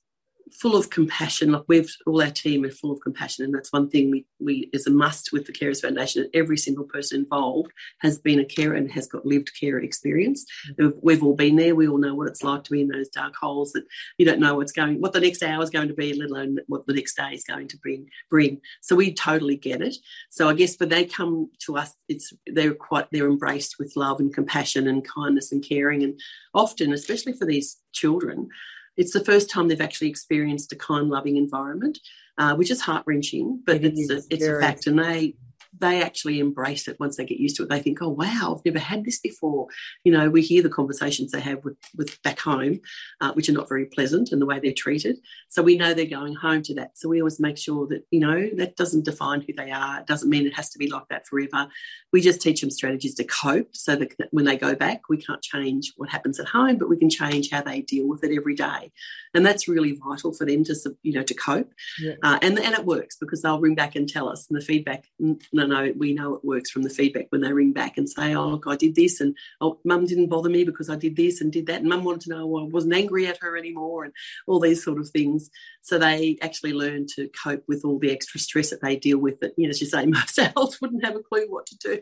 full 0.52 0.76
of 0.76 0.90
compassion. 0.90 1.52
Like 1.52 1.64
we've 1.68 1.94
all 2.06 2.22
our 2.22 2.30
team 2.30 2.64
are 2.64 2.72
full 2.72 2.92
of 2.92 3.02
compassion, 3.02 3.46
and 3.46 3.54
that's 3.54 3.72
one 3.72 3.90
thing 3.90 4.12
we 4.12 4.26
we 4.40 4.70
is 4.74 4.88
a 4.88 4.92
must 4.92 5.32
with 5.32 5.46
the 5.46 5.54
Carers 5.54 5.82
Foundation. 5.82 6.30
Every 6.34 6.58
single 6.58 6.86
person 6.86 7.22
involved 7.22 7.72
has 8.00 8.20
been 8.20 8.40
a 8.40 8.46
carer 8.46 8.76
and 8.76 8.92
has 8.92 9.08
got 9.08 9.26
lived 9.26 9.52
care 9.60 9.80
experience. 9.80 10.46
Mm-hmm. 10.72 11.00
We've 11.02 11.24
all 11.24 11.36
been 11.36 11.56
there. 11.56 11.76
We 11.76 11.88
all 11.88 11.98
know 11.98 12.16
what 12.16 12.28
it's 12.28 12.44
like 12.44 12.64
to 12.66 12.72
be 12.72 12.82
in 12.82 12.88
those 12.88 13.10
dark 13.10 13.36
holes 13.36 13.72
that 13.74 13.86
you 14.18 14.26
don't 14.26 14.40
know 14.40 14.56
what's 14.56 14.72
going, 14.72 15.02
what 15.02 15.14
the 15.14 15.22
next 15.22 15.44
hour 15.44 15.64
is 15.64 15.70
going 15.70 15.88
to 15.88 15.94
be, 15.94 16.14
let 16.14 16.30
alone 16.30 16.60
what 16.68 16.86
the 16.88 16.94
next 16.94 17.16
day 17.16 17.32
is 17.32 17.44
going 17.44 17.68
to 17.70 17.78
bring. 17.78 18.10
Bring. 18.30 18.62
So 18.82 18.96
we 18.96 19.14
totally 19.14 19.56
get 19.56 19.82
it. 19.82 19.96
So 20.30 20.50
I 20.50 20.54
guess 20.54 20.80
when 20.80 20.90
they 20.90 21.06
come 21.06 21.50
to 21.66 21.78
us, 21.78 21.94
it's 22.08 22.34
they're 22.48 22.74
quite 22.74 23.08
they're 23.12 23.28
embraced 23.28 23.80
with 23.80 23.96
love 23.96 24.20
and 24.20 24.34
compassion 24.34 24.88
and 24.88 25.08
kindness 25.08 25.52
and 25.52 25.64
caring, 25.64 26.04
and 26.04 26.20
often, 26.54 26.94
especially 26.94 27.34
for 27.34 27.46
these 27.46 27.78
children 27.92 28.50
it's 28.98 29.14
the 29.14 29.24
first 29.24 29.50
time 29.50 29.68
they've 29.68 29.82
actually 29.82 30.10
experienced 30.10 30.72
a 30.72 30.76
kind, 30.76 31.10
loving 31.10 31.38
environment, 31.38 32.00
uh, 32.38 32.56
which 32.56 32.72
is 32.72 32.82
heart 32.82 33.04
wrenching, 33.06 33.62
but 33.66 33.78
it 33.78 33.94
it's, 33.96 34.10
a, 34.10 34.22
it's 34.30 34.46
a 34.46 34.60
fact. 34.60 34.88
And 34.88 35.00
they 35.00 35.36
they 35.80 36.02
actually 36.02 36.40
embrace 36.40 36.88
it 36.88 37.00
once 37.00 37.18
they 37.18 37.26
get 37.26 37.40
used 37.40 37.56
to 37.58 37.64
it. 37.64 37.70
They 37.70 37.82
think, 37.82 38.02
oh, 38.02 38.10
wow, 38.10 38.56
I've 38.56 38.66
never 38.66 38.80
had 38.80 39.04
this 39.04 39.20
before. 39.20 39.68
You 40.04 40.12
know, 40.12 40.30
we 40.30 40.42
hear 40.42 40.62
the 40.62 40.70
conversations 40.70 41.32
they 41.32 41.42
have 41.42 41.64
with, 41.64 41.78
with 41.96 42.22
back 42.22 42.40
home, 42.40 42.80
uh, 43.22 43.34
which 43.34 43.50
are 43.50 43.54
not 43.54 43.70
very 43.70 43.86
pleasant 43.86 44.32
and 44.32 44.42
the 44.42 44.46
way 44.46 44.60
they're 44.60 44.74
treated. 44.74 45.18
So 45.50 45.62
we 45.62 45.78
know 45.78 45.94
they're 45.94 46.06
going 46.06 46.36
home 46.36 46.62
to 46.64 46.76
that. 46.76 46.98
So 46.98 47.10
we 47.10 47.22
always 47.22 47.40
make 47.40 47.58
sure 47.58 47.88
that, 47.88 48.06
you 48.12 48.20
know, 48.20 48.50
that 48.56 48.76
doesn't 48.76 49.06
define 49.06 49.42
who 49.42 49.54
they 49.54 49.72
are. 49.72 50.00
It 50.00 50.08
doesn't 50.08 50.30
mean 50.30 50.46
it 50.46 50.56
has 50.56 50.70
to 50.72 50.80
be 50.80 50.88
like 50.88 51.08
that 51.10 51.26
forever. 51.28 51.68
We 52.12 52.22
just 52.22 52.42
teach 52.42 52.62
them 52.62 52.70
strategies 52.70 53.16
to 53.16 53.24
cope 53.24 53.76
so 53.76 53.96
that 53.96 54.14
when 54.32 54.46
they 54.46 54.58
go 54.58 54.76
back, 54.76 55.10
we 55.10 55.18
can't 55.18 55.42
change 55.42 55.94
what 55.98 56.10
happens 56.10 56.40
at 56.40 56.48
home, 56.48 56.78
but 56.78 56.90
we 56.90 56.98
can 56.98 57.10
change 57.10 57.50
how 57.50 57.62
they 57.62 57.82
deal 57.82 58.08
with 58.08 58.24
it 58.24 58.36
every 58.36 58.56
day. 58.56 58.92
And 59.34 59.46
that's 59.46 59.68
really 59.68 59.94
vital 59.94 60.34
for 60.34 60.46
them 60.46 60.64
to, 60.66 60.76
you 61.02 61.14
know, 61.14 61.24
to 61.24 61.34
cope. 61.34 61.72
Yeah. 62.00 62.14
Uh, 62.22 62.38
and, 62.42 62.60
and 62.60 62.76
it 62.76 62.86
works 62.86 63.18
because 63.18 63.42
they'll 63.42 63.60
ring 63.60 63.76
back 63.76 63.96
and 63.96 64.08
tell 64.08 64.30
us 64.30 64.48
and 64.50 64.60
the 64.60 64.64
feedback, 64.64 65.06
no, 65.20 65.63
know 65.66 65.92
we 65.98 66.14
know 66.14 66.36
it 66.36 66.46
works 66.46 66.70
from 66.70 66.84
the 66.84 66.90
feedback 66.90 67.28
when 67.30 67.42
they 67.42 67.54
ring 67.54 67.74
back 67.74 67.98
and 67.98 68.10
say, 68.10 68.36
"Oh, 68.36 68.50
look, 68.50 68.66
I 68.68 68.76
did 68.76 68.96
this, 68.96 69.22
and 69.22 69.36
oh, 69.62 69.80
mum 69.84 70.06
didn't 70.06 70.28
bother 70.30 70.50
me 70.50 70.64
because 70.64 70.90
I 70.90 70.96
did 70.96 71.16
this 71.16 71.42
and 71.42 71.52
did 71.52 71.68
that, 71.68 71.82
and 71.82 71.90
mum 71.90 72.04
wanted 72.04 72.22
to 72.22 72.30
know 72.30 72.46
why 72.48 72.62
I 72.62 72.66
wasn't 72.66 72.94
angry 72.94 73.28
at 73.28 73.38
her 73.38 73.58
anymore, 73.58 74.04
and 74.06 74.14
all 74.48 74.60
these 74.60 74.84
sort 74.84 75.00
of 75.00 75.10
things." 75.10 75.50
So 75.82 75.98
they 75.98 76.38
actually 76.42 76.74
learn 76.74 77.08
to 77.16 77.30
cope 77.30 77.64
with 77.68 77.84
all 77.84 78.00
the 78.00 78.12
extra 78.12 78.40
stress 78.40 78.70
that 78.70 78.82
they 78.82 78.96
deal 78.96 79.18
with. 79.18 79.40
That 79.40 79.54
you 79.58 79.68
know, 79.68 79.72
as 79.72 79.82
you 79.82 79.88
say, 79.88 80.06
most 80.08 80.38
adults 80.40 80.82
wouldn't 80.82 81.06
have 81.06 81.16
a 81.16 81.24
clue 81.24 81.46
what 81.50 81.66
to 81.68 81.78
do. 81.78 82.02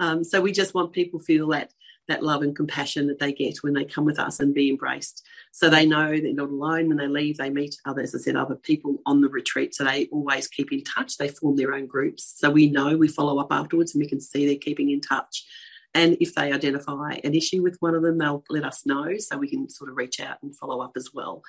Um, 0.00 0.24
so 0.24 0.40
we 0.40 0.52
just 0.52 0.74
want 0.74 0.92
people 0.92 1.20
feel 1.20 1.48
that 1.48 1.72
that 2.08 2.22
love 2.22 2.42
and 2.42 2.56
compassion 2.56 3.06
that 3.06 3.18
they 3.18 3.32
get 3.32 3.58
when 3.58 3.74
they 3.74 3.84
come 3.84 4.04
with 4.04 4.18
us 4.18 4.40
and 4.40 4.54
be 4.54 4.70
embraced. 4.70 5.24
So 5.52 5.68
they 5.68 5.86
know 5.86 6.08
they're 6.08 6.32
not 6.32 6.48
alone. 6.48 6.88
When 6.88 6.96
they 6.96 7.06
leave, 7.06 7.36
they 7.36 7.50
meet 7.50 7.76
others. 7.84 8.14
as 8.14 8.22
I 8.22 8.24
said, 8.24 8.36
other 8.36 8.56
people 8.56 9.00
on 9.06 9.20
the 9.20 9.28
retreat. 9.28 9.74
So 9.74 9.84
they 9.84 10.06
always 10.06 10.48
keep 10.48 10.72
in 10.72 10.82
touch. 10.82 11.18
They 11.18 11.28
form 11.28 11.56
their 11.56 11.74
own 11.74 11.86
groups. 11.86 12.34
So 12.36 12.50
we 12.50 12.70
know 12.70 12.96
we 12.96 13.08
follow 13.08 13.38
up 13.38 13.48
afterwards 13.50 13.94
and 13.94 14.02
we 14.02 14.08
can 14.08 14.20
see 14.20 14.46
they're 14.46 14.56
keeping 14.56 14.90
in 14.90 15.00
touch. 15.00 15.44
And 15.94 16.16
if 16.20 16.34
they 16.34 16.52
identify 16.52 17.18
an 17.24 17.34
issue 17.34 17.62
with 17.62 17.76
one 17.80 17.94
of 17.94 18.02
them, 18.02 18.18
they'll 18.18 18.44
let 18.50 18.64
us 18.64 18.84
know 18.84 19.16
so 19.18 19.38
we 19.38 19.48
can 19.48 19.68
sort 19.68 19.90
of 19.90 19.96
reach 19.96 20.20
out 20.20 20.38
and 20.42 20.56
follow 20.56 20.80
up 20.80 20.92
as 20.96 21.10
well. 21.14 21.42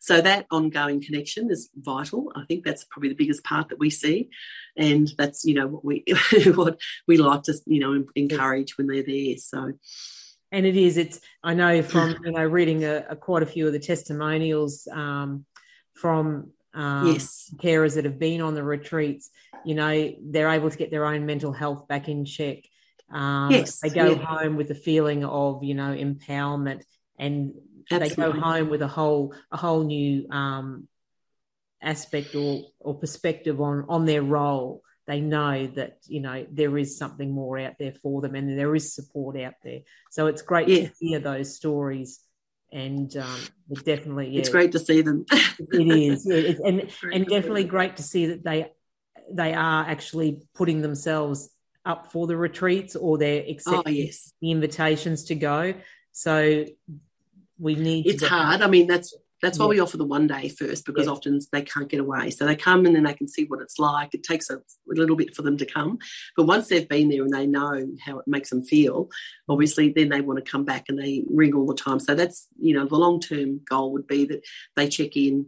So 0.00 0.20
that 0.20 0.46
ongoing 0.50 1.02
connection 1.02 1.50
is 1.50 1.68
vital. 1.76 2.32
I 2.34 2.44
think 2.46 2.64
that's 2.64 2.84
probably 2.84 3.10
the 3.10 3.16
biggest 3.16 3.44
part 3.44 3.68
that 3.68 3.78
we 3.78 3.90
see, 3.90 4.30
and 4.76 5.10
that's 5.18 5.44
you 5.44 5.54
know 5.54 5.66
what 5.66 5.84
we 5.84 6.04
what 6.54 6.80
we 7.06 7.18
like 7.18 7.42
to 7.44 7.54
you 7.66 7.80
know 7.80 8.04
encourage 8.14 8.78
when 8.78 8.86
they're 8.86 9.02
there. 9.02 9.36
So. 9.36 9.72
And 10.52 10.66
it 10.66 10.76
is. 10.76 10.96
It's. 10.96 11.20
I 11.44 11.54
know 11.54 11.80
from 11.80 12.16
you 12.24 12.32
know 12.32 12.42
reading 12.42 12.82
a, 12.82 13.04
a 13.10 13.14
quite 13.14 13.44
a 13.44 13.46
few 13.46 13.68
of 13.68 13.72
the 13.72 13.78
testimonials 13.78 14.88
um, 14.90 15.44
from 15.94 16.50
um, 16.74 17.06
yes. 17.06 17.52
carers 17.56 17.94
that 17.94 18.04
have 18.04 18.18
been 18.18 18.40
on 18.40 18.54
the 18.54 18.62
retreats. 18.62 19.30
You 19.64 19.74
know, 19.74 20.12
they're 20.22 20.48
able 20.48 20.70
to 20.70 20.76
get 20.76 20.90
their 20.90 21.04
own 21.04 21.26
mental 21.26 21.52
health 21.52 21.86
back 21.88 22.08
in 22.08 22.24
check. 22.24 22.64
Um, 23.12 23.50
yes, 23.50 23.80
they 23.80 23.90
go 23.90 24.12
yeah. 24.12 24.24
home 24.24 24.56
with 24.56 24.70
a 24.70 24.74
feeling 24.74 25.24
of 25.24 25.64
you 25.64 25.74
know 25.74 25.94
empowerment, 25.94 26.82
and 27.18 27.54
Absolutely. 27.90 28.08
they 28.08 28.14
go 28.14 28.40
home 28.40 28.70
with 28.70 28.82
a 28.82 28.88
whole 28.88 29.34
a 29.50 29.56
whole 29.56 29.84
new 29.84 30.28
um, 30.30 30.88
aspect 31.82 32.34
or 32.34 32.62
or 32.78 32.98
perspective 32.98 33.60
on 33.60 33.86
on 33.88 34.06
their 34.06 34.22
role. 34.22 34.82
They 35.06 35.20
know 35.20 35.66
that 35.74 35.98
you 36.06 36.20
know 36.20 36.46
there 36.50 36.76
is 36.78 36.96
something 36.96 37.30
more 37.30 37.58
out 37.58 37.74
there 37.78 37.94
for 37.94 38.20
them, 38.20 38.34
and 38.34 38.58
there 38.58 38.74
is 38.74 38.94
support 38.94 39.36
out 39.38 39.54
there. 39.64 39.80
So 40.10 40.26
it's 40.26 40.42
great 40.42 40.68
yeah. 40.68 40.88
to 40.88 40.92
hear 41.00 41.18
those 41.18 41.56
stories 41.56 42.20
and 42.72 43.16
um, 43.16 43.40
definitely 43.84 44.30
yeah, 44.30 44.40
it's 44.40 44.48
great 44.48 44.72
to 44.72 44.78
see 44.78 45.02
them. 45.02 45.24
it 45.30 45.88
is, 45.88 46.24
yeah, 46.26 46.36
it, 46.36 46.58
and 46.60 46.80
and 47.12 47.26
definitely 47.26 47.64
great 47.64 47.96
to 47.96 48.02
see 48.02 48.26
that 48.26 48.44
they 48.44 48.70
they 49.32 49.54
are 49.54 49.84
actually 49.88 50.42
putting 50.54 50.82
themselves 50.82 51.50
up 51.84 52.12
for 52.12 52.26
the 52.26 52.36
retreats 52.36 52.96
or 52.96 53.18
they're 53.18 53.44
oh, 53.46 53.50
accepting 53.50 53.82
oh, 53.86 53.90
yes. 53.90 54.32
the 54.40 54.50
invitations 54.50 55.24
to 55.24 55.34
go. 55.34 55.74
So 56.12 56.64
we 57.58 57.74
need. 57.74 58.06
It's 58.06 58.24
hard. 58.24 58.62
I 58.62 58.66
mean, 58.66 58.86
that's 58.86 59.14
that's 59.42 59.58
why 59.58 59.66
yeah. 59.66 59.70
we 59.70 59.80
offer 59.80 59.96
the 59.96 60.04
one 60.04 60.26
day 60.26 60.48
first 60.48 60.84
because 60.84 61.06
yeah. 61.06 61.12
often 61.12 61.40
they 61.52 61.62
can't 61.62 61.88
get 61.88 62.00
away. 62.00 62.30
So 62.30 62.44
they 62.44 62.56
come 62.56 62.84
and 62.84 62.94
then 62.94 63.04
they 63.04 63.14
can 63.14 63.28
see 63.28 63.44
what 63.44 63.60
it's 63.60 63.78
like. 63.78 64.10
It 64.12 64.22
takes 64.22 64.50
a, 64.50 64.56
a, 64.56 64.60
little 64.88 65.16
bit 65.16 65.34
for 65.34 65.42
them 65.42 65.56
to 65.58 65.66
come. 65.66 65.98
But 66.36 66.46
once 66.46 66.68
they've 66.68 66.88
been 66.88 67.08
there 67.08 67.22
and 67.22 67.32
they 67.32 67.46
know 67.46 67.88
how 68.04 68.18
it 68.18 68.28
makes 68.28 68.50
them 68.50 68.62
feel, 68.62 69.04
mm-hmm. 69.04 69.52
obviously 69.52 69.92
then 69.92 70.10
they 70.10 70.20
want 70.20 70.44
to 70.44 70.50
come 70.50 70.64
back 70.64 70.86
and 70.88 70.98
they 70.98 71.24
ring 71.28 71.54
all 71.54 71.66
the 71.66 71.74
time. 71.74 72.00
So 72.00 72.14
that's, 72.14 72.48
you 72.60 72.74
know, 72.74 72.86
the 72.86 72.96
long 72.96 73.20
term 73.20 73.60
goal 73.68 73.92
would 73.92 74.06
be 74.06 74.26
that 74.26 74.42
they 74.76 74.88
check 74.88 75.16
in 75.16 75.46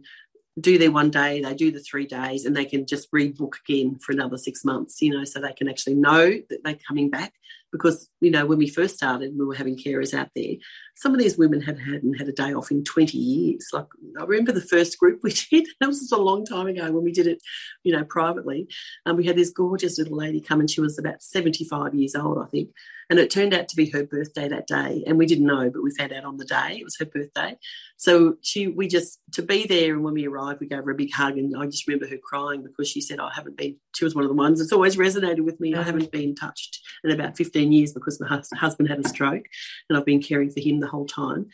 do 0.59 0.77
their 0.77 0.91
one 0.91 1.09
day, 1.09 1.41
they 1.41 1.53
do 1.53 1.71
the 1.71 1.79
three 1.79 2.05
days, 2.05 2.45
and 2.45 2.55
they 2.55 2.65
can 2.65 2.85
just 2.85 3.11
rebook 3.11 3.53
again 3.67 3.95
for 3.95 4.11
another 4.11 4.37
six 4.37 4.63
months, 4.63 5.01
you 5.01 5.11
know, 5.11 5.23
so 5.23 5.39
they 5.39 5.53
can 5.53 5.67
actually 5.67 5.95
know 5.95 6.39
that 6.49 6.63
they're 6.63 6.77
coming 6.87 7.09
back. 7.09 7.33
Because 7.73 8.07
you 8.21 8.31
know 8.31 8.45
when 8.45 8.59
we 8.59 8.69
first 8.69 8.95
started, 8.95 9.33
we 9.37 9.43
were 9.43 9.55
having 9.55 9.75
carers 9.75 10.13
out 10.13 10.29
there. 10.35 10.53
Some 10.95 11.13
of 11.13 11.19
these 11.19 11.37
women 11.37 11.59
had 11.59 11.77
hadn't 11.79 12.13
had 12.13 12.29
a 12.29 12.31
day 12.31 12.53
off 12.53 12.71
in 12.71 12.85
20 12.85 13.17
years. 13.17 13.67
Like 13.73 13.87
I 14.17 14.23
remember 14.23 14.53
the 14.53 14.61
first 14.61 14.97
group 14.97 15.19
we 15.23 15.33
did. 15.51 15.67
That 15.81 15.87
was 15.87 16.09
a 16.11 16.17
long 16.17 16.45
time 16.45 16.67
ago 16.67 16.89
when 16.91 17.03
we 17.03 17.11
did 17.11 17.27
it, 17.27 17.39
you 17.83 17.91
know, 17.91 18.05
privately. 18.05 18.67
And 19.05 19.17
we 19.17 19.25
had 19.25 19.35
this 19.35 19.49
gorgeous 19.49 19.97
little 19.97 20.15
lady 20.15 20.39
come, 20.39 20.61
and 20.61 20.69
she 20.69 20.79
was 20.79 20.97
about 20.97 21.21
75 21.21 21.93
years 21.95 22.15
old, 22.15 22.37
I 22.37 22.45
think. 22.45 22.69
And 23.09 23.19
it 23.19 23.29
turned 23.29 23.53
out 23.53 23.67
to 23.67 23.75
be 23.75 23.89
her 23.89 24.03
birthday 24.03 24.47
that 24.47 24.67
day. 24.67 25.03
And 25.05 25.17
we 25.17 25.25
didn't 25.25 25.45
know, 25.45 25.69
but 25.69 25.83
we 25.83 25.91
found 25.91 26.13
out 26.13 26.23
on 26.23 26.37
the 26.37 26.45
day 26.45 26.77
it 26.79 26.83
was 26.83 26.95
her 26.99 27.05
birthday. 27.05 27.57
So 27.97 28.37
she, 28.41 28.67
we 28.67 28.87
just, 28.87 29.19
to 29.33 29.41
be 29.41 29.65
there. 29.67 29.93
And 29.93 30.03
when 30.03 30.13
we 30.13 30.27
arrived, 30.27 30.61
we 30.61 30.67
gave 30.67 30.83
her 30.83 30.91
a 30.91 30.95
big 30.95 31.11
hug. 31.11 31.37
And 31.37 31.55
I 31.57 31.65
just 31.65 31.87
remember 31.87 32.07
her 32.07 32.17
crying 32.17 32.63
because 32.63 32.87
she 32.87 33.01
said, 33.01 33.19
I 33.19 33.29
haven't 33.33 33.57
been, 33.57 33.75
she 33.95 34.03
was 34.03 34.15
one 34.15 34.23
of 34.23 34.29
the 34.29 34.35
ones 34.35 34.59
that's 34.59 34.71
always 34.71 34.95
resonated 34.95 35.41
with 35.41 35.59
me. 35.59 35.75
I 35.75 35.79
mm. 35.79 35.83
haven't 35.83 36.11
been 36.11 36.35
touched 36.35 36.79
in 37.03 37.11
about 37.11 37.37
15 37.37 37.71
years 37.71 37.93
because 37.93 38.19
my 38.19 38.41
husband 38.55 38.89
had 38.89 39.03
a 39.03 39.07
stroke 39.07 39.45
and 39.89 39.97
I've 39.97 40.05
been 40.05 40.21
caring 40.21 40.49
for 40.49 40.59
him 40.59 40.79
the 40.79 40.87
whole 40.87 41.05
time. 41.05 41.47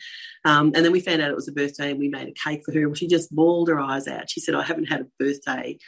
Um, 0.44 0.72
and 0.74 0.84
then 0.84 0.92
we 0.92 1.00
found 1.00 1.22
out 1.22 1.30
it 1.30 1.36
was 1.36 1.48
a 1.48 1.52
birthday 1.52 1.90
and 1.90 1.98
we 1.98 2.08
made 2.08 2.28
a 2.28 2.32
cake 2.32 2.62
for 2.64 2.72
her. 2.72 2.86
And 2.86 2.96
she 2.96 3.06
just 3.06 3.34
bawled 3.34 3.68
her 3.68 3.80
eyes 3.80 4.06
out. 4.06 4.30
She 4.30 4.40
said, 4.40 4.54
I 4.54 4.62
haven't 4.62 4.86
had 4.86 5.02
a 5.02 5.06
birthday 5.18 5.78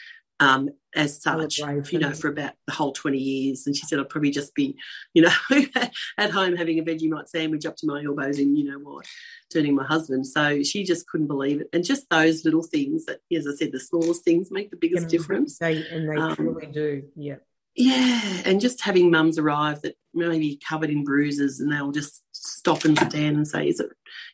um, 0.42 0.70
as 0.94 1.22
such, 1.22 1.58
you 1.58 1.98
know, 1.98 2.12
for 2.12 2.28
about 2.28 2.52
the 2.66 2.72
whole 2.72 2.92
20 2.92 3.16
years. 3.16 3.66
And 3.66 3.76
she 3.76 3.86
said, 3.86 3.98
I'll 3.98 4.04
probably 4.04 4.30
just 4.30 4.54
be, 4.54 4.76
you 5.14 5.22
know, 5.22 5.32
at 6.18 6.30
home 6.30 6.56
having 6.56 6.78
a 6.78 6.82
Vegemite 6.82 7.28
sandwich 7.28 7.64
up 7.64 7.76
to 7.76 7.86
my 7.86 8.02
elbows 8.04 8.38
in, 8.38 8.56
you 8.56 8.64
know 8.64 8.78
what, 8.78 9.06
turning 9.52 9.74
my 9.74 9.84
husband. 9.84 10.26
So 10.26 10.62
she 10.62 10.84
just 10.84 11.06
couldn't 11.08 11.28
believe 11.28 11.60
it. 11.60 11.68
And 11.72 11.84
just 11.84 12.10
those 12.10 12.44
little 12.44 12.62
things 12.62 13.06
that, 13.06 13.20
as 13.34 13.46
I 13.46 13.54
said, 13.54 13.72
the 13.72 13.80
smallest 13.80 14.24
things 14.24 14.50
make 14.50 14.70
the 14.70 14.76
biggest 14.76 15.08
difference. 15.08 15.58
They, 15.58 15.86
and 15.88 16.08
they 16.08 16.20
um, 16.20 16.36
truly 16.36 16.66
do. 16.66 17.04
Yeah. 17.16 17.36
Yeah, 17.74 18.20
and 18.44 18.60
just 18.60 18.82
having 18.82 19.10
mums 19.10 19.38
arrive 19.38 19.80
that 19.80 19.96
maybe 20.12 20.60
covered 20.68 20.90
in 20.90 21.04
bruises, 21.04 21.58
and 21.58 21.72
they'll 21.72 21.90
just 21.90 22.20
stop 22.32 22.84
and 22.84 22.98
stand 22.98 23.36
and 23.36 23.48
say, 23.48 23.66
"Is 23.66 23.80
it 23.80 23.88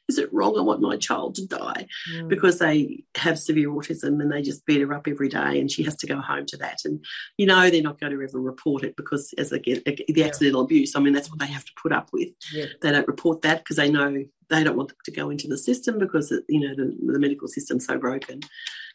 is 0.09 0.19
it 0.19 0.33
wrong? 0.33 0.59
I 0.59 0.63
want 0.63 0.81
my 0.81 0.97
child 0.97 1.35
to 1.37 1.47
die," 1.47 1.87
mm. 2.13 2.29
because 2.29 2.59
they 2.59 3.05
have 3.17 3.39
severe 3.39 3.69
autism 3.69 4.21
and 4.21 4.33
they 4.33 4.43
just 4.43 4.67
beat 4.67 4.81
her 4.81 4.95
up 4.95 5.07
every 5.07 5.29
day, 5.29 5.61
and 5.61 5.71
she 5.71 5.83
has 5.85 5.97
to 5.97 6.07
go 6.07 6.21
home 6.21 6.47
to 6.47 6.57
that. 6.59 6.81
And 6.85 7.05
you 7.37 7.47
know 7.47 7.71
they're 7.71 7.83
not 7.83 8.01
going 8.01 8.13
to 8.13 8.23
ever 8.23 8.41
report 8.41 8.85
it 8.85 8.97
because 8.97 9.33
as 9.39 9.53
again, 9.53 9.83
the 9.85 10.25
accidental 10.25 10.63
yeah. 10.63 10.65
abuse, 10.65 10.97
I 10.97 11.01
mean 11.01 11.13
that's 11.13 11.31
what 11.31 11.39
they 11.39 11.47
have 11.47 11.65
to 11.65 11.73
put 11.81 11.93
up 11.93 12.11
with. 12.13 12.29
Yeah. 12.53 12.67
They 12.81 12.93
don't 12.93 13.09
report 13.09 13.43
that 13.43 13.59
because 13.59 13.77
they 13.77 13.91
know 13.91 14.25
they 14.49 14.65
don't 14.65 14.77
want 14.77 14.93
to 15.05 15.11
go 15.11 15.31
into 15.31 15.47
the 15.47 15.59
system 15.59 15.99
because 15.99 16.33
you 16.49 16.61
know 16.61 16.75
the, 16.75 16.97
the 17.13 17.19
medical 17.19 17.49
system's 17.49 17.87
so 17.87 17.99
broken 17.99 18.41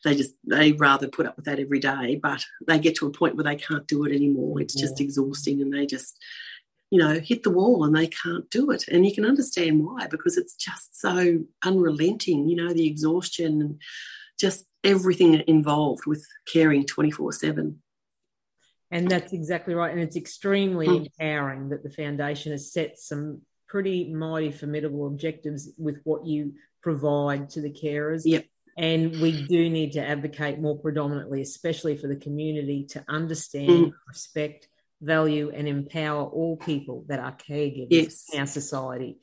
they 0.04 0.16
just 0.16 0.34
they 0.46 0.74
rather 0.74 1.08
put 1.08 1.26
up 1.26 1.36
with 1.36 1.46
that 1.46 1.60
every 1.60 1.80
day 1.80 2.20
but 2.22 2.44
they 2.68 2.80
get 2.80 2.96
to 2.96 3.08
a 3.08 3.12
point 3.12 3.36
where 3.36 3.44
they 3.44 3.56
can't 3.56 3.88
do 3.88 4.04
it 4.06 4.14
anymore 4.14 4.60
it's 4.60 4.74
just 4.74 5.00
exhausting 5.00 5.62
and 5.62 5.74
they 5.74 5.86
just 5.86 6.18
you 6.94 7.00
know 7.00 7.20
hit 7.20 7.44
the 7.44 7.50
wall 7.50 7.84
and 7.84 7.96
they 7.96 8.08
can't 8.08 8.50
do 8.50 8.72
it. 8.72 8.88
And 8.88 9.06
you 9.06 9.14
can 9.14 9.26
understand 9.26 9.84
why 9.84 10.08
because 10.08 10.38
it's 10.38 10.56
just 10.56 11.00
so 11.00 11.40
unrelenting 11.64 12.48
you 12.48 12.56
know 12.56 12.72
the 12.72 12.88
exhaustion 12.88 13.62
and 13.62 13.82
just 14.40 14.66
everything 14.84 15.42
involved 15.48 16.06
with 16.06 16.26
caring 16.46 16.86
24 16.86 17.32
7 17.32 17.82
and 18.94 19.10
that's 19.10 19.34
exactly 19.34 19.74
right. 19.74 19.92
And 19.92 20.02
it's 20.02 20.16
extremely 20.16 20.88
mm. 20.88 21.06
empowering 21.08 21.70
that 21.70 21.82
the 21.82 21.90
foundation 21.90 22.52
has 22.52 22.72
set 22.72 23.00
some 23.00 23.42
pretty 23.68 24.14
mighty 24.14 24.52
formidable 24.52 25.08
objectives 25.08 25.72
with 25.80 26.00
what 26.04 26.28
you 26.28 26.54
provide 26.84 27.50
to 27.52 27.62
the 27.62 27.72
carers. 27.72 28.22
Yep. 28.24 28.46
And 28.78 29.20
we 29.20 29.48
do 29.48 29.68
need 29.68 29.94
to 29.94 30.08
advocate 30.08 30.60
more 30.60 30.78
predominantly, 30.78 31.42
especially 31.42 31.98
for 31.98 32.08
the 32.08 32.16
community, 32.16 32.86
to 32.92 33.04
understand, 33.08 33.70
mm. 33.70 33.94
respect, 34.08 34.68
value, 35.04 35.52
and 35.54 35.68
empower 35.68 36.24
all 36.24 36.58
people 36.58 37.06
that 37.08 37.20
are 37.20 37.36
caregivers 37.36 37.88
yes. 37.90 38.26
in 38.34 38.40
our 38.40 38.48
society. 38.48 39.18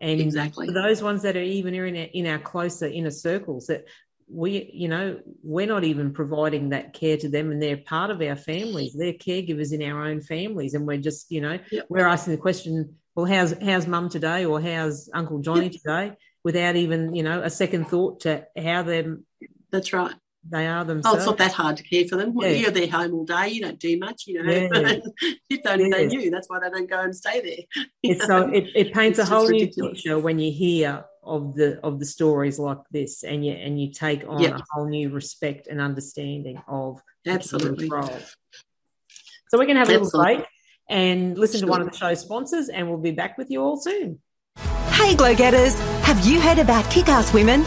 And 0.00 0.20
exactly. 0.20 0.66
for 0.66 0.72
those 0.72 1.02
ones 1.02 1.22
that 1.22 1.36
are 1.36 1.42
even 1.42 1.74
in 1.74 1.96
our, 1.96 2.08
in 2.14 2.26
our 2.26 2.38
closer 2.38 2.86
inner 2.86 3.10
circles, 3.10 3.66
that 3.66 3.84
we, 4.28 4.70
you 4.72 4.88
know, 4.88 5.20
we're 5.42 5.66
not 5.66 5.84
even 5.84 6.12
providing 6.12 6.70
that 6.70 6.94
care 6.94 7.16
to 7.18 7.28
them, 7.28 7.50
and 7.50 7.62
they're 7.62 7.76
part 7.76 8.10
of 8.10 8.22
our 8.22 8.36
families. 8.36 8.94
They're 8.94 9.12
caregivers 9.12 9.72
in 9.72 9.82
our 9.82 10.06
own 10.06 10.20
families, 10.20 10.74
and 10.74 10.86
we're 10.86 10.98
just, 10.98 11.30
you 11.30 11.40
know, 11.40 11.58
yep. 11.70 11.86
we're 11.88 12.06
asking 12.06 12.32
the 12.34 12.40
question, 12.40 12.96
well, 13.14 13.26
how's 13.26 13.52
how's 13.60 13.86
mum 13.86 14.08
today, 14.08 14.44
or 14.44 14.60
how's 14.60 15.10
Uncle 15.12 15.40
Johnny 15.40 15.64
yep. 15.64 15.72
today? 15.72 16.16
without 16.44 16.76
even 16.76 17.14
you 17.14 17.22
know 17.22 17.42
a 17.42 17.50
second 17.50 17.88
thought 17.88 18.20
to 18.20 18.46
how 18.56 18.82
them. 18.82 19.26
That's 19.70 19.92
right. 19.92 20.14
They 20.48 20.66
are 20.66 20.84
themselves. 20.84 21.16
Oh, 21.16 21.18
it's 21.18 21.26
not 21.26 21.38
that 21.38 21.52
hard 21.52 21.76
to 21.76 21.82
care 21.82 22.06
for 22.06 22.16
them. 22.16 22.32
Yeah. 22.36 22.48
You're 22.48 22.70
there 22.70 22.88
home 22.88 23.12
all 23.12 23.24
day. 23.26 23.48
You 23.48 23.60
don't 23.60 23.78
do 23.78 23.98
much. 23.98 24.24
You 24.26 24.42
know, 24.42 24.50
yeah. 24.50 24.96
if 25.50 25.60
only 25.66 25.90
yeah. 25.90 25.96
they 25.96 26.06
knew. 26.06 26.30
That's 26.30 26.48
why 26.48 26.60
they 26.60 26.70
don't 26.70 26.88
go 26.88 27.00
and 27.00 27.14
stay 27.14 27.40
there. 27.40 27.84
It's 28.02 28.26
so 28.26 28.48
it, 28.48 28.64
it 28.74 28.94
paints 28.94 29.18
it's 29.18 29.28
a 29.28 29.34
whole 29.34 29.48
new 29.48 29.68
picture 29.68 30.18
when 30.18 30.38
you 30.38 30.50
hear 30.50 31.04
of 31.22 31.54
the 31.54 31.78
of 31.84 31.98
the 31.98 32.06
stories 32.06 32.58
like 32.58 32.78
this, 32.90 33.22
and 33.22 33.44
you 33.44 33.52
and 33.52 33.80
you 33.80 33.92
take 33.92 34.24
on 34.26 34.40
yep. 34.40 34.54
a 34.54 34.64
whole 34.70 34.88
new 34.88 35.10
respect 35.10 35.66
and 35.66 35.80
understanding 35.80 36.60
of 36.66 37.00
absolutely 37.26 37.88
role. 37.88 38.08
So 39.48 39.58
we're 39.58 39.66
going 39.66 39.74
to 39.74 39.80
have 39.80 39.88
a 39.88 39.98
little 39.98 40.10
break 40.10 40.46
and 40.88 41.36
listen 41.38 41.60
sure. 41.60 41.66
to 41.66 41.70
one 41.70 41.82
of 41.82 41.90
the 41.90 41.96
show 41.96 42.14
sponsors, 42.14 42.70
and 42.70 42.88
we'll 42.88 42.98
be 42.98 43.10
back 43.10 43.36
with 43.36 43.50
you 43.50 43.62
all 43.62 43.76
soon. 43.76 44.20
Hey, 44.92 45.14
Glow 45.14 45.34
Getters! 45.34 45.78
Have 46.04 46.24
you 46.26 46.40
heard 46.40 46.58
about 46.58 46.90
Kick 46.90 47.08
Ass 47.08 47.34
Women? 47.34 47.64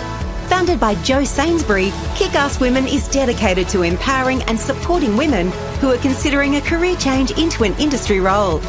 Founded 0.54 0.80
by 0.80 0.94
Jo 1.02 1.24
Sainsbury, 1.24 1.92
Kick 2.14 2.36
Ass 2.36 2.60
Women 2.60 2.86
is 2.86 3.08
dedicated 3.08 3.68
to 3.70 3.82
empowering 3.82 4.44
and 4.44 4.60
supporting 4.60 5.18
women 5.18 5.50
who 5.82 5.92
are 5.92 5.98
considering 5.98 6.58
a 6.58 6.62
career 6.62 6.96
change 6.96 7.32
into 7.40 7.64
an 7.64 7.74
industry 7.80 8.20
role. 8.20 8.60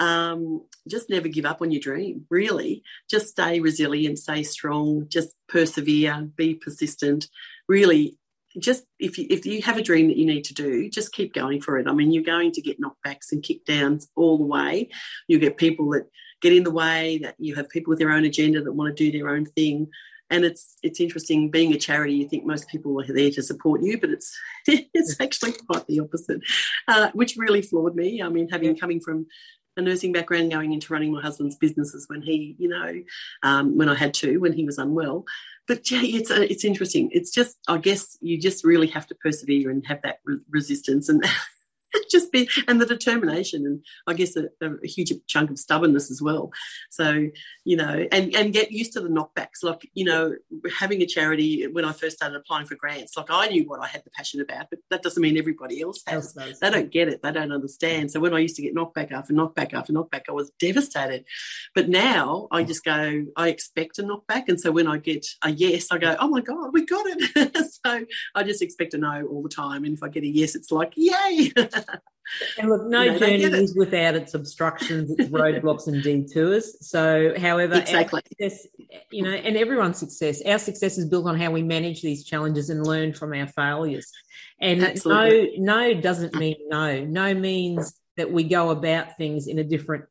um, 0.00 0.62
just 0.88 1.10
never 1.10 1.28
give 1.28 1.44
up 1.44 1.62
on 1.62 1.70
your 1.70 1.80
dream. 1.80 2.26
Really, 2.30 2.82
just 3.08 3.28
stay 3.28 3.60
resilient, 3.60 4.18
stay 4.18 4.42
strong, 4.42 5.06
just 5.08 5.36
persevere, 5.48 6.28
be 6.36 6.54
persistent. 6.54 7.28
Really, 7.68 8.18
just 8.58 8.84
if 8.98 9.18
you 9.18 9.26
if 9.30 9.46
you 9.46 9.62
have 9.62 9.76
a 9.76 9.82
dream 9.82 10.08
that 10.08 10.16
you 10.16 10.26
need 10.26 10.44
to 10.44 10.54
do, 10.54 10.88
just 10.88 11.12
keep 11.12 11.34
going 11.34 11.60
for 11.60 11.78
it. 11.78 11.86
I 11.86 11.92
mean, 11.92 12.10
you're 12.10 12.24
going 12.24 12.50
to 12.52 12.62
get 12.62 12.80
knockbacks 12.80 13.30
and 13.30 13.42
kickdowns 13.42 14.06
all 14.16 14.38
the 14.38 14.44
way. 14.44 14.88
You 15.28 15.38
get 15.38 15.58
people 15.58 15.90
that 15.90 16.06
get 16.40 16.54
in 16.54 16.64
the 16.64 16.70
way, 16.70 17.18
that 17.22 17.34
you 17.38 17.54
have 17.56 17.68
people 17.68 17.90
with 17.90 17.98
their 17.98 18.12
own 18.12 18.24
agenda 18.24 18.62
that 18.62 18.72
want 18.72 18.96
to 18.96 19.10
do 19.10 19.16
their 19.16 19.28
own 19.28 19.44
thing. 19.44 19.88
And 20.30 20.44
it's 20.44 20.76
it's 20.82 21.00
interesting 21.00 21.50
being 21.50 21.74
a 21.74 21.78
charity. 21.78 22.14
You 22.14 22.28
think 22.28 22.46
most 22.46 22.68
people 22.68 22.98
are 23.00 23.12
there 23.12 23.30
to 23.32 23.42
support 23.42 23.82
you, 23.82 24.00
but 24.00 24.10
it's 24.10 24.34
it's 24.66 25.20
actually 25.20 25.52
quite 25.52 25.86
the 25.88 26.00
opposite, 26.00 26.40
uh, 26.88 27.10
which 27.12 27.36
really 27.36 27.60
floored 27.60 27.96
me. 27.96 28.22
I 28.22 28.30
mean, 28.30 28.48
having 28.48 28.76
coming 28.76 29.00
from 29.00 29.26
a 29.80 29.82
nursing 29.82 30.12
background, 30.12 30.52
going 30.52 30.72
into 30.72 30.92
running 30.92 31.12
my 31.12 31.20
husband's 31.20 31.56
businesses 31.56 32.08
when 32.08 32.22
he, 32.22 32.54
you 32.58 32.68
know, 32.68 33.02
um, 33.42 33.76
when 33.76 33.88
I 33.88 33.94
had 33.94 34.14
to, 34.14 34.38
when 34.38 34.52
he 34.52 34.64
was 34.64 34.78
unwell. 34.78 35.24
But 35.66 35.90
yeah, 35.90 36.00
it's 36.02 36.30
uh, 36.30 36.46
it's 36.48 36.64
interesting. 36.64 37.10
It's 37.12 37.30
just, 37.30 37.56
I 37.68 37.78
guess, 37.78 38.16
you 38.20 38.40
just 38.40 38.64
really 38.64 38.88
have 38.88 39.06
to 39.08 39.14
persevere 39.16 39.70
and 39.70 39.84
have 39.86 40.02
that 40.02 40.20
re- 40.24 40.40
resistance 40.50 41.08
and 41.08 41.24
just 42.10 42.32
be 42.32 42.48
and 42.68 42.80
the 42.80 42.86
determination 42.86 43.66
and 43.66 43.84
I 44.06 44.14
guess 44.14 44.36
a, 44.36 44.48
a, 44.60 44.86
huge 44.86 45.12
chunk 45.26 45.50
of 45.50 45.58
stubbornness 45.58 46.10
as 46.10 46.22
well. 46.22 46.50
So 46.90 47.28
you 47.64 47.76
know, 47.76 48.06
and 48.12 48.34
and 48.34 48.52
get 48.52 48.72
used 48.72 48.92
to 48.94 49.00
the 49.00 49.08
knockbacks. 49.08 49.62
Like 49.62 49.88
you 49.94 50.04
know, 50.04 50.34
having 50.78 51.02
a 51.02 51.06
charity 51.06 51.66
when 51.66 51.84
I 51.84 51.92
first 51.92 52.16
started 52.16 52.36
applying 52.36 52.66
for 52.66 52.74
grants, 52.74 53.16
like 53.16 53.30
I 53.30 53.48
knew 53.48 53.68
what 53.68 53.80
I 53.80 53.86
had 53.86 54.04
the 54.04 54.10
passion 54.10 54.40
about, 54.40 54.66
but 54.70 54.80
that 54.90 55.02
doesn't 55.02 55.20
mean 55.20 55.36
everybody 55.36 55.80
else 55.80 56.02
has. 56.06 56.34
They 56.34 56.70
don't 56.70 56.90
get 56.90 57.08
it. 57.08 57.22
They 57.22 57.32
don't 57.32 57.52
understand. 57.52 58.10
So 58.10 58.20
when 58.20 58.34
I 58.34 58.38
used 58.38 58.56
to 58.56 58.62
get 58.62 58.74
knockback 58.74 59.12
after 59.12 59.32
knockback 59.32 59.74
after 59.74 59.92
knockback, 59.92 60.22
I 60.28 60.32
was 60.32 60.50
devastated. 60.58 61.24
But 61.74 61.88
now 61.88 62.48
I 62.50 62.62
just 62.62 62.84
go, 62.84 63.24
I 63.36 63.48
expect 63.48 63.98
a 63.98 64.02
knockback, 64.02 64.48
and 64.48 64.60
so 64.60 64.72
when 64.72 64.86
I 64.86 64.98
get 64.98 65.26
a 65.42 65.50
yes, 65.50 65.88
I 65.90 65.98
go, 65.98 66.16
oh 66.18 66.28
my 66.28 66.40
god, 66.40 66.70
we 66.72 66.84
got 66.84 67.06
it. 67.06 67.56
so 67.84 68.04
I 68.34 68.42
just 68.42 68.62
expect 68.62 68.94
a 68.94 68.98
no 68.98 69.26
all 69.26 69.42
the 69.42 69.48
time, 69.48 69.84
and 69.84 69.94
if 69.94 70.02
I 70.02 70.08
get 70.08 70.24
a 70.24 70.28
yes, 70.28 70.54
it's 70.54 70.70
like 70.70 70.92
yay. 70.96 71.52
and 72.58 72.68
look, 72.68 72.86
no 72.86 73.02
you 73.02 73.12
know, 73.12 73.18
journey 73.18 73.42
is 73.42 73.74
without 73.76 74.14
its 74.14 74.34
obstructions, 74.34 75.10
its 75.10 75.30
roadblocks 75.30 75.86
and 75.86 76.02
detours. 76.02 76.88
So, 76.88 77.34
however, 77.38 77.74
exactly. 77.74 78.20
Success, 78.28 78.66
you 79.10 79.22
know, 79.22 79.30
and 79.30 79.56
everyone's 79.56 79.98
success, 79.98 80.42
our 80.46 80.58
success 80.58 80.98
is 80.98 81.06
built 81.06 81.26
on 81.26 81.38
how 81.38 81.50
we 81.50 81.62
manage 81.62 82.02
these 82.02 82.24
challenges 82.24 82.70
and 82.70 82.86
learn 82.86 83.12
from 83.12 83.34
our 83.34 83.46
failures. 83.48 84.10
And 84.60 84.82
Absolutely. 84.82 85.58
no, 85.58 85.92
no 85.94 86.00
doesn't 86.00 86.34
mean 86.34 86.56
no. 86.68 87.04
No 87.04 87.34
means 87.34 87.94
that 88.16 88.30
we 88.30 88.44
go 88.44 88.70
about 88.70 89.16
things 89.16 89.46
in 89.46 89.58
a 89.58 89.64
different 89.64 90.04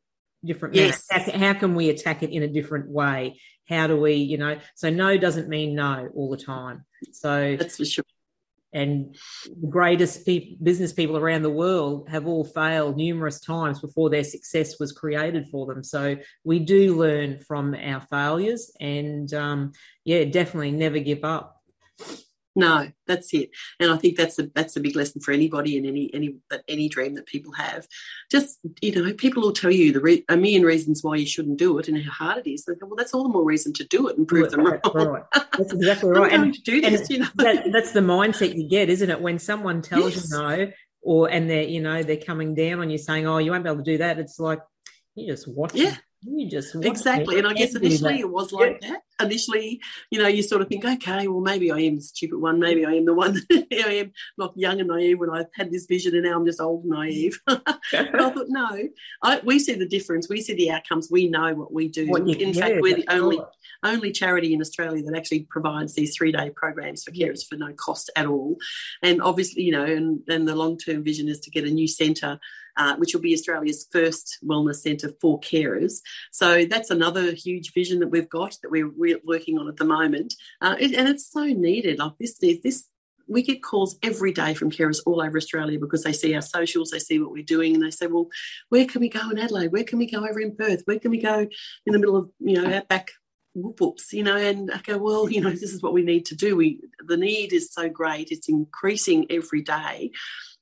different 0.44 0.74
yes. 0.74 1.06
How, 1.10 1.38
how 1.38 1.54
can 1.54 1.74
we 1.74 1.90
attack 1.90 2.22
it 2.22 2.30
in 2.30 2.42
a 2.42 2.48
different 2.48 2.88
way? 2.88 3.40
How 3.68 3.86
do 3.86 3.96
we, 3.96 4.14
you 4.14 4.38
know? 4.38 4.58
So 4.74 4.90
no 4.90 5.16
doesn't 5.16 5.48
mean 5.48 5.74
no 5.74 6.08
all 6.14 6.30
the 6.30 6.36
time. 6.36 6.84
So 7.12 7.56
that's 7.56 7.76
for 7.76 7.84
sure 7.84 8.04
and 8.72 9.16
the 9.60 9.68
greatest 9.68 10.24
pe- 10.24 10.56
business 10.62 10.92
people 10.92 11.16
around 11.16 11.42
the 11.42 11.50
world 11.50 12.08
have 12.08 12.26
all 12.26 12.44
failed 12.44 12.96
numerous 12.96 13.40
times 13.40 13.80
before 13.80 14.10
their 14.10 14.24
success 14.24 14.78
was 14.78 14.92
created 14.92 15.48
for 15.48 15.66
them. 15.66 15.82
So 15.82 16.16
we 16.44 16.60
do 16.60 16.96
learn 16.96 17.40
from 17.40 17.74
our 17.74 18.00
failures, 18.00 18.72
and 18.80 19.32
um, 19.34 19.72
yeah, 20.04 20.24
definitely 20.24 20.72
never 20.72 20.98
give 20.98 21.24
up. 21.24 21.60
No, 22.56 22.88
that's 23.06 23.32
it, 23.32 23.50
and 23.78 23.92
I 23.92 23.96
think 23.96 24.16
that's 24.16 24.38
a 24.40 24.50
that's 24.54 24.76
a 24.76 24.80
big 24.80 24.96
lesson 24.96 25.20
for 25.20 25.30
anybody 25.30 25.76
and 25.76 25.86
any 25.86 26.12
any 26.12 26.34
that 26.50 26.64
any 26.66 26.88
dream 26.88 27.14
that 27.14 27.26
people 27.26 27.52
have. 27.52 27.86
Just 28.28 28.58
you 28.80 28.92
know, 28.92 29.12
people 29.14 29.42
will 29.42 29.52
tell 29.52 29.70
you 29.70 29.92
the 29.92 30.00
re- 30.00 30.24
a 30.28 30.36
million 30.36 30.64
reasons 30.64 31.04
why 31.04 31.14
you 31.14 31.26
shouldn't 31.26 31.58
do 31.58 31.78
it 31.78 31.86
and 31.86 32.02
how 32.02 32.10
hard 32.10 32.44
it 32.44 32.50
is. 32.50 32.64
They 32.64 32.74
go, 32.74 32.86
well, 32.86 32.96
that's 32.96 33.14
all 33.14 33.22
the 33.22 33.28
more 33.28 33.44
reason 33.44 33.72
to 33.74 33.84
do 33.84 34.08
it 34.08 34.18
and 34.18 34.26
prove 34.26 34.50
them 34.50 34.64
wrong. 34.64 34.80
Right. 34.92 35.22
That's 35.32 35.72
exactly 35.72 36.10
right. 36.18 36.32
and, 36.32 36.52
to 36.52 36.60
do 36.62 36.80
this, 36.80 37.08
you 37.08 37.20
know? 37.20 37.28
that, 37.36 37.70
that's 37.72 37.92
the 37.92 38.00
mindset 38.00 38.56
you 38.56 38.68
get, 38.68 38.90
isn't 38.90 39.10
it? 39.10 39.20
When 39.20 39.38
someone 39.38 39.80
tells 39.80 40.16
yes. 40.16 40.30
you 40.32 40.38
no, 40.38 40.72
or 41.02 41.30
and 41.30 41.48
they're 41.48 41.62
you 41.62 41.80
know 41.80 42.02
they're 42.02 42.16
coming 42.16 42.54
down 42.54 42.80
on 42.80 42.90
you 42.90 42.98
saying, 42.98 43.26
oh, 43.26 43.38
you 43.38 43.52
won't 43.52 43.62
be 43.62 43.70
able 43.70 43.84
to 43.84 43.90
do 43.90 43.98
that. 43.98 44.18
It's 44.18 44.40
like 44.40 44.60
you 45.14 45.28
just 45.28 45.46
watch. 45.46 45.74
Yeah. 45.74 45.96
You 46.22 46.50
just 46.50 46.74
exactly, 46.74 47.38
and 47.38 47.46
I 47.46 47.54
guess 47.54 47.74
initially 47.74 48.20
it 48.20 48.28
was 48.28 48.52
like 48.52 48.78
yeah. 48.82 48.90
that. 48.90 49.26
Initially, 49.26 49.80
you 50.10 50.18
know, 50.18 50.28
you 50.28 50.42
sort 50.42 50.60
of 50.60 50.68
think, 50.68 50.84
okay, 50.84 51.28
well, 51.28 51.40
maybe 51.40 51.70
I 51.70 51.78
am 51.78 51.96
the 51.96 52.02
stupid 52.02 52.38
one. 52.38 52.58
Maybe 52.58 52.84
I 52.84 52.92
am 52.92 53.06
the 53.06 53.14
one. 53.14 53.40
I 53.50 53.64
am 53.72 54.12
not 54.36 54.52
young 54.54 54.80
and 54.80 54.88
naive 54.88 55.18
when 55.18 55.30
I 55.30 55.46
had 55.54 55.70
this 55.70 55.86
vision, 55.86 56.14
and 56.14 56.24
now 56.24 56.36
I'm 56.36 56.44
just 56.44 56.60
old 56.60 56.84
and 56.84 56.92
naive. 56.92 57.40
but 57.46 57.62
I 57.94 58.30
thought, 58.30 58.46
no, 58.48 58.88
I, 59.22 59.40
we 59.44 59.58
see 59.58 59.74
the 59.74 59.88
difference. 59.88 60.28
We 60.28 60.42
see 60.42 60.54
the 60.54 60.70
outcomes. 60.70 61.08
We 61.10 61.28
know 61.28 61.54
what 61.54 61.72
we 61.72 61.88
do. 61.88 62.08
What 62.08 62.28
in 62.28 62.52
fact, 62.52 62.80
we're 62.80 62.96
the 62.96 63.08
only 63.08 63.38
right. 63.38 63.46
only 63.84 64.12
charity 64.12 64.52
in 64.52 64.60
Australia 64.60 65.02
that 65.04 65.16
actually 65.16 65.46
provides 65.50 65.94
these 65.94 66.14
three 66.14 66.32
day 66.32 66.50
programs 66.50 67.02
for 67.02 67.12
carers 67.12 67.46
for 67.48 67.56
no 67.56 67.72
cost 67.72 68.10
at 68.14 68.26
all. 68.26 68.58
And 69.02 69.22
obviously, 69.22 69.62
you 69.62 69.72
know, 69.72 69.84
and, 69.84 70.20
and 70.28 70.46
the 70.46 70.54
long 70.54 70.76
term 70.76 71.02
vision 71.02 71.28
is 71.28 71.40
to 71.40 71.50
get 71.50 71.64
a 71.64 71.70
new 71.70 71.88
centre 71.88 72.38
uh, 72.80 72.96
which 72.96 73.12
will 73.14 73.20
be 73.20 73.34
Australia's 73.34 73.86
first 73.92 74.38
wellness 74.42 74.76
centre 74.76 75.12
for 75.20 75.38
carers. 75.40 76.00
So 76.32 76.64
that's 76.64 76.90
another 76.90 77.32
huge 77.32 77.74
vision 77.74 78.00
that 78.00 78.08
we've 78.08 78.28
got 78.28 78.56
that 78.62 78.70
we're 78.70 78.88
re- 78.88 79.20
working 79.22 79.58
on 79.58 79.68
at 79.68 79.76
the 79.76 79.84
moment, 79.84 80.34
uh, 80.62 80.76
it, 80.80 80.94
and 80.94 81.06
it's 81.06 81.30
so 81.30 81.44
needed. 81.44 81.98
Like 81.98 82.12
this, 82.18 82.38
this 82.38 82.88
we 83.28 83.42
get 83.42 83.62
calls 83.62 83.98
every 84.02 84.32
day 84.32 84.54
from 84.54 84.70
carers 84.70 85.00
all 85.04 85.20
over 85.20 85.36
Australia 85.36 85.78
because 85.78 86.02
they 86.02 86.12
see 86.14 86.34
our 86.34 86.40
socials, 86.40 86.90
they 86.90 86.98
see 86.98 87.20
what 87.20 87.30
we're 87.30 87.44
doing, 87.44 87.74
and 87.74 87.84
they 87.84 87.90
say, 87.90 88.06
"Well, 88.06 88.28
where 88.70 88.86
can 88.86 89.02
we 89.02 89.10
go 89.10 89.28
in 89.28 89.38
Adelaide? 89.38 89.72
Where 89.72 89.84
can 89.84 89.98
we 89.98 90.10
go 90.10 90.26
over 90.26 90.40
in 90.40 90.56
Perth? 90.56 90.82
Where 90.86 90.98
can 90.98 91.10
we 91.10 91.20
go 91.20 91.40
in 91.86 91.92
the 91.92 91.98
middle 91.98 92.16
of 92.16 92.30
you 92.40 92.60
know 92.60 92.74
outback 92.74 93.10
whoop 93.54 93.78
whoops?" 93.78 94.14
You 94.14 94.24
know, 94.24 94.38
and 94.38 94.70
I 94.72 94.78
go, 94.78 94.96
"Well, 94.96 95.30
you 95.30 95.42
know, 95.42 95.50
this 95.50 95.74
is 95.74 95.82
what 95.82 95.92
we 95.92 96.02
need 96.02 96.24
to 96.26 96.34
do. 96.34 96.56
We 96.56 96.80
the 97.06 97.18
need 97.18 97.52
is 97.52 97.72
so 97.72 97.90
great; 97.90 98.30
it's 98.30 98.48
increasing 98.48 99.26
every 99.30 99.60
day." 99.60 100.12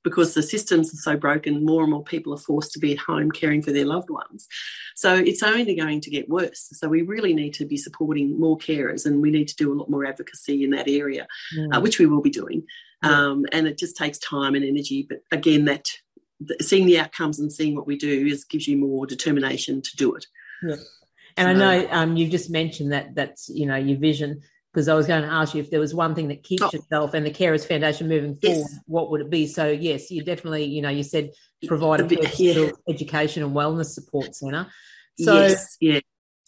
Because 0.08 0.32
the 0.32 0.42
systems 0.42 0.92
are 0.92 0.96
so 0.96 1.16
broken, 1.16 1.64
more 1.64 1.82
and 1.82 1.92
more 1.92 2.02
people 2.02 2.32
are 2.32 2.38
forced 2.38 2.72
to 2.72 2.78
be 2.78 2.92
at 2.92 2.98
home 2.98 3.30
caring 3.30 3.62
for 3.62 3.72
their 3.72 3.84
loved 3.84 4.08
ones. 4.08 4.48
So 4.96 5.14
it's 5.14 5.42
only 5.42 5.74
going 5.74 6.00
to 6.00 6.10
get 6.10 6.28
worse. 6.28 6.68
So 6.72 6.88
we 6.88 7.02
really 7.02 7.34
need 7.34 7.54
to 7.54 7.66
be 7.66 7.76
supporting 7.76 8.40
more 8.40 8.56
carers 8.56 9.04
and 9.04 9.20
we 9.20 9.30
need 9.30 9.48
to 9.48 9.56
do 9.56 9.72
a 9.72 9.76
lot 9.76 9.90
more 9.90 10.06
advocacy 10.06 10.64
in 10.64 10.70
that 10.70 10.88
area, 10.88 11.26
mm. 11.56 11.76
uh, 11.76 11.80
which 11.80 11.98
we 11.98 12.06
will 12.06 12.22
be 12.22 12.30
doing. 12.30 12.64
Yeah. 13.02 13.10
Um, 13.10 13.46
and 13.52 13.68
it 13.68 13.78
just 13.78 13.96
takes 13.96 14.18
time 14.18 14.54
and 14.54 14.64
energy. 14.64 15.06
But 15.08 15.20
again, 15.30 15.66
that 15.66 15.86
seeing 16.60 16.86
the 16.86 16.98
outcomes 16.98 17.38
and 17.38 17.52
seeing 17.52 17.76
what 17.76 17.86
we 17.86 17.96
do 17.96 18.26
is 18.26 18.44
gives 18.44 18.66
you 18.66 18.78
more 18.78 19.06
determination 19.06 19.82
to 19.82 19.96
do 19.96 20.14
it. 20.14 20.26
Yeah. 20.62 20.76
And 21.36 21.46
so, 21.46 21.50
I 21.50 21.52
know 21.52 21.88
um, 21.90 22.16
you 22.16 22.28
just 22.28 22.50
mentioned 22.50 22.92
that 22.92 23.14
that's 23.14 23.48
you 23.48 23.66
know 23.66 23.76
your 23.76 23.98
vision 23.98 24.40
because 24.78 24.88
I 24.88 24.94
was 24.94 25.08
going 25.08 25.22
to 25.22 25.28
ask 25.28 25.56
you 25.56 25.60
if 25.60 25.72
there 25.72 25.80
was 25.80 25.92
one 25.92 26.14
thing 26.14 26.28
that 26.28 26.44
keeps 26.44 26.62
oh. 26.62 26.70
yourself 26.72 27.12
and 27.12 27.26
the 27.26 27.32
Carers 27.32 27.66
Foundation 27.66 28.06
moving 28.06 28.36
forward, 28.36 28.68
what 28.86 29.10
would 29.10 29.20
it 29.20 29.28
be? 29.28 29.48
So 29.48 29.66
yes, 29.66 30.08
you 30.08 30.22
definitely, 30.22 30.66
you 30.66 30.82
know, 30.82 30.88
you 30.88 31.02
said 31.02 31.32
provide 31.66 31.98
a 31.98 32.04
bit 32.04 32.38
yeah. 32.38 32.70
education 32.88 33.42
and 33.42 33.56
wellness 33.56 33.86
support 33.86 34.36
centre. 34.36 34.68
So 35.18 35.34
yes, 35.34 35.76
yeah. 35.80 35.98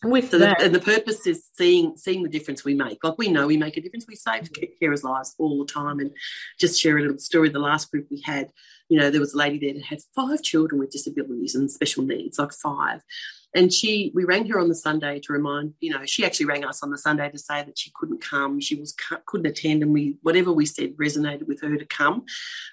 With 0.05 0.31
so 0.31 0.39
that, 0.39 0.61
the, 0.61 0.67
and 0.67 0.73
the 0.73 0.79
purpose 0.79 1.27
is 1.27 1.45
seeing 1.59 1.97
seeing 1.97 2.23
the 2.23 2.29
difference 2.29 2.65
we 2.65 2.73
make. 2.73 3.03
Like 3.03 3.19
we 3.19 3.33
know 3.33 3.49
we 3.49 3.57
make 3.57 3.77
a 3.77 3.81
difference. 3.81 4.07
We 4.07 4.15
save 4.15 4.45
mm-hmm. 4.45 4.85
carers' 4.85 5.03
lives 5.03 5.35
all 5.39 5.59
the 5.59 5.71
time. 5.71 5.99
And 5.99 6.13
just 6.61 6.81
share 6.81 6.99
a 6.99 7.03
little 7.03 7.19
story. 7.19 7.49
The 7.49 7.59
last 7.59 7.91
group 7.91 8.07
we 8.13 8.23
had, 8.25 8.53
you 8.89 8.97
know, 8.97 9.11
there 9.11 9.21
was 9.21 9.35
a 9.35 9.39
lady 9.39 9.59
there 9.59 9.75
that 9.75 9.85
had 9.85 9.99
five 10.15 10.41
children 10.43 10.79
with 10.79 10.93
disabilities 10.93 11.57
and 11.57 11.69
special 11.69 12.05
needs, 12.05 12.39
like 12.39 12.53
five. 12.53 13.01
And 13.55 13.73
she, 13.73 14.13
we 14.15 14.25
rang 14.25 14.47
her 14.47 14.61
on 14.61 14.69
the 14.69 14.75
Sunday 14.75 15.19
to 15.21 15.33
remind, 15.33 15.75
you 15.81 15.91
know, 15.91 16.05
she 16.07 16.25
actually 16.25 16.47
rang 16.47 16.65
us 16.65 16.83
on 16.83 16.91
the 16.91 16.99
Sunday 16.99 17.29
to 17.31 17.39
say 17.39 17.65
that 17.65 17.79
she 17.79 17.91
couldn't 17.95 18.21
come, 18.21 18.61
she 18.61 18.77
was 18.77 18.95
couldn't 19.27 19.47
attend, 19.47 19.83
and 19.83 19.93
we 19.93 20.17
whatever 20.23 20.53
we 20.53 20.67
said 20.67 20.97
resonated 20.97 21.49
with 21.49 21.61
her 21.63 21.77
to 21.77 21.85
come. 21.85 22.25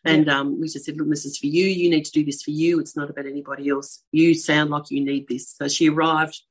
And 0.05 0.29
um, 0.29 0.59
we 0.59 0.67
just 0.67 0.85
said, 0.85 0.97
look, 0.97 1.09
this 1.09 1.25
is 1.25 1.37
for 1.37 1.47
you. 1.47 1.65
You 1.65 1.89
need 1.89 2.05
to 2.05 2.11
do 2.11 2.23
this 2.23 2.43
for 2.43 2.51
you. 2.51 2.79
It's 2.79 2.95
not 2.95 3.09
about 3.09 3.25
anybody 3.25 3.69
else. 3.69 4.03
You 4.11 4.33
sound 4.33 4.69
like 4.69 4.91
you 4.91 5.03
need 5.03 5.27
this. 5.27 5.55
So 5.57 5.67
she 5.67 5.89
arrived 5.89 6.41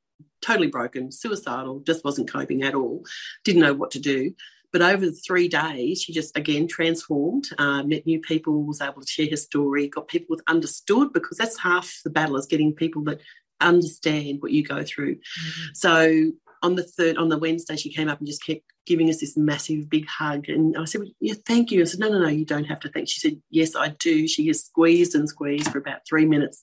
totally 0.43 0.69
broken, 0.69 1.11
suicidal, 1.11 1.81
just 1.81 2.05
wasn't 2.05 2.31
coping 2.31 2.63
at 2.63 2.75
all, 2.75 3.05
didn't 3.45 3.63
know 3.63 3.75
what 3.75 3.91
to 3.93 3.99
do. 3.99 4.33
But 4.73 4.83
over 4.83 5.07
the 5.07 5.13
three 5.13 5.49
days, 5.49 6.03
she 6.03 6.13
just 6.13 6.37
again 6.37 6.69
transformed, 6.69 7.49
uh, 7.59 7.83
met 7.83 8.07
new 8.07 8.21
people, 8.21 8.65
was 8.65 8.81
able 8.81 9.01
to 9.01 9.07
share 9.07 9.31
her 9.31 9.37
story, 9.37 9.89
got 9.89 10.09
people 10.09 10.37
that 10.37 10.51
understood 10.51 11.13
because 11.13 11.39
that's 11.39 11.59
half 11.59 12.01
the 12.05 12.11
battle 12.11 12.37
is 12.37 12.47
getting 12.47 12.75
people 12.75 13.03
that 13.05 13.21
understand 13.61 14.41
what 14.41 14.53
you 14.53 14.63
go 14.63 14.85
through. 14.85 15.17
Mm-hmm. 15.17 15.65
So 15.75 16.33
on 16.63 16.75
the 16.75 16.83
third, 16.83 17.17
on 17.17 17.29
the 17.29 17.39
Wednesday, 17.39 17.77
she 17.77 17.93
came 17.93 18.09
up 18.09 18.19
and 18.19 18.27
just 18.27 18.45
kept 18.45 18.63
giving 18.87 19.11
us 19.11 19.21
this 19.21 19.37
massive 19.37 19.91
big 19.91 20.07
hug. 20.07 20.49
And 20.49 20.77
I 20.77 20.85
said, 20.85 21.01
well, 21.01 21.11
yeah, 21.21 21.35
thank 21.45 21.71
you. 21.71 21.83
I 21.83 21.85
said, 21.85 22.01
no, 22.01 22.09
no, 22.09 22.21
no, 22.21 22.29
you 22.29 22.45
don't 22.45 22.65
have 22.65 22.81
to 22.81 22.89
thank. 22.89 23.09
She 23.09 23.21
said, 23.21 23.41
yes, 23.51 23.75
I 23.77 23.89
do. 23.89 24.27
She 24.27 24.47
has 24.47 24.65
squeezed 24.65 25.15
and 25.15 25.29
squeezed 25.29 25.71
for 25.71 25.79
about 25.79 26.07
three 26.09 26.25
minutes. 26.25 26.63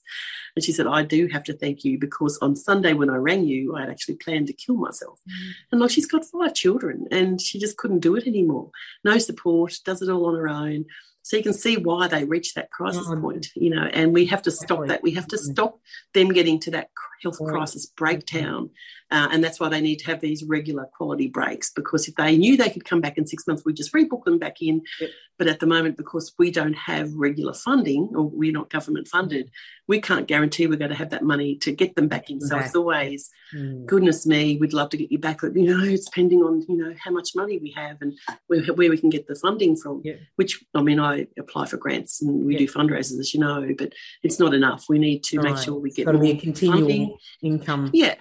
And 0.56 0.64
she 0.64 0.72
said, 0.72 0.86
I 0.86 1.02
do 1.02 1.28
have 1.28 1.44
to 1.44 1.52
thank 1.52 1.84
you 1.84 1.98
because 1.98 2.38
on 2.38 2.56
Sunday 2.56 2.94
when 2.94 3.10
I 3.10 3.16
rang 3.16 3.44
you, 3.44 3.76
I 3.76 3.80
had 3.80 3.90
actually 3.90 4.16
planned 4.16 4.46
to 4.48 4.52
kill 4.52 4.76
myself. 4.76 5.20
Mm-hmm. 5.28 5.50
And 5.72 5.80
like, 5.80 5.90
she's 5.90 6.06
got 6.06 6.24
five 6.24 6.54
children 6.54 7.06
and 7.10 7.40
she 7.40 7.58
just 7.58 7.76
couldn't 7.76 8.00
do 8.00 8.16
it 8.16 8.26
anymore. 8.26 8.70
No 9.04 9.18
support, 9.18 9.78
does 9.84 10.02
it 10.02 10.10
all 10.10 10.26
on 10.26 10.34
her 10.34 10.48
own. 10.48 10.86
So 11.24 11.38
you 11.38 11.42
can 11.42 11.54
see 11.54 11.78
why 11.78 12.06
they 12.06 12.24
reach 12.24 12.52
that 12.52 12.70
crisis 12.70 13.06
point, 13.08 13.48
you 13.56 13.70
know, 13.70 13.88
and 13.94 14.12
we 14.12 14.26
have 14.26 14.42
to 14.42 14.50
stop 14.50 14.86
that. 14.88 15.02
We 15.02 15.12
have 15.12 15.26
to 15.28 15.38
stop 15.38 15.80
them 16.12 16.28
getting 16.28 16.60
to 16.60 16.70
that 16.72 16.90
health 17.22 17.38
crisis 17.38 17.86
breakdown. 17.86 18.68
Uh, 19.10 19.28
and 19.32 19.42
that's 19.42 19.58
why 19.58 19.70
they 19.70 19.80
need 19.80 20.00
to 20.00 20.06
have 20.06 20.20
these 20.20 20.44
regular 20.44 20.84
quality 20.84 21.28
breaks 21.28 21.70
because 21.70 22.08
if 22.08 22.13
they 22.16 22.36
knew 22.36 22.56
they 22.56 22.70
could 22.70 22.84
come 22.84 23.00
back 23.00 23.18
in 23.18 23.26
six 23.26 23.46
months, 23.46 23.62
we'd 23.64 23.76
just 23.76 23.92
rebook 23.92 24.24
them 24.24 24.38
back 24.38 24.60
in. 24.62 24.82
Yep. 25.00 25.10
But 25.38 25.48
at 25.48 25.58
the 25.60 25.66
moment, 25.66 25.96
because 25.96 26.32
we 26.38 26.50
don't 26.52 26.74
have 26.76 27.12
regular 27.14 27.52
funding 27.54 28.10
or 28.14 28.22
we're 28.28 28.52
not 28.52 28.70
government 28.70 29.08
funded, 29.08 29.50
we 29.88 30.00
can't 30.00 30.28
guarantee 30.28 30.66
we're 30.68 30.78
going 30.78 30.90
to 30.92 30.96
have 30.96 31.10
that 31.10 31.24
money 31.24 31.56
to 31.56 31.72
get 31.72 31.96
them 31.96 32.06
back 32.08 32.30
in. 32.30 32.40
So 32.40 32.56
Back. 32.56 32.66
it's 32.66 32.76
always, 32.76 33.30
Mm. 33.54 33.86
goodness 33.86 34.26
me, 34.26 34.56
we'd 34.56 34.72
love 34.72 34.88
to 34.90 34.96
get 34.96 35.12
you 35.12 35.18
back. 35.18 35.40
But, 35.42 35.54
you 35.54 35.62
know, 35.64 35.84
it's 35.84 36.06
depending 36.06 36.40
on, 36.40 36.64
you 36.68 36.76
know, 36.76 36.94
how 37.04 37.10
much 37.10 37.30
money 37.36 37.58
we 37.58 37.70
have 37.76 37.98
and 38.00 38.16
where, 38.46 38.62
where 38.74 38.90
we 38.90 38.96
can 38.98 39.10
get 39.10 39.26
the 39.28 39.34
funding 39.36 39.76
from. 39.76 40.00
Yeah. 40.04 40.14
Which, 40.36 40.64
I 40.74 40.82
mean, 40.82 40.98
I 40.98 41.26
apply 41.38 41.66
for 41.66 41.76
grants 41.76 42.22
and 42.22 42.46
we 42.46 42.54
Yeah. 42.54 42.60
do 42.60 42.68
fundraisers, 42.68 43.18
as 43.20 43.34
you 43.34 43.40
know, 43.40 43.68
but 43.76 43.92
it's 44.22 44.40
not 44.40 44.54
enough. 44.54 44.86
We 44.88 44.98
need 44.98 45.22
to 45.24 45.36
make 45.40 45.54
Right. 45.54 45.64
sure 45.64 45.74
we 45.74 45.90
get 45.90 46.06
got 46.06 46.12
to 46.12 46.18
be 46.18 46.30
a 46.30 46.34
more 46.34 46.40
continual 46.40 46.78
funding. 46.80 47.16
income 47.42 47.90
Yeah, 47.92 48.14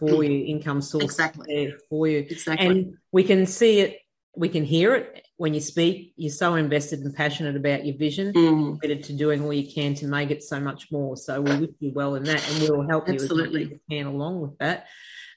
for 0.00 0.24
you, 0.24 0.44
income 0.46 0.82
source 0.82 1.04
Exactly. 1.04 1.46
there 1.48 1.78
for 1.88 2.08
you. 2.08 2.18
exactly. 2.18 2.66
And 2.66 2.94
we 3.12 3.22
can 3.22 3.46
see 3.46 3.80
it, 3.80 3.98
we 4.34 4.48
can 4.48 4.64
hear 4.64 4.94
it 4.94 5.26
when 5.36 5.54
you 5.54 5.60
speak. 5.60 6.14
You're 6.16 6.32
so 6.32 6.54
invested 6.54 7.00
and 7.00 7.14
passionate 7.14 7.54
about 7.54 7.86
your 7.86 7.96
vision, 7.96 8.32
Mm, 8.32 8.80
committed 8.80 9.04
to 9.04 9.12
doing 9.12 9.44
all 9.44 9.52
you 9.52 9.70
can 9.72 9.94
to 9.96 10.06
make 10.06 10.30
it 10.30 10.42
so 10.42 10.58
much 10.58 10.90
more. 10.90 11.16
So 11.16 11.40
we 11.40 11.54
wish 11.54 11.70
you 11.78 11.92
well 11.94 12.14
in 12.16 12.24
that, 12.24 12.50
and 12.50 12.62
we'll 12.62 12.88
help 12.88 13.06
you 13.06 13.14
Absolutely. 13.14 13.62
as 13.62 13.68
much 13.68 13.74
as 13.74 13.80
we 13.88 13.96
can 13.96 14.06
along 14.06 14.40
with 14.40 14.58
that. 14.58 14.86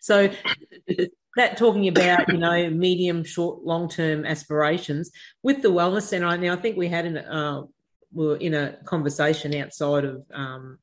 So 0.02 0.30
that 1.36 1.58
talking 1.58 1.88
about 1.88 2.32
you 2.32 2.38
know 2.38 2.70
medium, 2.70 3.24
short, 3.24 3.64
long 3.64 3.90
term 3.90 4.26
aspirations 4.26 5.12
with 5.42 5.62
the 5.62 5.70
wellness 5.70 6.04
centre. 6.04 6.38
Now 6.38 6.54
I 6.54 6.58
think 6.58 6.78
we 6.78 6.88
had 6.88 7.06
an 7.06 7.18
uh, 7.18 7.64
we 8.14 8.28
were 8.28 8.38
in 8.38 8.54
a 8.54 8.78
conversation 8.86 9.56
outside 9.56 10.06
of 10.06 10.24
um, 10.34 10.78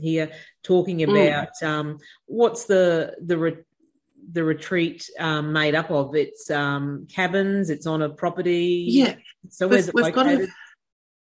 here 0.00 0.30
talking 0.62 0.98
Mm. 0.98 1.28
about 1.28 1.62
um, 1.62 1.98
what's 2.26 2.64
the 2.64 3.16
the 3.24 3.38
re- 3.38 3.64
the 4.32 4.44
retreat 4.44 5.08
um, 5.18 5.52
made 5.52 5.74
up 5.74 5.90
of. 5.90 6.14
It's 6.14 6.50
um, 6.50 7.06
cabins. 7.12 7.70
It's 7.70 7.86
on 7.86 8.02
a 8.02 8.08
property. 8.10 8.84
yeah, 8.88 9.14
So 9.48 9.66
where's 9.68 9.88
it 9.88 9.94
we've, 9.94 10.04
we've 10.04 10.14
got 10.14 10.26
a 10.26 10.46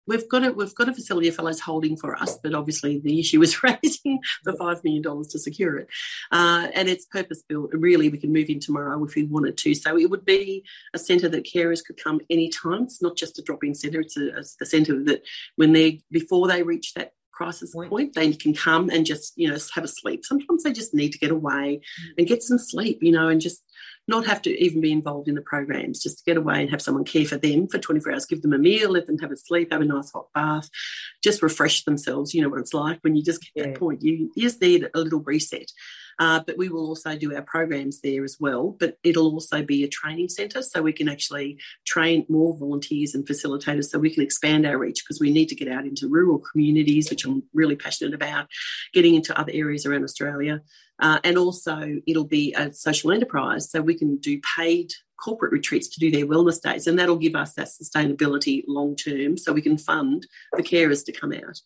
we've 0.07 0.28
got 0.30 0.43
a 0.43 0.51
we've 0.51 0.76
got 0.76 0.89
a 0.89 0.93
facility 0.93 1.28
a 1.28 1.32
fellow's 1.32 1.59
holding 1.61 1.95
for 1.95 2.15
us, 2.15 2.38
but 2.43 2.53
obviously 2.53 2.99
the 2.99 3.19
issue 3.19 3.41
is 3.41 3.63
raising 3.63 4.19
the 4.43 4.53
five 4.53 4.84
million 4.84 5.01
dollars 5.01 5.28
to 5.30 5.39
secure 5.39 5.78
it, 5.78 5.88
uh, 6.32 6.67
and 6.74 6.89
it's 6.89 7.05
purpose 7.05 7.43
built. 7.47 7.69
Really, 7.74 8.09
we 8.09 8.17
can 8.17 8.34
move 8.34 8.49
in 8.49 8.59
tomorrow 8.59 9.03
if 9.03 9.15
we 9.15 9.24
wanted 9.24 9.57
to. 9.57 9.74
So 9.74 9.97
it 9.97 10.09
would 10.09 10.26
be 10.26 10.63
a 10.93 10.99
centre 10.99 11.30
that 11.30 11.45
carers 11.45 11.84
could 11.84 12.01
come 12.03 12.19
anytime. 12.30 12.84
It's 12.84 13.01
not 13.01 13.15
just 13.15 13.39
a 13.39 13.41
drop 13.41 13.63
in 13.63 13.74
centre. 13.74 14.01
It's 14.01 14.17
a, 14.17 14.43
a 14.61 14.65
centre 14.65 15.01
that 15.05 15.24
when 15.55 15.74
they 15.74 16.01
before 16.11 16.47
they 16.47 16.61
reach 16.63 16.93
that 16.95 17.13
crisis 17.41 17.73
Point. 17.73 17.89
point, 17.89 18.13
they 18.13 18.33
can 18.33 18.53
come 18.53 18.89
and 18.89 19.05
just 19.05 19.33
you 19.35 19.49
know 19.49 19.57
have 19.73 19.83
a 19.83 19.87
sleep. 19.87 20.25
Sometimes 20.25 20.63
they 20.63 20.71
just 20.71 20.93
need 20.93 21.11
to 21.13 21.17
get 21.17 21.31
away 21.31 21.81
mm. 21.81 22.13
and 22.17 22.27
get 22.27 22.43
some 22.43 22.57
sleep, 22.57 22.99
you 23.01 23.11
know, 23.11 23.27
and 23.27 23.41
just 23.41 23.63
not 24.07 24.25
have 24.25 24.41
to 24.43 24.63
even 24.63 24.81
be 24.81 24.91
involved 24.91 25.27
in 25.27 25.35
the 25.35 25.41
programs, 25.41 26.01
just 26.01 26.19
to 26.19 26.23
get 26.25 26.37
away 26.37 26.61
and 26.61 26.69
have 26.69 26.81
someone 26.81 27.03
care 27.03 27.25
for 27.25 27.37
them 27.37 27.67
for 27.67 27.77
24 27.77 28.11
hours, 28.11 28.25
give 28.25 28.41
them 28.41 28.53
a 28.53 28.57
meal, 28.57 28.89
let 28.89 29.07
them 29.07 29.17
have 29.19 29.31
a 29.31 29.37
sleep, 29.37 29.71
have 29.71 29.81
a 29.81 29.85
nice 29.85 30.11
hot 30.11 30.27
bath, 30.33 30.69
just 31.23 31.41
refresh 31.41 31.83
themselves. 31.83 32.33
You 32.33 32.41
know 32.41 32.49
what 32.49 32.59
it's 32.59 32.73
like 32.73 32.99
when 33.01 33.15
you 33.15 33.23
just 33.23 33.41
get 33.41 33.51
Yeah. 33.55 33.71
that 33.71 33.79
point. 33.79 34.01
You, 34.01 34.31
you 34.35 34.43
just 34.43 34.61
need 34.61 34.89
a 34.93 34.99
little 34.99 35.21
reset. 35.21 35.71
Uh, 36.20 36.41
but 36.45 36.57
we 36.57 36.70
will 36.70 36.86
also 36.88 37.16
do 37.16 37.36
our 37.36 37.41
programs 37.41 38.01
there 38.01 38.24
as 38.24 38.38
well. 38.39 38.76
But 38.80 38.97
it'll 39.03 39.32
also 39.32 39.64
be 39.64 39.84
a 39.84 39.88
training 39.88 40.30
centre, 40.30 40.62
so 40.62 40.82
we 40.82 40.93
can 40.93 41.09
actually 41.09 41.57
train 41.86 42.26
more 42.30 42.57
volunteers 42.57 43.16
and 43.16 43.26
facilitators, 43.26 43.86
so 43.86 43.99
we 43.99 44.14
can 44.14 44.24
expand 44.24 44.66
our 44.66 44.78
reach 44.78 45.03
because 45.03 45.20
we 45.20 45.32
need 45.32 45.49
to 45.49 45.55
get 45.55 45.68
out 45.68 45.86
into 45.86 46.07
rural 46.07 46.39
communities, 46.39 47.09
which 47.09 47.26
I'm 47.26 47.43
really 47.53 47.76
passionate 47.76 48.14
about, 48.14 48.47
getting 48.93 49.16
into 49.16 49.38
other 49.39 49.51
areas 49.53 49.86
around 49.86 50.03
Australia. 50.03 50.62
Uh, 50.99 51.20
and 51.24 51.38
also, 51.38 51.99
it'll 52.05 52.26
be 52.28 52.53
a 52.53 52.72
social 52.74 53.12
enterprise, 53.12 53.72
so 53.72 53.82
we 53.82 53.95
can 53.95 54.18
do 54.18 54.39
paid 54.55 54.91
corporate 55.18 55.51
retreats 55.51 55.88
to 55.88 55.99
do 55.99 56.12
their 56.12 56.26
wellness 56.28 56.62
days, 56.62 56.86
and 56.88 56.97
that'll 56.99 57.16
give 57.18 57.36
us 57.36 57.53
that 57.53 57.68
sustainability 57.68 58.64
long 58.68 58.95
term, 58.95 59.38
so 59.38 59.51
we 59.53 59.62
can 59.62 59.78
fund 59.78 60.28
the 60.57 60.64
carers 60.64 61.03
to 61.05 61.12
come 61.12 61.32
out, 61.34 61.59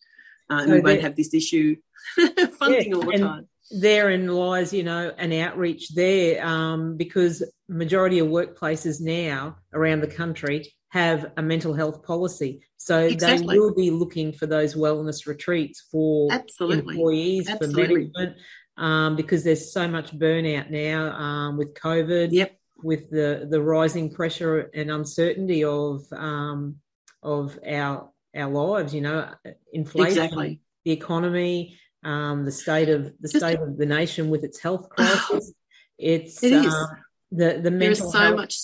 uh, 0.49 0.59
and 0.61 0.67
So 0.69 0.73
we 0.75 0.79
won't 0.81 1.01
have 1.01 1.15
this 1.15 1.33
issue 1.33 1.75
funding 2.59 2.91
Yeah, 2.91 2.95
all 2.95 3.01
the 3.03 3.09
and- 3.11 3.21
time. 3.23 3.47
Therein 3.71 4.27
lies, 4.27 4.73
you 4.73 4.83
know, 4.83 5.11
an 5.17 5.33
outreach 5.33 5.89
there 5.89 6.45
um, 6.45 6.97
because 6.97 7.43
majority 7.67 8.19
of 8.19 8.27
workplaces 8.27 9.01
now 9.01 9.57
around 9.73 10.01
the 10.01 10.07
country 10.07 10.71
have 10.89 11.31
a 11.37 11.41
mental 11.41 11.73
health 11.73 12.03
policy. 12.03 12.61
So 12.77 12.99
Exactly. 12.99 13.47
they 13.47 13.59
will 13.59 13.73
be 13.73 13.91
looking 13.91 14.31
for 14.31 14.45
those 14.45 14.75
wellness 14.75 15.27
retreats 15.27 15.85
for 15.91 16.31
Absolutely. 16.31 16.93
employees, 16.93 17.49
Absolutely. 17.49 17.83
for 17.83 17.89
management, 17.93 18.37
um, 18.77 19.15
because 19.15 19.43
there's 19.43 19.73
so 19.73 19.87
much 19.87 20.17
burnout 20.17 20.69
now 20.69 21.11
um, 21.11 21.57
with 21.57 21.73
COVID, 21.73 22.31
Yep. 22.31 22.57
with 22.83 23.09
the, 23.09 23.47
the 23.49 23.61
rising 23.61 24.13
pressure 24.13 24.69
and 24.73 24.91
uncertainty 24.91 25.63
of 25.63 26.01
um, 26.13 26.77
of 27.23 27.57
our 27.67 28.11
our 28.35 28.51
lives, 28.51 28.93
you 28.93 29.01
know, 29.01 29.29
inflation, 29.73 30.23
Exactly. 30.23 30.61
the 30.83 30.91
economy, 30.91 31.77
um, 32.05 32.45
the 32.45 32.51
state 32.51 32.89
of 32.89 33.11
the 33.19 33.27
state 33.27 33.59
of 33.59 33.77
the 33.77 33.85
nation 33.85 34.29
with 34.29 34.43
its 34.43 34.59
health 34.59 34.87
crisis. 34.95 35.51
It's 35.97 36.41
It 36.43 36.53
is. 36.53 36.73
um, 36.73 36.87
the 37.31 37.59
the 37.63 37.71
There 37.71 37.91
is 37.91 37.99
so 37.99 38.19
health. 38.19 38.35
much, 38.35 38.55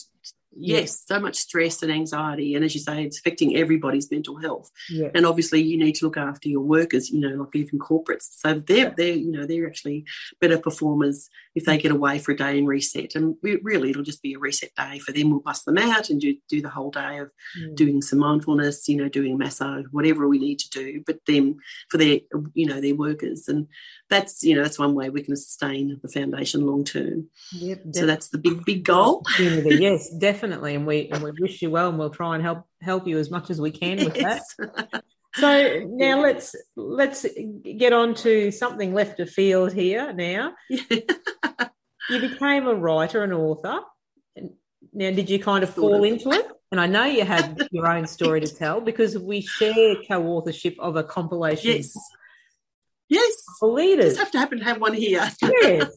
yes, 0.56 1.04
so 1.08 1.20
much 1.20 1.36
stress 1.38 1.82
and 1.84 1.92
anxiety, 1.92 2.56
and 2.56 2.64
as 2.64 2.74
you 2.76 2.82
say, 2.82 3.04
it's 3.06 3.18
affecting 3.20 3.56
everybody's 3.58 4.10
mental 4.12 4.38
health. 4.38 4.70
Yeah, 4.90 5.10
And 5.16 5.26
obviously, 5.26 5.62
you 5.62 5.78
need 5.78 5.96
to 5.96 6.06
look 6.06 6.18
after 6.18 6.48
your 6.50 6.62
workers. 6.62 7.10
You 7.10 7.20
know, 7.22 7.36
like 7.44 7.56
even 7.56 7.80
corporates. 7.80 8.28
So 8.42 8.48
they're 8.60 8.78
Yeah. 8.78 8.94
they're 8.98 9.16
you 9.26 9.32
know 9.32 9.46
they're 9.46 9.68
actually 9.68 10.06
better 10.40 10.60
performers 10.60 11.30
if 11.54 11.66
they 11.66 11.78
get 11.78 11.92
away 11.92 12.18
for 12.18 12.32
a 12.32 12.38
day 12.38 12.58
and 12.58 12.68
reset. 12.68 13.16
And 13.16 13.36
we, 13.44 13.60
really, 13.62 13.90
it'll 13.90 14.04
just 14.04 14.22
be 14.22 14.34
a 14.36 14.40
reset 14.40 14.70
day 14.78 15.00
for 15.00 15.12
them. 15.12 15.30
We'll 15.32 15.40
bust 15.42 15.66
them 15.66 15.78
out 15.78 16.10
and 16.10 16.20
do 16.22 16.36
do 16.50 16.62
the 16.62 16.70
whole 16.70 16.92
day 16.92 17.18
of 17.20 17.30
Mm. 17.60 17.76
doing 17.76 18.02
some 18.02 18.20
mindfulness. 18.20 18.88
You 18.88 18.98
know, 18.98 19.10
doing 19.10 19.34
a 19.34 19.38
massage, 19.38 19.86
whatever 19.92 20.28
we 20.28 20.40
need 20.40 20.60
to 20.60 20.70
do. 20.70 21.04
But 21.06 21.18
then 21.28 21.58
for 21.90 21.98
their 21.98 22.20
you 22.54 22.66
know 22.68 22.80
their 22.80 22.96
workers, 22.96 23.48
and 23.48 23.68
that's 24.10 24.44
you 24.44 24.56
know 24.56 24.64
that's 24.64 24.80
one 24.80 24.96
way 24.96 25.10
we 25.10 25.24
can 25.24 25.36
sustain 25.36 26.00
the 26.02 26.08
foundation 26.10 26.66
long 26.66 26.84
term. 26.84 27.28
Yep, 27.54 27.82
So 27.94 28.06
that's 28.06 28.30
the 28.30 28.38
big 28.38 28.64
big 28.66 28.84
goal. 28.84 29.24
yes, 29.40 30.10
definitely, 30.18 30.76
and 30.76 30.86
we 30.88 31.10
and 31.10 31.22
we 31.24 31.32
wish 31.40 31.62
you 31.62 31.70
well, 31.70 31.90
and 31.90 32.00
we'll 32.00 32.10
try 32.10 32.36
and 32.36 32.44
help 32.44 32.66
help 32.82 33.08
you 33.08 33.18
as 33.20 33.30
much 33.30 33.50
as 33.50 33.60
we 33.62 33.72
can 33.72 33.98
with 34.06 34.14
that. 34.16 34.42
So 35.36 35.86
now 35.88 36.22
let's 36.22 36.56
let's 36.76 37.26
get 37.64 37.94
on 37.94 38.16
to 38.16 38.52
something 38.52 38.94
left 38.94 39.20
of 39.20 39.30
field 39.30 39.72
here. 39.72 40.12
Now 40.14 40.54
you 40.70 42.20
became 42.20 42.68
a 42.68 42.74
writer 42.76 43.24
and 43.24 43.34
author. 43.34 43.80
And 44.36 44.52
Now, 44.94 45.12
did 45.12 45.30
you 45.30 45.40
kind 45.40 45.64
of 45.64 45.74
fall 45.74 46.04
into 46.04 46.32
it? 46.32 46.46
And 46.72 46.80
I 46.80 46.88
know 46.88 47.06
you 47.06 47.26
had 47.26 47.68
your 47.72 47.88
own 47.88 48.08
story 48.08 48.42
to 48.42 48.48
tell 48.48 48.82
because 48.82 49.18
we 49.18 49.42
share 49.42 49.96
co-authorship 50.08 50.76
of 50.80 50.96
a 50.96 51.04
compilation 51.04 51.72
yes. 51.72 51.98
Yes. 53.10 53.44
for 53.60 53.70
leaders. 53.70 54.16
Just 54.16 54.20
have 54.20 54.32
to 54.32 54.40
happen 54.40 54.60
to 54.60 54.64
have 54.64 54.80
one 54.80 54.94
here. 54.94 55.30
Yes, 55.42 55.92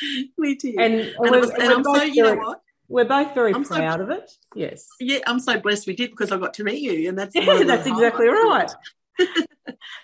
we 0.38 0.54
did. 0.54 0.76
and, 0.76 1.00
and, 1.00 1.14
we're, 1.18 1.40
was, 1.40 1.50
and 1.50 1.62
and 1.62 1.72
I'm 1.72 1.84
so, 1.84 2.02
you 2.02 2.22
know 2.22 2.34
what? 2.36 2.60
We're 2.90 3.04
both 3.06 3.34
very 3.34 3.54
I'm 3.54 3.64
so- 3.64 3.76
proud 3.76 4.00
of 4.00 4.10
it. 4.10 4.30
Yes, 4.54 4.86
Yeah, 4.98 5.20
I'm 5.26 5.38
so 5.40 5.58
blessed 5.60 5.86
we 5.86 5.94
did 5.94 6.10
because 6.10 6.30
I 6.32 6.36
got 6.38 6.52
to 6.54 6.64
meet 6.64 6.82
you, 6.82 7.08
and 7.08 7.18
that's 7.18 7.34
Yeah, 7.34 7.46
one 7.46 7.56
of 7.56 7.60
the 7.60 7.64
that's 7.66 7.86
exactly 7.86 8.26
right. 8.26 8.70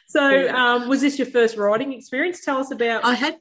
So, 0.08 0.28
Yeah. 0.30 0.74
um, 0.74 0.88
was 0.88 1.00
this 1.00 1.18
your 1.18 1.26
first 1.26 1.56
writing 1.56 1.92
experience? 1.92 2.44
Tell 2.44 2.58
us 2.58 2.70
about. 2.70 3.04
I 3.04 3.14
had 3.14 3.36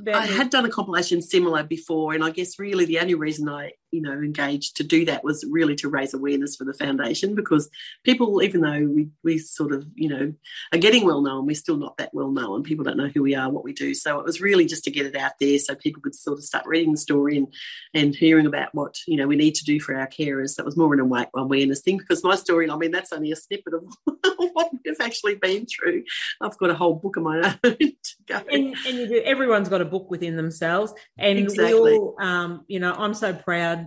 about 0.00 0.14
I 0.14 0.26
had 0.26 0.48
done 0.50 0.64
a 0.64 0.70
compilation 0.70 1.20
similar 1.20 1.62
before, 1.64 2.14
and 2.14 2.22
I 2.24 2.30
guess 2.30 2.58
really 2.58 2.84
the 2.84 3.00
only 3.00 3.14
reason 3.14 3.48
I, 3.48 3.72
you 3.92 4.00
know, 4.00 4.12
engaged 4.12 4.76
to 4.78 4.84
do 4.84 5.04
that 5.04 5.22
was 5.22 5.44
really 5.48 5.76
to 5.76 5.88
raise 5.88 6.14
awareness 6.14 6.56
for 6.56 6.64
the 6.64 6.72
foundation 6.72 7.34
because 7.34 7.68
people, 8.04 8.42
even 8.42 8.62
though 8.62 8.86
we, 8.86 9.08
we 9.22 9.38
sort 9.38 9.70
of, 9.70 9.86
you 9.94 10.08
know, 10.08 10.32
are 10.72 10.78
getting 10.78 11.04
well 11.04 11.20
known, 11.20 11.46
we're 11.46 11.54
still 11.54 11.76
not 11.76 11.98
that 11.98 12.12
well 12.14 12.30
known. 12.30 12.62
People 12.62 12.84
don't 12.84 12.96
know 12.96 13.10
who 13.14 13.22
we 13.22 13.34
are, 13.34 13.50
what 13.50 13.64
we 13.64 13.74
do. 13.74 13.94
So 13.94 14.18
it 14.18 14.24
was 14.24 14.40
really 14.40 14.64
just 14.64 14.84
to 14.84 14.90
get 14.90 15.04
it 15.04 15.14
out 15.14 15.32
there 15.38 15.58
so 15.58 15.74
people 15.74 16.00
could 16.02 16.14
sort 16.14 16.38
of 16.38 16.44
start 16.44 16.66
reading 16.66 16.92
the 16.92 16.98
story 16.98 17.36
and 17.36 17.52
and 17.94 18.14
hearing 18.14 18.46
about 18.46 18.74
what 18.74 18.96
you 19.06 19.16
know 19.16 19.26
we 19.26 19.36
need 19.36 19.54
to 19.56 19.64
do 19.64 19.78
for 19.78 19.94
our 19.94 20.06
carers. 20.06 20.56
That 20.56 20.64
was 20.64 20.76
more 20.76 20.94
an 20.94 21.00
awa- 21.00 21.30
awareness 21.34 21.82
thing 21.82 21.98
because 21.98 22.24
my 22.24 22.36
story, 22.36 22.70
I 22.70 22.76
mean, 22.76 22.90
that's 22.90 23.12
only 23.12 23.30
a 23.30 23.36
snippet 23.36 23.74
of 23.74 23.84
what 24.52 24.70
we've 24.84 24.96
actually 25.00 25.34
been 25.34 25.66
through. 25.66 26.04
I've 26.40 26.56
got 26.56 26.70
a 26.70 26.74
whole 26.74 26.94
book 26.94 27.16
of 27.16 27.24
my 27.24 27.58
own 27.62 27.76
to 27.78 27.96
go. 28.26 28.36
and, 28.50 28.74
and 28.86 28.98
you 28.98 29.06
do, 29.06 29.22
everyone's 29.24 29.68
got 29.68 29.82
a 29.82 29.84
book 29.84 30.10
within 30.10 30.36
themselves, 30.36 30.94
and 31.18 31.38
Exactly. 31.38 31.74
we 31.74 31.98
all, 31.98 32.16
um, 32.18 32.64
you 32.68 32.80
know, 32.80 32.94
I'm 32.94 33.14
so 33.14 33.34
proud 33.34 33.81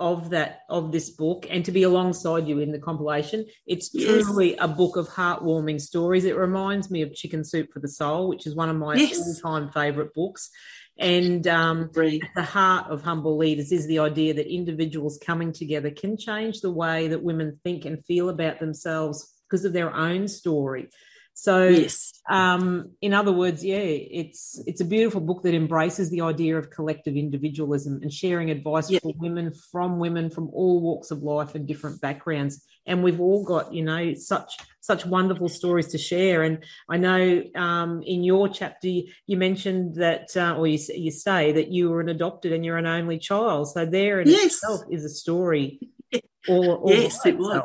of 0.00 0.30
that 0.30 0.62
of 0.70 0.90
this 0.90 1.10
book 1.10 1.46
and 1.50 1.64
to 1.66 1.70
be 1.70 1.82
alongside 1.82 2.48
you 2.48 2.58
in 2.58 2.72
the 2.72 2.78
compilation. 2.78 3.44
It's 3.66 3.90
Yes. 3.92 4.24
truly 4.24 4.56
a 4.56 4.66
book 4.66 4.96
of 4.96 5.08
heartwarming 5.08 5.80
stories. 5.80 6.24
It 6.24 6.36
reminds 6.36 6.90
me 6.90 7.02
of 7.02 7.14
Chicken 7.14 7.44
Soup 7.44 7.70
for 7.72 7.80
the 7.80 7.88
Soul, 7.88 8.28
which 8.28 8.46
is 8.46 8.56
one 8.56 8.70
of 8.70 8.76
my 8.76 8.96
Yes. 8.96 9.20
all-time 9.20 9.70
favourite 9.70 10.14
books. 10.14 10.50
And 10.98 11.46
um, 11.46 11.90
at 11.96 12.34
the 12.34 12.42
heart 12.42 12.90
of 12.90 13.02
humble 13.02 13.36
leaders 13.36 13.72
is 13.72 13.86
the 13.86 14.00
idea 14.00 14.34
that 14.34 14.52
individuals 14.52 15.18
coming 15.24 15.52
together 15.52 15.90
can 15.90 16.16
change 16.16 16.60
the 16.60 16.72
way 16.72 17.08
that 17.08 17.22
women 17.22 17.58
think 17.62 17.84
and 17.84 18.04
feel 18.04 18.28
about 18.28 18.58
themselves 18.58 19.32
because 19.48 19.64
of 19.64 19.72
their 19.72 19.94
own 19.94 20.28
story. 20.28 20.88
So, 21.34 21.68
yes. 21.68 22.12
um, 22.28 22.90
in 23.00 23.14
other 23.14 23.32
words, 23.32 23.64
yeah, 23.64 23.76
it's 23.78 24.62
it's 24.66 24.82
a 24.82 24.84
beautiful 24.84 25.20
book 25.22 25.42
that 25.44 25.54
embraces 25.54 26.10
the 26.10 26.20
idea 26.20 26.58
of 26.58 26.70
collective 26.70 27.16
individualism 27.16 28.00
and 28.02 28.12
sharing 28.12 28.50
advice 28.50 28.90
Yeah. 28.90 28.98
for 29.02 29.12
women 29.16 29.52
from 29.70 29.98
women 29.98 30.28
from 30.28 30.50
all 30.52 30.82
walks 30.82 31.10
of 31.10 31.22
life 31.22 31.54
and 31.54 31.66
different 31.66 32.00
backgrounds. 32.00 32.62
And 32.86 33.02
we've 33.02 33.20
all 33.20 33.42
got, 33.44 33.72
you 33.72 33.82
know, 33.84 34.12
such 34.14 34.58
such 34.80 35.06
wonderful 35.06 35.48
stories 35.48 35.88
to 35.88 35.98
share. 35.98 36.42
And 36.42 36.64
I 36.88 36.96
know 36.98 37.44
um, 37.54 38.02
in 38.02 38.22
your 38.24 38.48
chapter 38.48 38.88
you, 38.88 39.08
you 39.26 39.36
mentioned 39.36 39.94
that, 39.96 40.36
uh, 40.36 40.56
or 40.58 40.66
you 40.66 40.78
you 40.94 41.10
say 41.10 41.52
that 41.52 41.68
you 41.68 41.88
were 41.90 42.00
an 42.00 42.08
adopted 42.10 42.52
and 42.52 42.64
you're 42.64 42.76
an 42.78 42.86
only 42.86 43.18
child. 43.18 43.70
So 43.72 43.86
there 43.86 44.20
in 44.20 44.28
Yes. 44.28 44.56
itself 44.56 44.82
is 44.90 45.04
a 45.04 45.10
story. 45.10 45.80
All, 46.48 46.72
all 46.72 46.90
Yes, 46.90 47.24
it 47.26 47.36
was. 47.38 47.62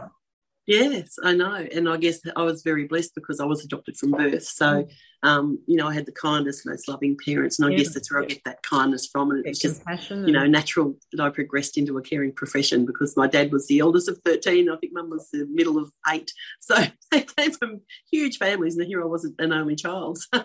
Yes, 0.67 1.17
I 1.23 1.33
know. 1.35 1.53
And 1.53 1.87
I 1.87 1.97
guess 1.97 2.19
I 2.35 2.41
was 2.41 2.63
very 2.63 2.87
blessed 2.87 3.13
because 3.13 3.39
I 3.39 3.45
was 3.45 3.63
adopted 3.63 3.97
from 3.97 4.11
birth. 4.11 4.43
So, 4.43 4.87
um, 5.21 5.59
you 5.67 5.75
know, 5.77 5.87
I 5.87 5.93
had 5.93 6.07
the 6.07 6.11
kindest, 6.11 6.65
most 6.65 6.87
loving 6.87 7.17
parents. 7.23 7.59
And 7.59 7.67
I 7.67 7.71
Yeah, 7.71 7.83
guess 7.83 7.93
that's 7.93 8.11
where 8.11 8.23
I 8.23 8.25
get 8.25 8.43
that 8.45 8.63
kindness 8.63 9.07
from. 9.07 9.29
And 9.29 9.39
it 9.39 9.45
Yeah, 9.45 9.51
was 9.51 9.59
just, 9.59 9.83
you 10.25 10.33
know, 10.33 10.47
natural 10.47 10.95
that 11.13 11.21
I 11.23 11.29
progressed 11.29 11.77
into 11.77 11.97
a 11.99 12.01
caring 12.01 12.31
profession 12.31 12.85
because 12.85 13.15
my 13.15 13.27
dad 13.27 13.51
was 13.51 13.67
the 13.67 13.79
eldest 13.79 14.09
of 14.09 14.17
13. 14.25 14.69
I 14.69 14.77
think 14.77 14.93
mum 14.93 15.11
was 15.11 15.29
the 15.31 15.45
middle 15.51 15.77
of 15.77 15.91
eight. 16.11 16.31
So 16.61 16.75
they 17.11 17.21
came 17.21 17.51
from 17.51 17.81
huge 18.11 18.37
families. 18.37 18.75
And 18.77 18.87
here 18.87 19.03
I 19.03 19.05
was 19.05 19.29
an 19.37 19.53
only 19.53 19.75
child. 19.75 20.17
So, 20.33 20.43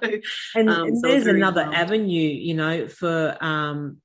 and, 0.55 0.69
Um, 0.69 0.89
and 0.89 0.99
so 0.99 1.09
there's 1.09 1.27
another 1.27 1.63
avenue 1.73 2.29
you 2.29 2.55
know 2.55 2.89
for 2.89 3.37
um, 3.41 4.01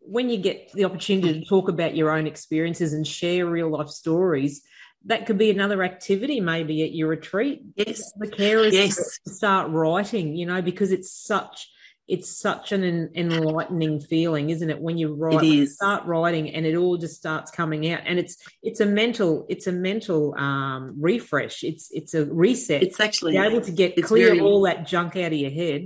when 0.00 0.30
you 0.30 0.38
get 0.38 0.72
the 0.72 0.84
opportunity 0.84 1.40
to 1.40 1.46
talk 1.46 1.68
about 1.68 1.96
your 1.96 2.10
own 2.10 2.26
experiences 2.26 2.92
and 2.92 3.06
share 3.06 3.46
real 3.46 3.70
life 3.70 3.88
stories 3.88 4.62
that 5.06 5.26
could 5.26 5.38
be 5.38 5.50
another 5.50 5.82
activity 5.82 6.40
maybe 6.40 6.82
at 6.82 6.92
your 6.92 7.08
retreat 7.08 7.62
yes. 7.76 8.12
the 8.18 8.26
carers 8.28 8.72
Yes. 8.72 9.18
start 9.26 9.70
writing 9.70 10.34
you 10.36 10.46
know 10.46 10.60
because 10.62 10.92
it's 10.92 11.10
such 11.12 11.70
it's 12.08 12.40
such 12.40 12.72
an 12.72 13.10
enlightening 13.14 14.00
feeling 14.00 14.48
isn't 14.50 14.70
it 14.70 14.80
when 14.80 14.96
you 14.96 15.14
write 15.14 15.34
It 15.34 15.36
when 15.36 15.44
you 15.52 15.66
start 15.66 16.06
writing 16.06 16.54
and 16.54 16.64
it 16.64 16.74
all 16.74 16.96
just 16.96 17.16
starts 17.16 17.50
coming 17.50 17.90
out 17.92 18.00
and 18.06 18.18
it's 18.18 18.36
it's 18.62 18.80
a 18.80 18.86
mental 18.86 19.44
it's 19.50 19.66
a 19.66 19.72
mental 19.72 20.34
um 20.38 20.94
refresh 20.98 21.62
it's 21.62 21.90
it's 21.92 22.14
a 22.14 22.24
reset 22.24 22.82
It's 22.82 22.98
actually, 22.98 23.32
be 23.32 23.38
able 23.38 23.60
to 23.60 23.72
get 23.72 23.94
clear 24.02 24.28
very- 24.28 24.40
all 24.40 24.62
that 24.62 24.86
junk 24.86 25.16
out 25.16 25.32
of 25.32 25.38
your 25.38 25.50
head. 25.50 25.84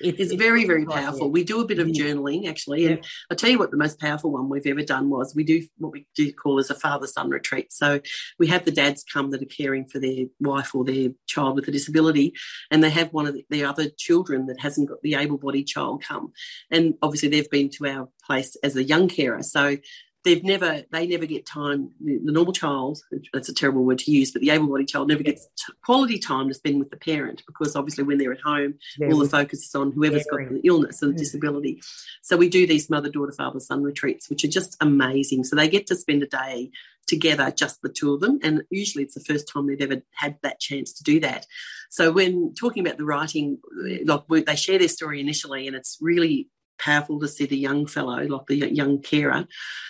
It- 0.00 0.18
It's 0.18 0.32
very, 0.34 0.64
very 0.64 0.86
powerful. 0.86 1.26
it. 1.26 1.32
We 1.32 1.44
do 1.44 1.60
a 1.60 1.66
bit 1.66 1.78
of 1.78 1.88
is. 1.88 1.96
journaling 1.98 2.48
actually, 2.48 2.86
and 2.86 2.96
Yeah. 2.98 3.02
I'll 3.30 3.36
tell 3.36 3.50
you 3.50 3.58
what 3.58 3.70
the 3.70 3.76
most 3.76 3.98
powerful 4.00 4.30
one 4.32 4.48
we've 4.48 4.66
ever 4.66 4.82
done 4.82 5.10
was 5.10 5.34
we 5.34 5.44
do 5.44 5.62
what 5.78 5.92
we 5.92 6.06
do 6.14 6.32
call 6.32 6.58
as 6.58 6.70
a 6.70 6.74
father-son 6.74 7.30
retreat. 7.30 7.72
So 7.72 8.00
we 8.38 8.46
have 8.48 8.64
the 8.64 8.70
dads 8.70 9.04
come 9.04 9.30
that 9.30 9.42
are 9.42 9.46
caring 9.46 9.86
for 9.86 9.98
their 9.98 10.26
wife 10.40 10.74
or 10.74 10.84
their 10.84 11.10
child 11.26 11.56
with 11.56 11.68
a 11.68 11.70
disability, 11.72 12.32
and 12.70 12.82
they 12.82 12.90
have 12.90 13.12
one 13.12 13.26
of 13.26 13.34
the, 13.34 13.44
their 13.50 13.66
other 13.68 13.88
children 13.98 14.46
that 14.46 14.60
hasn't 14.60 14.88
got 14.88 15.02
the 15.02 15.14
able-bodied 15.14 15.66
child 15.66 16.02
come, 16.02 16.32
and 16.70 16.94
obviously 17.02 17.28
they've 17.28 17.50
been 17.50 17.68
to 17.70 17.86
our 17.86 18.08
place 18.24 18.56
as 18.62 18.76
a 18.76 18.84
young 18.84 19.08
carer, 19.08 19.42
so 19.42 19.76
they've 20.24 20.44
never 20.44 20.82
they 20.92 21.06
never 21.06 21.26
get 21.26 21.46
time 21.46 21.90
the, 22.00 22.18
normal 22.22 22.52
child 22.52 22.98
that's 23.32 23.48
a 23.48 23.54
terrible 23.54 23.84
word 23.84 23.98
to 23.98 24.10
use 24.10 24.30
but 24.32 24.42
the 24.42 24.50
able-bodied 24.50 24.88
child 24.88 25.08
never 25.08 25.22
gets 25.22 25.46
t- 25.56 25.72
quality 25.84 26.18
time 26.18 26.48
to 26.48 26.54
spend 26.54 26.78
with 26.78 26.90
the 26.90 26.96
parent 26.96 27.42
because 27.46 27.74
obviously 27.74 28.04
when 28.04 28.18
they're 28.18 28.32
at 28.32 28.40
home 28.40 28.74
all 29.10 29.18
the 29.18 29.28
focus 29.28 29.60
is 29.66 29.74
on 29.74 29.92
whoever's 29.92 30.26
got 30.30 30.40
the 30.50 30.60
illness 30.64 31.00
and 31.02 31.12
the 31.12 31.16
Mm. 31.16 31.18
disability. 31.18 31.82
So 32.22 32.36
we 32.36 32.48
do 32.48 32.66
these 32.66 32.88
mother, 32.90 33.08
daughter, 33.08 33.32
father, 33.32 33.60
son 33.60 33.82
retreats, 33.82 34.28
which 34.30 34.44
are 34.44 34.48
just 34.48 34.76
amazing. 34.80 35.44
So 35.44 35.56
they 35.56 35.68
get 35.68 35.86
to 35.88 35.96
spend 35.96 36.22
a 36.22 36.26
day 36.26 36.70
together, 37.06 37.50
just 37.50 37.82
the 37.82 37.88
two 37.88 38.14
of 38.14 38.20
them. 38.20 38.38
And 38.42 38.62
usually 38.70 39.04
it's 39.04 39.14
the 39.14 39.20
first 39.20 39.48
time 39.48 39.66
they've 39.66 39.80
ever 39.80 40.02
had 40.14 40.36
that 40.42 40.60
chance 40.60 40.92
to 40.94 41.02
do 41.02 41.18
that. 41.20 41.46
So 41.90 42.12
when 42.12 42.54
talking 42.54 42.86
about 42.86 42.98
the 42.98 43.04
writing, 43.04 43.58
like 44.04 44.22
they 44.46 44.56
share 44.56 44.78
their 44.78 44.88
story 44.88 45.20
initially, 45.20 45.66
and 45.66 45.74
it's 45.76 45.98
really 46.00 46.48
powerful 46.82 47.20
to 47.20 47.28
see 47.28 47.46
the 47.46 47.56
young 47.56 47.86
fellow, 47.86 48.18
like 48.26 48.46
the 48.46 48.56
young 48.74 49.00
carer, 49.02 49.46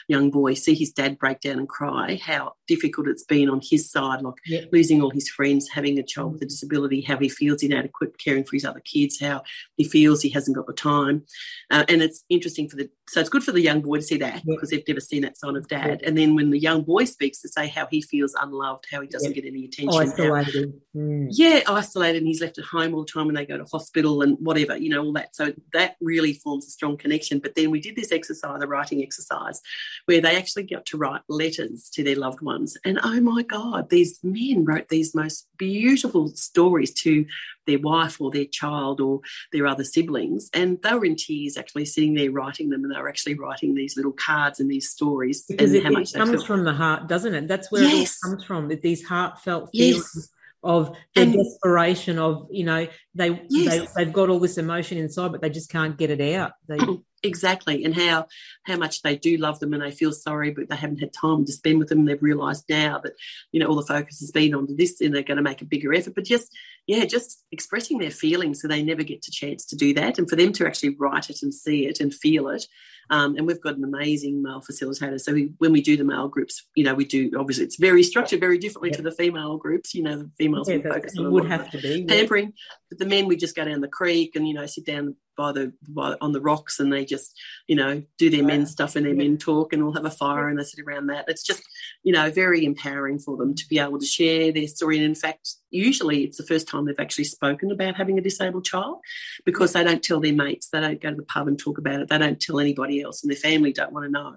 young 0.08 0.30
boy, 0.30 0.54
see 0.54 0.74
his 0.74 0.92
dad 0.92 1.18
break 1.18 1.40
down 1.40 1.58
and 1.58 1.68
cry, 1.68 2.20
how 2.22 2.54
difficult 2.66 3.06
it's 3.08 3.24
been 3.24 3.48
on 3.48 3.60
his 3.62 3.90
side, 3.90 4.22
like 4.22 4.34
Yeah. 4.46 4.64
losing 4.72 5.00
all 5.00 5.10
his 5.10 5.28
friends, 5.28 5.68
having 5.68 5.98
a 5.98 6.02
child 6.02 6.32
with 6.32 6.42
a 6.42 6.46
disability, 6.46 7.00
how 7.00 7.16
he 7.18 7.28
feels 7.28 7.62
inadequate 7.62 8.18
caring 8.18 8.44
for 8.44 8.56
his 8.56 8.64
other 8.64 8.80
kids, 8.80 9.20
how 9.20 9.42
he 9.76 9.84
feels 9.84 10.22
he 10.22 10.30
hasn't 10.30 10.56
got 10.56 10.66
the 10.66 10.72
time. 10.72 11.24
Uh, 11.70 11.84
and 11.88 12.02
it's 12.02 12.24
interesting 12.28 12.68
for 12.68 12.76
the, 12.76 12.90
so 13.10 13.20
it's 13.20 13.28
good 13.28 13.42
for 13.42 13.50
the 13.50 13.60
young 13.60 13.80
boy 13.80 13.96
to 13.96 14.02
see 14.02 14.18
that 14.18 14.36
Yeah. 14.36 14.54
because 14.54 14.70
they've 14.70 14.86
never 14.86 15.00
seen 15.00 15.22
that 15.22 15.36
side 15.36 15.56
of 15.56 15.66
dad. 15.66 16.02
And 16.04 16.16
then 16.16 16.36
when 16.36 16.50
the 16.50 16.58
young 16.60 16.82
boy 16.82 17.06
speaks 17.06 17.40
to 17.42 17.48
say 17.48 17.66
how 17.66 17.86
he 17.86 18.00
feels 18.02 18.34
unloved, 18.40 18.86
how 18.88 19.00
he 19.00 19.08
doesn't 19.08 19.32
get 19.32 19.44
any 19.44 19.64
attention. 19.64 20.00
isolated. 20.00 20.72
Mm. 20.96 21.26
yeah, 21.32 21.60
isolated, 21.66 22.18
and 22.18 22.28
he's 22.28 22.40
left 22.40 22.58
at 22.58 22.64
home 22.66 22.94
all 22.94 23.04
the 23.04 23.10
time 23.10 23.26
when 23.26 23.34
they 23.34 23.44
go 23.44 23.58
to 23.58 23.64
hospital 23.64 24.22
and 24.22 24.36
whatever, 24.38 24.76
you 24.76 24.90
know, 24.90 25.02
all 25.02 25.12
that. 25.14 25.34
So 25.34 25.52
that 25.72 25.96
really 26.00 26.34
forms 26.34 26.68
a 26.68 26.70
strong 26.70 26.96
connection. 26.96 27.40
But 27.40 27.56
then 27.56 27.72
we 27.72 27.80
did 27.80 27.96
this 27.96 28.12
exercise, 28.12 28.60
the 28.60 28.68
writing 28.68 29.02
exercise, 29.02 29.60
where 30.04 30.20
they 30.20 30.36
actually 30.36 30.64
got 30.64 30.86
to 30.86 30.96
write 30.96 31.22
letters 31.28 31.90
to 31.94 32.04
their 32.04 32.16
loved 32.16 32.42
ones. 32.42 32.76
And 32.84 33.00
oh 33.02 33.20
my 33.20 33.42
God, 33.42 33.90
these 33.90 34.20
men 34.22 34.64
wrote 34.64 34.88
these 34.88 35.16
most 35.16 35.48
beautiful 35.58 36.28
stories 36.28 36.92
to 37.02 37.26
their 37.70 37.78
wife 37.78 38.20
or 38.20 38.30
their 38.30 38.44
child 38.46 39.00
or 39.00 39.20
their 39.52 39.66
other 39.66 39.84
siblings. 39.84 40.50
And 40.52 40.80
they 40.82 40.92
were 40.94 41.04
in 41.04 41.16
tears 41.16 41.56
actually 41.56 41.84
sitting 41.86 42.14
there 42.14 42.30
writing 42.30 42.68
them, 42.70 42.84
and 42.84 42.92
they 42.94 43.00
were 43.00 43.08
actually 43.08 43.34
writing 43.34 43.74
these 43.74 43.96
little 43.96 44.12
cards 44.12 44.60
and 44.60 44.70
these 44.70 44.90
stories 44.90 45.44
Because 45.48 45.70
and 45.70 45.78
it, 45.78 45.84
how 45.84 45.90
much 45.90 46.14
it 46.14 46.18
comes 46.18 46.44
from 46.44 46.64
the 46.64 46.72
heart, 46.72 47.08
doesn't 47.08 47.34
it? 47.34 47.48
That's 47.48 47.70
where 47.70 47.82
Yes. 47.82 48.18
it 48.22 48.26
all 48.26 48.30
comes 48.32 48.44
from. 48.44 48.68
that 48.68 48.82
These 48.82 49.04
heartfelt 49.04 49.70
Yes. 49.72 50.30
Of 50.62 50.94
the 51.14 51.22
And- 51.22 51.32
desperation 51.34 52.18
of 52.18 52.46
you 52.50 52.64
know 52.64 52.86
they, 53.14 53.40
Yes. 53.48 53.92
they 53.94 54.04
they've 54.04 54.12
got 54.12 54.28
all 54.28 54.40
this 54.40 54.58
emotion 54.58 54.98
inside, 54.98 55.32
but 55.32 55.40
they 55.40 55.50
just 55.50 55.70
can't 55.70 55.96
get 55.96 56.10
it 56.10 56.34
out. 56.34 56.52
They, 56.68 56.78
exactly 57.22 57.84
and 57.84 57.94
how 57.94 58.26
how 58.64 58.78
much 58.78 59.02
they 59.02 59.14
do 59.14 59.36
love 59.36 59.60
them 59.60 59.74
and 59.74 59.82
they 59.82 59.90
feel 59.90 60.10
sorry 60.10 60.50
but 60.52 60.70
they 60.70 60.76
haven't 60.76 61.00
had 61.00 61.12
time 61.12 61.44
to 61.44 61.52
spend 61.52 61.78
with 61.78 61.88
them 61.88 62.06
they've 62.06 62.22
realized 62.22 62.64
now 62.70 62.98
that 62.98 63.12
you 63.52 63.60
know 63.60 63.66
all 63.66 63.76
the 63.76 63.82
focus 63.82 64.20
has 64.20 64.30
been 64.30 64.54
on 64.54 64.66
this 64.76 65.02
and 65.02 65.14
they're 65.14 65.22
going 65.22 65.36
to 65.36 65.42
make 65.42 65.60
a 65.60 65.66
bigger 65.66 65.92
effort 65.92 66.14
but 66.14 66.24
just 66.24 66.50
yeah 66.86 67.04
just 67.04 67.44
expressing 67.52 67.98
their 67.98 68.10
feelings 68.10 68.62
so 68.62 68.68
they 68.68 68.82
never 68.82 69.02
get 69.02 69.20
the 69.20 69.30
chance 69.30 69.66
to 69.66 69.76
do 69.76 69.92
that 69.92 70.18
and 70.18 70.30
for 70.30 70.36
them 70.36 70.50
to 70.50 70.66
actually 70.66 70.96
write 70.98 71.28
it 71.28 71.42
and 71.42 71.52
see 71.52 71.84
it 71.86 72.00
and 72.00 72.14
feel 72.14 72.48
it 72.48 72.66
um, 73.10 73.36
and 73.36 73.46
we've 73.46 73.60
got 73.60 73.76
an 73.76 73.84
amazing 73.84 74.42
male 74.42 74.60
facilitator 74.60 75.20
so 75.20 75.32
we, 75.32 75.52
when 75.58 75.72
we 75.72 75.80
do 75.80 75.96
the 75.96 76.04
male 76.04 76.28
groups 76.28 76.66
you 76.74 76.84
know 76.84 76.94
we 76.94 77.04
do 77.04 77.30
obviously 77.38 77.64
it's 77.64 77.76
very 77.76 78.02
structured 78.02 78.40
very 78.40 78.58
differently 78.58 78.90
to 78.90 79.02
the 79.02 79.12
female 79.12 79.56
groups 79.56 79.94
you 79.94 80.02
know 80.02 80.16
the 80.16 80.30
females 80.38 80.68
yeah, 80.68 80.78
focus 80.78 81.16
on 81.18 81.30
would 81.30 81.46
have 81.46 81.70
to 81.70 81.78
be. 81.78 82.00
yeah. 82.00 82.14
pampering. 82.14 82.52
But 82.88 82.98
the 82.98 83.06
men, 83.06 83.26
we 83.26 83.36
just 83.36 83.56
go 83.56 83.64
down 83.64 83.80
the 83.80 83.88
creek 83.88 84.36
and 84.36 84.46
you 84.46 84.54
know 84.54 84.66
sit 84.66 84.86
down 84.86 85.16
by 85.40 85.52
the 85.52 85.72
by, 85.88 86.14
on 86.20 86.32
the 86.32 86.40
rocks 86.40 86.78
and 86.80 86.92
they 86.92 87.02
just 87.02 87.34
you 87.66 87.74
know 87.74 88.02
do 88.18 88.28
their 88.28 88.44
men 88.44 88.66
stuff 88.66 88.94
and 88.94 89.06
their 89.06 89.14
men 89.14 89.38
talk 89.38 89.72
and 89.72 89.82
we'll 89.82 89.94
have 89.94 90.04
a 90.04 90.10
fire 90.10 90.48
and 90.48 90.58
they 90.58 90.64
sit 90.64 90.84
around 90.84 91.06
that. 91.06 91.24
It's 91.28 91.42
just 91.42 91.62
you 92.02 92.12
know 92.12 92.30
very 92.30 92.62
empowering 92.66 93.18
for 93.18 93.38
them 93.38 93.54
to 93.54 93.64
be 93.68 93.78
able 93.78 93.98
to 93.98 94.04
share 94.04 94.52
their 94.52 94.68
story. 94.68 94.98
And 94.98 95.06
in 95.06 95.14
fact, 95.14 95.54
usually 95.70 96.24
it's 96.24 96.36
the 96.36 96.46
first 96.46 96.68
time 96.68 96.84
they've 96.84 96.94
actually 97.06 97.24
spoken 97.24 97.70
about 97.70 97.96
having 97.96 98.18
a 98.18 98.22
disabled 98.22 98.66
child 98.66 98.98
because 99.46 99.72
they 99.72 99.82
don't 99.82 100.02
tell 100.02 100.20
their 100.20 100.34
mates, 100.34 100.68
they 100.68 100.80
don't 100.80 101.00
go 101.00 101.08
to 101.08 101.16
the 101.16 101.22
pub 101.22 101.48
and 101.48 101.58
talk 101.58 101.78
about 101.78 102.00
it, 102.00 102.08
they 102.08 102.18
don't 102.18 102.40
tell 102.40 102.60
anybody 102.60 103.00
else, 103.00 103.22
and 103.22 103.30
their 103.30 103.38
family 103.38 103.72
don't 103.72 103.94
want 103.94 104.04
to 104.04 104.10
know. 104.10 104.36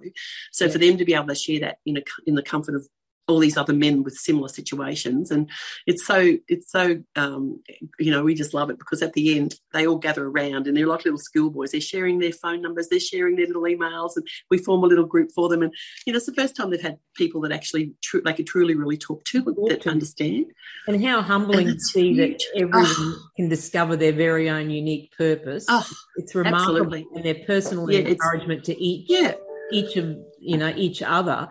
So 0.53 0.69
for 0.69 0.77
them 0.77 0.97
to 0.97 1.03
be 1.03 1.15
able 1.15 1.27
to 1.27 1.35
share 1.35 1.59
that 1.59 1.79
in 1.85 1.97
a 1.97 2.03
in 2.25 2.35
the 2.35 2.43
comfort 2.43 2.75
of 2.75 2.87
all 3.27 3.39
these 3.39 3.55
other 3.55 3.73
men 3.73 4.03
with 4.03 4.15
similar 4.15 4.49
situations. 4.49 5.31
And 5.31 5.49
it's 5.87 6.05
so 6.05 6.37
it's 6.47 6.69
so 6.71 7.01
um, 7.15 7.61
you 7.99 8.11
know 8.11 8.23
we 8.23 8.35
just 8.35 8.53
love 8.53 8.69
it 8.69 8.77
because 8.77 9.01
at 9.01 9.13
the 9.13 9.37
end 9.37 9.55
they 9.73 9.87
all 9.87 9.97
gather 9.97 10.27
around 10.27 10.67
and 10.67 10.75
they're 10.75 10.87
like 10.87 11.05
little 11.05 11.17
schoolboys. 11.19 11.71
They're 11.71 11.79
sharing 11.81 12.19
their 12.19 12.33
phone 12.33 12.61
numbers 12.61 12.89
they're 12.89 12.99
sharing 12.99 13.35
their 13.37 13.47
little 13.47 13.63
emails 13.63 14.11
and 14.17 14.27
we 14.51 14.57
form 14.57 14.83
a 14.83 14.87
little 14.87 15.05
group 15.05 15.29
for 15.33 15.47
them. 15.47 15.63
And 15.63 15.73
you 16.05 16.11
know 16.13 16.17
it's 16.17 16.25
the 16.25 16.33
first 16.33 16.55
time 16.55 16.69
they've 16.69 16.81
had 16.81 16.97
people 17.15 17.39
that 17.41 17.51
actually 17.53 17.93
tru- 18.01 18.21
they 18.21 18.33
could 18.33 18.47
truly 18.47 18.75
really 18.75 18.97
talk 18.97 19.23
to 19.25 19.41
that 19.69 19.87
understand. 19.87 20.45
And 20.87 21.03
how 21.05 21.21
humbling 21.21 21.67
And 21.69 21.77
to 21.79 21.83
see 21.85 22.15
that 22.17 22.43
everyone 22.55 22.85
Oh. 22.85 23.19
can 23.37 23.47
discover 23.47 23.95
their 23.95 24.11
very 24.11 24.49
own 24.49 24.69
unique 24.69 25.13
purpose. 25.17 25.65
oh 25.69 25.87
it's 26.17 26.35
remarkable. 26.35 26.77
absolutely. 26.77 27.07
and 27.15 27.23
their 27.25 27.45
personal 27.45 27.89
Yeah, 27.89 27.99
encouragement 27.99 28.65
to 28.65 28.77
each 28.81 29.05
yeah. 29.09 29.33
each 29.71 29.95
of 29.95 30.17
you 30.39 30.57
know 30.57 30.73
each 30.75 31.01
other, 31.01 31.47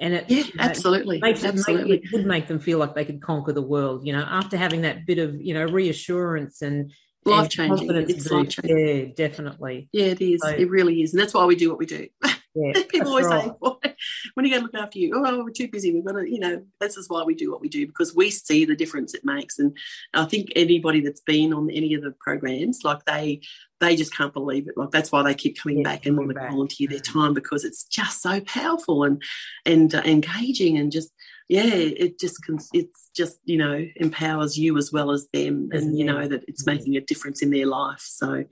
and 0.00 0.14
it 0.14 0.24
yeah 0.28 0.38
you 0.38 0.44
know, 0.54 0.64
absolutely 0.64 1.20
makes 1.20 1.40
it, 1.40 1.44
make, 1.44 1.54
absolutely 1.54 1.96
it 1.98 2.12
would 2.12 2.26
make 2.26 2.48
them 2.48 2.58
feel 2.58 2.78
like 2.78 2.94
they 2.94 3.04
could 3.04 3.22
conquer 3.22 3.52
the 3.52 3.62
world. 3.62 4.06
You 4.06 4.14
know, 4.14 4.24
after 4.28 4.56
having 4.56 4.82
that 4.82 5.06
bit 5.06 5.18
of 5.18 5.40
you 5.40 5.54
know 5.54 5.64
reassurance 5.66 6.62
and 6.62 6.92
life 7.24 7.50
changing 7.50 7.90
it's 7.94 8.30
life 8.30 8.48
changing 8.48 8.78
Yeah, 8.78 9.04
definitely. 9.14 9.88
yeah 9.92 10.06
it 10.06 10.20
is 10.20 10.40
So- 10.42 10.48
it 10.48 10.70
really 10.70 11.02
is 11.02 11.12
and 11.12 11.20
that's 11.20 11.34
why 11.34 11.44
we 11.44 11.54
do 11.54 11.68
what 11.68 11.78
we 11.78 11.86
do 11.86 12.08
Yeah, 12.54 12.72
People 12.88 13.08
always 13.08 13.28
that's 13.28 13.44
say, 13.44 13.52
right. 13.62 13.96
When 14.34 14.44
are 14.44 14.48
you 14.48 14.54
going 14.54 14.66
to 14.66 14.72
look 14.72 14.82
after 14.82 14.98
you? 14.98 15.12
Oh, 15.14 15.44
we're 15.44 15.50
too 15.50 15.68
busy. 15.68 15.92
We've 15.92 16.04
got 16.04 16.12
to, 16.14 16.28
you 16.28 16.40
know, 16.40 16.62
this 16.80 16.96
is 16.96 17.08
why 17.08 17.22
we 17.22 17.34
do 17.34 17.50
what 17.50 17.60
we 17.60 17.68
do 17.68 17.86
because 17.86 18.14
we 18.14 18.30
see 18.30 18.64
the 18.64 18.74
difference 18.74 19.14
it 19.14 19.24
makes. 19.24 19.58
And 19.58 19.76
I 20.14 20.24
think 20.24 20.52
anybody 20.56 21.00
that's 21.00 21.20
been 21.20 21.52
on 21.52 21.70
any 21.70 21.94
of 21.94 22.02
the 22.02 22.12
programs, 22.20 22.80
like 22.82 23.04
they, 23.04 23.40
they 23.78 23.94
just 23.96 24.14
can't 24.14 24.32
believe 24.32 24.68
it. 24.68 24.76
Like 24.76 24.90
that's 24.90 25.12
why 25.12 25.22
they 25.22 25.34
keep 25.34 25.58
coming 25.58 25.78
Yeah, 25.78 25.84
back 25.84 26.06
and 26.06 26.16
want 26.16 26.30
to 26.30 26.40
volunteer 26.40 26.88
their 26.88 26.98
Mm. 26.98 27.12
time 27.12 27.34
because 27.34 27.64
it's 27.64 27.84
just 27.84 28.20
so 28.20 28.40
powerful 28.40 29.04
and 29.04 29.22
and 29.64 29.94
uh, 29.94 30.02
engaging 30.04 30.76
and 30.76 30.92
just 30.92 31.12
yeah, 31.48 31.64
it 31.64 32.20
just 32.20 32.38
it's 32.72 33.10
just 33.16 33.38
you 33.44 33.56
know 33.58 33.84
empowers 33.96 34.56
you 34.56 34.76
as 34.78 34.92
well 34.92 35.10
as 35.10 35.26
them, 35.32 35.70
and 35.72 35.98
you 35.98 36.04
know 36.04 36.28
that 36.28 36.44
it's 36.46 36.64
making 36.66 36.96
a 36.96 37.00
difference 37.00 37.42
in 37.42 37.50
their 37.50 37.66
life. 37.66 38.00
So 38.00 38.44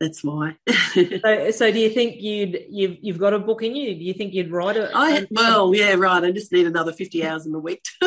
that's 0.00 0.22
why. 0.22 0.56
so, 0.94 1.50
so 1.50 1.72
do 1.72 1.78
you 1.78 1.90
think 1.90 2.20
you'd 2.20 2.66
you've 2.68 2.98
you've 3.00 3.18
got 3.18 3.32
a 3.32 3.38
book 3.38 3.62
in 3.62 3.74
you? 3.74 3.94
Do 3.94 4.04
you 4.04 4.14
think 4.14 4.34
you'd 4.34 4.50
write 4.50 4.76
it? 4.76 4.90
I 4.94 5.26
well, 5.30 5.74
yeah, 5.74 5.94
right. 5.94 6.22
I 6.22 6.30
just 6.30 6.52
need 6.52 6.66
another 6.66 6.92
fifty 6.92 7.24
hours 7.24 7.46
in 7.46 7.52
the 7.52 7.58
week. 7.58 7.84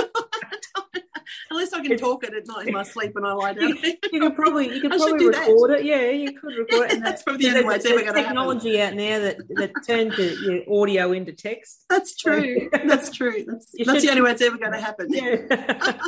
Unless 1.51 1.73
I 1.73 1.81
can 1.81 1.97
talk 1.97 2.23
it 2.23 2.33
at 2.33 2.45
night 2.45 2.67
in 2.67 2.73
my 2.73 2.83
sleep 2.83 3.15
when 3.15 3.25
I 3.25 3.33
lie 3.33 3.53
down. 3.53 3.75
you 4.11 4.19
could 4.19 4.35
probably 4.35 4.73
you 4.73 4.81
could 4.81 4.91
probably 4.91 5.27
record 5.27 5.71
that. 5.71 5.79
it. 5.79 5.85
Yeah, 5.85 6.09
you 6.11 6.33
could 6.33 6.55
record 6.55 6.91
it. 6.91 6.99
that's 7.03 7.23
probably 7.23 7.45
the 7.45 7.57
only 7.57 7.67
way 7.67 7.75
it's 7.75 7.85
ever 7.85 8.01
going 8.01 8.13
to 8.13 8.23
Technology 8.23 8.81
out 8.81 8.93
now 8.93 9.19
that 9.19 9.37
that 9.55 9.71
turns 9.85 10.17
your 10.17 10.61
audio 10.71 11.11
into 11.11 11.33
text. 11.33 11.85
That's 11.89 12.15
true. 12.15 12.69
that's 12.85 13.09
true. 13.09 13.45
That's, 13.47 13.73
that's 13.83 14.03
the 14.03 14.09
only 14.09 14.21
way 14.21 14.31
it's 14.31 14.41
ever 14.41 14.57
going 14.57 14.73
to 14.73 14.79
happen. 14.79 15.07
Yeah. 15.09 15.99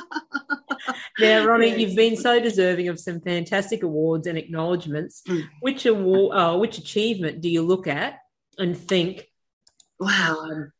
now, 1.19 1.45
Ronnie, 1.45 1.79
you've 1.79 1.95
been 1.95 2.17
so 2.17 2.39
deserving 2.39 2.87
of 2.87 2.99
some 2.99 3.21
fantastic 3.21 3.83
awards 3.83 4.27
and 4.27 4.37
acknowledgements. 4.37 5.21
Mm. 5.27 5.47
Which 5.61 5.85
award, 5.85 6.37
uh, 6.37 6.57
which 6.57 6.77
achievement 6.77 7.41
do 7.41 7.49
you 7.49 7.61
look 7.61 7.87
at 7.87 8.19
and 8.57 8.77
think, 8.77 9.27
wow, 9.99 10.37
um, 10.39 10.71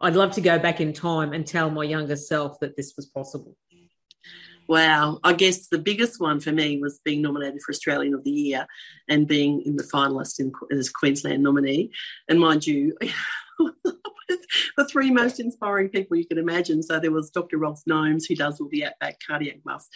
I'd 0.00 0.16
love 0.16 0.32
to 0.32 0.40
go 0.40 0.58
back 0.58 0.80
in 0.80 0.92
time 0.92 1.32
and 1.32 1.46
tell 1.46 1.70
my 1.70 1.84
younger 1.84 2.16
self 2.16 2.58
that 2.60 2.76
this 2.76 2.94
was 2.96 3.06
possible? 3.06 3.56
Wow, 4.70 5.18
I 5.24 5.32
guess 5.32 5.66
the 5.66 5.78
biggest 5.78 6.20
one 6.20 6.38
for 6.38 6.52
me 6.52 6.78
was 6.78 7.00
being 7.04 7.22
nominated 7.22 7.60
for 7.60 7.72
Australian 7.72 8.14
of 8.14 8.22
the 8.22 8.30
Year 8.30 8.68
and 9.08 9.26
being 9.26 9.62
in 9.62 9.74
the 9.74 9.82
finalist 9.82 10.38
in, 10.38 10.52
as 10.70 10.90
Queensland 10.90 11.42
nominee. 11.42 11.90
And 12.28 12.38
mind 12.38 12.64
you, 12.64 12.96
the 14.76 14.88
three 14.88 15.10
most 15.10 15.40
inspiring 15.40 15.88
people 15.88 16.16
you 16.16 16.26
can 16.26 16.38
imagine. 16.38 16.82
So 16.82 16.98
there 16.98 17.10
was 17.10 17.30
Dr. 17.30 17.58
Rolf 17.58 17.82
Gomes, 17.88 18.26
who 18.26 18.34
does 18.34 18.60
all 18.60 18.68
the 18.70 18.86
Outback 18.86 19.20
cardiac 19.26 19.58
muffs. 19.64 19.88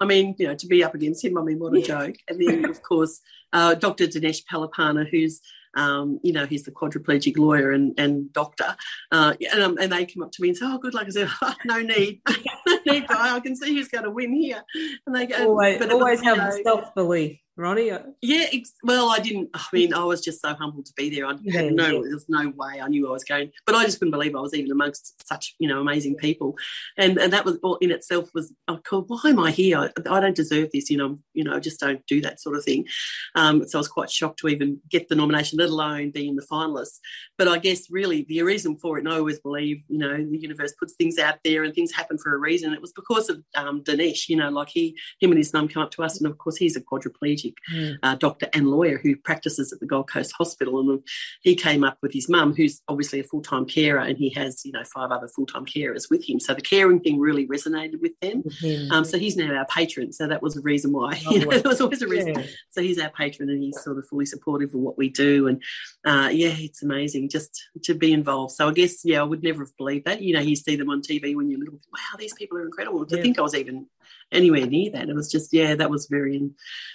I 0.00 0.04
mean, 0.04 0.34
you 0.38 0.48
know, 0.48 0.54
to 0.54 0.66
be 0.66 0.84
up 0.84 0.94
against 0.94 1.24
him, 1.24 1.38
I 1.38 1.42
mean, 1.42 1.58
what 1.58 1.76
a 1.76 1.82
joke. 1.82 2.16
And 2.28 2.40
then, 2.40 2.64
of 2.68 2.82
course, 2.82 3.20
uh, 3.52 3.74
Dr. 3.74 4.06
Dinesh 4.06 4.42
Palipana, 4.50 5.08
who's 5.08 5.40
um, 5.74 6.18
you 6.22 6.32
know, 6.32 6.46
he's 6.46 6.64
the 6.64 6.70
quadriplegic 6.70 7.36
lawyer 7.36 7.70
and, 7.70 7.98
and 7.98 8.32
doctor. 8.32 8.76
Uh, 9.12 9.34
and, 9.52 9.62
um, 9.62 9.78
and 9.78 9.92
they 9.92 10.06
come 10.06 10.22
up 10.22 10.32
to 10.32 10.42
me 10.42 10.48
and 10.48 10.56
say, 10.56 10.66
Oh, 10.66 10.78
good 10.78 10.94
luck. 10.94 11.06
I 11.06 11.10
said, 11.10 11.28
oh, 11.42 11.54
No 11.64 11.80
need. 11.80 12.20
no 12.66 12.78
need, 12.86 13.06
I 13.08 13.38
can 13.40 13.54
see 13.54 13.74
who's 13.74 13.88
going 13.88 14.04
to 14.04 14.10
win 14.10 14.32
here. 14.32 14.62
And 15.06 15.14
they 15.14 15.26
go, 15.26 15.50
Always, 15.50 15.78
but 15.78 15.92
always 15.92 16.22
have 16.22 16.54
self 16.64 16.94
belief. 16.94 17.38
Ronnie? 17.58 17.90
Yeah, 18.22 18.46
well, 18.84 19.10
I 19.10 19.18
didn't. 19.18 19.50
I 19.52 19.64
mean, 19.72 19.92
I 19.92 20.04
was 20.04 20.20
just 20.20 20.40
so 20.40 20.54
humbled 20.54 20.86
to 20.86 20.92
be 20.96 21.10
there. 21.10 21.26
I 21.26 21.34
yeah, 21.42 21.62
had 21.62 21.72
no, 21.72 21.86
yeah. 21.86 21.90
there 21.90 22.14
was 22.14 22.28
no 22.28 22.52
way 22.56 22.80
I 22.80 22.86
knew 22.86 23.08
I 23.08 23.10
was 23.10 23.24
going, 23.24 23.50
but 23.66 23.74
I 23.74 23.84
just 23.84 23.98
couldn't 23.98 24.12
believe 24.12 24.36
I 24.36 24.40
was 24.40 24.54
even 24.54 24.70
amongst 24.70 25.26
such, 25.26 25.56
you 25.58 25.68
know, 25.68 25.80
amazing 25.80 26.14
people, 26.14 26.56
and 26.96 27.18
and 27.18 27.32
that 27.32 27.44
was 27.44 27.58
all 27.64 27.74
in 27.76 27.90
itself 27.90 28.30
was, 28.32 28.52
oh, 28.68 28.78
why 29.08 29.30
am 29.30 29.40
I 29.40 29.50
here? 29.50 29.76
I, 29.78 29.90
I, 30.08 30.20
don't 30.20 30.36
deserve 30.36 30.70
this, 30.72 30.88
you 30.88 30.96
know, 30.96 31.18
you 31.34 31.42
know, 31.42 31.54
I 31.54 31.58
just 31.58 31.80
don't 31.80 32.06
do 32.06 32.20
that 32.20 32.40
sort 32.40 32.56
of 32.56 32.64
thing. 32.64 32.86
Um, 33.34 33.66
so 33.66 33.78
I 33.78 33.80
was 33.80 33.88
quite 33.88 34.10
shocked 34.10 34.38
to 34.40 34.48
even 34.48 34.80
get 34.88 35.08
the 35.08 35.16
nomination, 35.16 35.58
let 35.58 35.70
alone 35.70 36.12
being 36.12 36.36
the 36.36 36.46
finalist. 36.46 37.00
But 37.36 37.48
I 37.48 37.58
guess 37.58 37.90
really 37.90 38.24
the 38.28 38.40
reason 38.42 38.76
for 38.76 38.98
it, 38.98 39.04
and 39.04 39.12
I 39.12 39.16
always 39.16 39.40
believe, 39.40 39.82
you 39.88 39.98
know, 39.98 40.16
the 40.16 40.38
universe 40.38 40.74
puts 40.78 40.94
things 40.94 41.18
out 41.18 41.40
there 41.44 41.64
and 41.64 41.74
things 41.74 41.92
happen 41.92 42.18
for 42.18 42.32
a 42.34 42.38
reason. 42.38 42.72
It 42.72 42.80
was 42.80 42.92
because 42.92 43.28
of 43.28 43.42
um, 43.56 43.82
Dinesh, 43.82 44.28
you 44.28 44.36
know, 44.36 44.50
like 44.50 44.68
he, 44.68 44.96
him 45.20 45.32
and 45.32 45.38
his 45.38 45.52
mum 45.52 45.66
come 45.66 45.82
up 45.82 45.90
to 45.92 46.04
us, 46.04 46.20
and 46.20 46.30
of 46.30 46.38
course 46.38 46.56
he's 46.56 46.76
a 46.76 46.80
quadriplegic 46.80 47.47
mm. 47.72 47.96
uh, 48.02 48.14
doctor 48.14 48.48
and 48.54 48.68
lawyer 48.68 48.98
who 48.98 49.16
practices 49.16 49.72
at 49.72 49.80
the 49.80 49.86
Gold 49.86 50.08
Coast 50.08 50.32
Hospital. 50.38 50.80
And 50.80 51.02
he 51.42 51.54
came 51.54 51.84
up 51.84 51.98
with 52.02 52.12
his 52.12 52.28
mum, 52.28 52.54
who's 52.54 52.82
obviously 52.88 53.20
a 53.20 53.24
full 53.24 53.42
time 53.42 53.64
carer, 53.64 54.00
and 54.00 54.16
he 54.16 54.30
has, 54.30 54.64
you 54.64 54.72
know, 54.72 54.84
five 54.84 55.10
other 55.10 55.28
full 55.28 55.46
time 55.46 55.64
carers 55.64 56.10
with 56.10 56.28
him. 56.28 56.40
So 56.40 56.54
the 56.54 56.60
caring 56.60 57.00
thing 57.00 57.18
really 57.18 57.46
resonated 57.46 58.00
with 58.00 58.18
them. 58.20 58.42
Mm-hmm. 58.42 58.92
Um, 58.92 59.04
so 59.04 59.18
he's 59.18 59.36
now 59.36 59.54
our 59.54 59.66
patron. 59.66 60.12
So 60.12 60.26
that 60.26 60.42
was 60.42 60.56
a 60.56 60.60
reason 60.60 60.92
why. 60.92 61.20
Oh, 61.26 61.38
there 61.38 61.62
was 61.64 61.80
always 61.80 62.02
a 62.02 62.08
reason. 62.08 62.34
Yeah. 62.34 62.46
So 62.70 62.82
he's 62.82 62.98
our 62.98 63.10
patron 63.10 63.50
and 63.50 63.62
he's 63.62 63.80
sort 63.82 63.98
of 63.98 64.06
fully 64.08 64.26
supportive 64.26 64.74
of 64.74 64.80
what 64.80 64.98
we 64.98 65.08
do. 65.08 65.46
And 65.46 65.62
uh, 66.04 66.30
yeah, 66.32 66.54
it's 66.56 66.82
amazing 66.82 67.28
just 67.28 67.62
to 67.84 67.94
be 67.94 68.12
involved. 68.12 68.54
So 68.54 68.68
I 68.68 68.72
guess, 68.72 69.04
yeah, 69.04 69.20
I 69.20 69.24
would 69.24 69.42
never 69.42 69.64
have 69.64 69.76
believed 69.76 70.06
that. 70.06 70.22
You 70.22 70.34
know, 70.34 70.40
you 70.40 70.56
see 70.56 70.76
them 70.76 70.90
on 70.90 71.02
TV 71.02 71.34
when 71.34 71.50
you're 71.50 71.60
little, 71.60 71.80
wow, 71.92 72.18
these 72.18 72.34
people 72.34 72.58
are 72.58 72.64
incredible. 72.64 73.04
To 73.06 73.16
yeah. 73.16 73.22
think 73.22 73.38
I 73.38 73.42
was 73.42 73.54
even 73.54 73.86
anywhere 74.32 74.66
near 74.66 74.90
that. 74.92 75.08
It 75.08 75.14
was 75.14 75.30
just, 75.30 75.52
yeah, 75.52 75.74
that 75.74 75.90
was 75.90 76.06
very, 76.10 76.50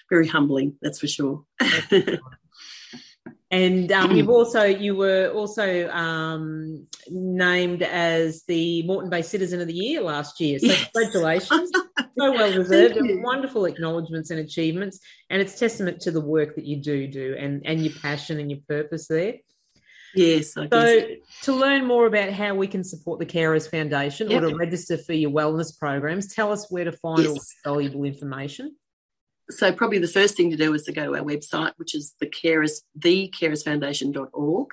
very 0.10 0.28
humbling. 0.28 0.76
That's 0.82 1.00
for 1.00 1.08
sure. 1.08 1.44
and 3.54 3.92
um, 3.92 4.16
you've 4.16 4.30
also 4.30 4.64
you 4.64 4.96
were 4.96 5.30
also 5.30 5.88
um, 5.90 6.88
named 7.08 7.84
as 7.84 8.44
the 8.48 8.82
Moreton 8.88 9.12
Bay 9.12 9.22
Citizen 9.22 9.62
of 9.62 9.68
the 9.68 9.76
Year 9.76 10.02
last 10.02 10.40
year. 10.40 10.58
So 10.58 10.66
yes. 10.66 10.90
congratulations, 10.92 11.72
so 11.98 12.08
well 12.18 12.52
deserved, 12.52 12.98
and 12.98 13.24
wonderful 13.24 13.66
acknowledgements 13.66 14.32
and 14.32 14.40
achievements. 14.40 15.00
And 15.30 15.40
it's 15.40 15.60
testament 15.60 16.02
to 16.02 16.12
the 16.12 16.20
work 16.20 16.56
that 16.56 16.66
you 16.66 16.78
do 16.78 17.06
do 17.06 17.36
and 17.38 17.62
and 17.64 17.86
your 17.86 17.94
passion 18.02 18.40
and 18.40 18.50
your 18.50 18.62
purpose 18.68 19.08
there. 19.08 19.36
Yes. 20.16 20.56
I 20.58 20.68
so, 20.68 21.00
guess. 21.00 21.18
to 21.44 21.54
learn 21.54 21.86
more 21.86 22.06
about 22.06 22.32
how 22.32 22.56
we 22.56 22.68
can 22.68 22.84
support 22.84 23.20
the 23.20 23.26
Carers 23.26 23.70
Foundation 23.70 24.30
yep. 24.30 24.44
or 24.44 24.50
to 24.50 24.56
register 24.56 24.98
for 24.98 25.14
your 25.14 25.32
wellness 25.32 25.78
programs, 25.78 26.34
tell 26.34 26.52
us 26.52 26.70
where 26.72 26.86
to 26.86 26.92
find 26.92 27.24
yes. 27.24 27.32
all 27.66 27.74
valuable 27.74 28.04
information 28.04 28.76
so 29.54 29.72
probably 29.72 30.00
the 30.00 30.08
first 30.08 30.36
thing 30.36 30.50
to 30.52 30.58
do 30.58 30.74
is 30.74 30.84
to 30.84 30.92
go 30.92 31.06
to 31.06 31.18
our 31.18 31.24
website, 31.24 31.74
which 31.78 31.96
is 31.96 32.16
the 32.20 32.28
carers, 32.28 32.82
thecarersfoundation.org. 33.00 34.68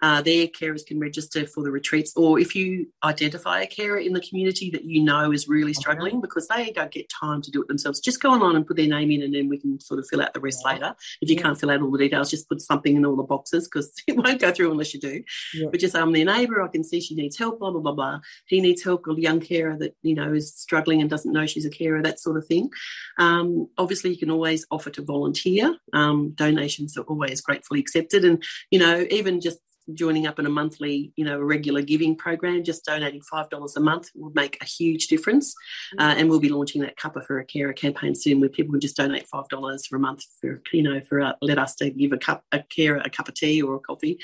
Uh, 0.00 0.20
there, 0.22 0.48
carers 0.48 0.84
can 0.84 0.98
register 0.98 1.46
for 1.46 1.62
the 1.62 1.70
retreats, 1.70 2.12
or 2.16 2.40
if 2.40 2.56
you 2.56 2.88
identify 3.04 3.60
a 3.60 3.66
carer 3.66 3.98
in 3.98 4.12
the 4.12 4.20
community 4.20 4.70
that 4.70 4.84
you 4.84 5.02
know 5.02 5.32
is 5.32 5.48
really 5.48 5.72
struggling, 5.72 6.20
because 6.20 6.48
they 6.48 6.72
don't 6.72 6.90
get 6.90 7.08
time 7.08 7.40
to 7.42 7.50
do 7.50 7.62
it 7.62 7.68
themselves, 7.68 8.00
just 8.00 8.20
go 8.20 8.30
online 8.30 8.56
and 8.56 8.66
put 8.66 8.76
their 8.76 8.88
name 8.88 9.10
in, 9.10 9.22
and 9.22 9.34
then 9.34 9.48
we 9.48 9.58
can 9.58 9.78
sort 9.80 10.00
of 10.00 10.06
fill 10.08 10.20
out 10.20 10.34
the 10.34 10.40
rest 10.40 10.62
yeah. 10.64 10.72
later. 10.72 10.94
If 11.20 11.30
you 11.30 11.36
yeah. 11.36 11.42
can't 11.42 11.60
fill 11.60 11.70
out 11.70 11.82
all 11.82 11.90
the 11.90 11.98
details, 11.98 12.30
just 12.30 12.48
put 12.48 12.60
something 12.60 12.96
in 12.96 13.06
all 13.06 13.16
the 13.16 13.22
boxes 13.22 13.68
because 13.68 13.92
it 14.06 14.16
won't 14.16 14.40
go 14.40 14.50
through 14.52 14.70
unless 14.72 14.92
you 14.92 15.00
do. 15.00 15.22
Yeah. 15.54 15.68
But 15.70 15.80
just, 15.80 15.94
I'm 15.94 16.04
um, 16.04 16.12
their 16.12 16.24
neighbour, 16.24 16.62
I 16.62 16.68
can 16.68 16.84
see 16.84 17.00
she 17.00 17.14
needs 17.14 17.38
help, 17.38 17.60
blah, 17.60 17.70
blah, 17.70 17.80
blah, 17.80 17.92
blah. 17.92 18.20
He 18.46 18.60
needs 18.60 18.82
help, 18.82 19.06
a 19.06 19.20
young 19.20 19.40
carer 19.40 19.76
that, 19.78 19.94
you 20.02 20.14
know, 20.14 20.32
is 20.32 20.54
struggling 20.54 21.00
and 21.00 21.10
doesn't 21.10 21.32
know 21.32 21.46
she's 21.46 21.66
a 21.66 21.70
carer, 21.70 22.02
that 22.02 22.20
sort 22.20 22.36
of 22.36 22.46
thing. 22.46 22.70
Um, 23.18 23.68
obviously, 23.78 24.10
you 24.10 24.21
can 24.22 24.30
always 24.30 24.64
offer 24.70 24.88
to 24.90 25.02
volunteer. 25.02 25.76
Um, 25.92 26.30
donations 26.36 26.96
are 26.96 27.08
always 27.12 27.40
gratefully 27.40 27.80
accepted. 27.80 28.24
And, 28.24 28.40
you 28.70 28.78
know, 28.78 29.04
even 29.10 29.40
just 29.40 29.58
joining 29.94 30.26
up 30.26 30.38
in 30.38 30.46
a 30.46 30.50
monthly, 30.50 31.12
you 31.16 31.24
know, 31.24 31.38
a 31.38 31.44
regular 31.44 31.82
giving 31.82 32.16
program, 32.16 32.64
just 32.64 32.84
donating 32.84 33.20
$5 33.20 33.76
a 33.76 33.80
month 33.80 34.10
will 34.14 34.32
make 34.34 34.58
a 34.60 34.64
huge 34.64 35.08
difference. 35.08 35.54
Uh, 35.98 36.14
and 36.16 36.28
we'll 36.28 36.40
be 36.40 36.48
launching 36.48 36.82
that 36.82 36.96
Cuppa 36.96 37.24
for 37.24 37.38
a 37.38 37.44
Carer 37.44 37.72
campaign 37.72 38.14
soon 38.14 38.40
where 38.40 38.48
people 38.48 38.72
can 38.72 38.80
just 38.80 38.96
donate 38.96 39.26
$5 39.32 39.86
for 39.86 39.96
a 39.96 40.00
month 40.00 40.24
for, 40.40 40.62
you 40.72 40.82
know, 40.82 41.00
for 41.00 41.20
uh, 41.20 41.32
let 41.40 41.58
us 41.58 41.74
to 41.76 41.90
give 41.90 42.12
a 42.12 42.18
cup, 42.18 42.44
a 42.52 42.62
carer 42.62 43.00
a 43.04 43.10
cup 43.10 43.28
of 43.28 43.34
tea 43.34 43.62
or 43.62 43.76
a 43.76 43.80
coffee. 43.80 44.18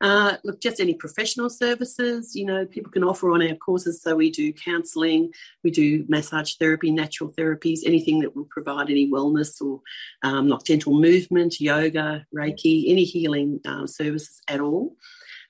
Uh, 0.00 0.36
look, 0.44 0.60
just 0.60 0.80
any 0.80 0.94
professional 0.94 1.50
services, 1.50 2.34
you 2.34 2.44
know, 2.44 2.64
people 2.66 2.92
can 2.92 3.02
offer 3.02 3.30
on 3.30 3.42
our 3.42 3.56
courses. 3.56 4.00
So 4.00 4.14
we 4.14 4.30
do 4.30 4.52
counselling, 4.52 5.32
we 5.64 5.70
do 5.70 6.04
massage 6.08 6.54
therapy, 6.54 6.90
natural 6.90 7.32
therapies, 7.32 7.80
anything 7.84 8.20
that 8.20 8.36
will 8.36 8.48
provide 8.50 8.90
any 8.90 9.10
wellness 9.10 9.60
or 9.60 9.80
um, 10.22 10.48
like 10.48 10.64
gentle 10.64 10.98
movement, 11.00 11.60
yoga, 11.60 12.24
Reiki, 12.34 12.84
any 12.88 13.04
healing 13.04 13.60
uh, 13.66 13.86
services 13.86 14.40
at 14.48 14.60
all. 14.60 14.87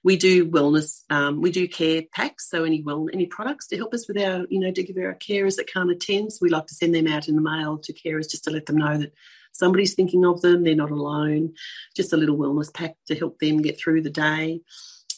We 0.05 0.17
do 0.17 0.49
wellness, 0.49 1.03
um, 1.11 1.41
we 1.43 1.51
do 1.51 1.67
care 1.67 2.03
packs, 2.13 2.49
so 2.49 2.65
any 2.65 2.83
well, 2.83 3.09
any 3.13 3.27
products 3.27 3.67
to 3.69 3.77
help 3.77 3.93
us 3.93 4.07
with 4.07 4.17
our, 4.19 4.47
you 4.49 4.61
know, 4.61 4.71
to 4.71 4.83
give 4.83 4.97
our 4.97 5.15
carers 5.15 5.57
that 5.57 5.73
can't 5.73 5.91
attend. 5.91 6.33
So 6.33 6.39
we 6.43 6.51
like 6.51 6.67
to 6.67 6.75
send 6.75 6.95
them 6.95 7.09
out 7.09 7.29
in 7.29 7.35
the 7.35 7.43
mail 7.43 7.79
to 7.79 7.93
carers 7.93 8.31
just 8.31 8.45
to 8.45 8.51
let 8.51 8.67
them 8.67 8.77
know 8.77 8.99
that 8.99 9.13
somebody's 9.53 9.95
thinking 9.95 10.25
of 10.25 10.41
them, 10.41 10.63
they're 10.63 10.77
not 10.77 10.93
alone. 10.93 11.55
Just 11.97 12.13
a 12.13 12.17
little 12.17 12.37
wellness 12.37 12.73
pack 12.73 12.95
to 13.09 13.17
help 13.17 13.39
them 13.41 13.61
get 13.61 13.79
through 13.79 14.03
the 14.03 14.11
day. 14.11 14.61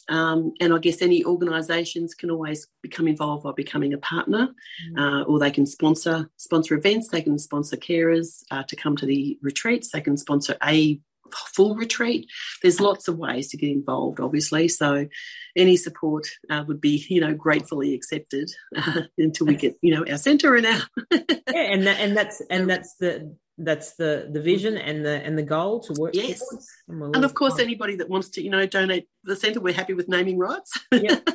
Um, 0.09 0.53
and 0.59 0.73
I 0.73 0.79
guess 0.79 1.01
any 1.01 1.23
organisations 1.23 2.13
can 2.15 2.31
always 2.31 2.67
become 2.81 3.07
involved 3.07 3.43
by 3.43 3.51
becoming 3.55 3.93
a 3.93 3.97
partner, 3.97 4.49
mm. 4.89 4.99
uh, 4.99 5.23
or 5.23 5.39
they 5.39 5.51
can 5.51 5.65
sponsor 5.65 6.29
sponsor 6.37 6.75
events. 6.75 7.07
They 7.09 7.21
can 7.21 7.37
sponsor 7.37 7.77
carers 7.77 8.43
uh, 8.51 8.63
to 8.63 8.75
come 8.75 8.97
to 8.97 9.05
the 9.05 9.37
retreats. 9.41 9.91
They 9.91 10.01
can 10.01 10.17
sponsor 10.17 10.57
a 10.61 10.99
full 11.33 11.75
retreat. 11.75 12.27
There's 12.61 12.79
lots 12.79 13.07
of 13.07 13.17
ways 13.17 13.49
to 13.49 13.57
get 13.57 13.69
involved, 13.69 14.19
obviously. 14.19 14.67
So 14.67 15.07
any 15.55 15.77
support 15.77 16.27
uh, 16.49 16.63
would 16.67 16.81
be, 16.81 17.05
you 17.09 17.21
know, 17.21 17.33
gratefully 17.33 17.93
accepted 17.93 18.49
uh, 18.75 19.01
until 19.17 19.47
we 19.47 19.55
get, 19.55 19.77
you 19.81 19.93
know, 19.93 20.05
our 20.09 20.17
centre 20.17 20.55
and 20.55 20.65
our 20.65 20.81
yeah, 21.11 21.21
and 21.53 21.87
that, 21.87 21.99
and 21.99 22.15
that's 22.15 22.41
and 22.49 22.69
that's 22.69 22.95
the 22.99 23.35
that's 23.57 23.95
the 23.95 24.29
the 24.31 24.41
vision 24.41 24.77
and 24.77 25.05
the 25.05 25.23
and 25.23 25.37
the 25.37 25.43
goal 25.43 25.79
to 25.81 25.93
work 25.99 26.15
yes. 26.15 26.41
and, 26.87 27.15
and, 27.15 27.25
of 27.25 27.33
course 27.33 27.59
anybody 27.59 27.95
that 27.95 28.09
wants 28.09 28.29
to 28.29 28.41
you 28.41 28.49
know 28.49 28.65
donate 28.65 29.07
the 29.23 29.35
centre 29.35 29.59
we're 29.59 29.73
happy 29.73 29.93
with 29.93 30.07
naming 30.09 30.37
rights. 30.37 30.71
Yeah. 30.91 31.19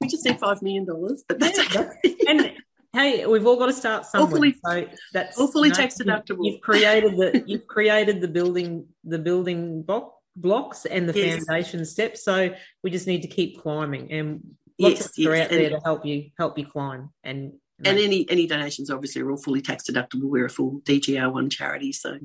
We 0.00 0.08
just 0.08 0.24
need 0.24 0.38
five 0.38 0.62
million 0.62 0.86
dollars 0.86 1.24
but 1.28 1.40
that's 1.40 1.58
yeah, 1.58 1.80
okay. 1.80 2.16
and 2.26 2.52
hey, 2.92 3.26
we've 3.26 3.46
all 3.46 3.56
got 3.56 3.66
to 3.66 3.72
start 3.72 4.06
somewhere. 4.06 4.28
Hopefully, 4.28 4.56
so 4.64 4.88
that's 5.12 5.36
hopefully 5.36 5.68
you 5.68 5.74
know, 5.74 5.80
tax 5.80 5.96
deductible. 5.98 6.44
You've, 6.44 6.60
created 6.60 7.16
the 7.16 7.44
you've 7.46 7.66
created 7.66 8.20
the 8.20 8.28
building 8.28 8.86
the 9.04 9.18
building 9.18 9.82
block, 9.82 10.14
blocks 10.36 10.86
and 10.86 11.08
the 11.08 11.18
yes. 11.18 11.44
foundation 11.44 11.84
steps. 11.84 12.24
So 12.24 12.54
we 12.82 12.90
just 12.90 13.06
need 13.06 13.22
to 13.22 13.28
keep 13.28 13.60
climbing. 13.60 14.12
And 14.12 14.40
lots 14.78 15.00
yes, 15.00 15.06
of 15.06 15.12
yes. 15.18 15.44
out 15.44 15.50
there 15.50 15.70
to 15.70 15.80
help 15.84 16.06
you 16.06 16.30
help 16.38 16.58
you 16.58 16.66
climb 16.66 17.10
and 17.24 17.52
and 17.84 17.98
any 17.98 18.28
any 18.28 18.46
donations 18.46 18.90
obviously 18.90 19.22
are 19.22 19.30
all 19.30 19.36
fully 19.36 19.60
tax 19.60 19.84
deductible. 19.88 20.24
We're 20.24 20.46
a 20.46 20.50
full 20.50 20.80
DGR 20.80 21.32
one 21.32 21.48
charity, 21.48 21.92
so 21.92 22.18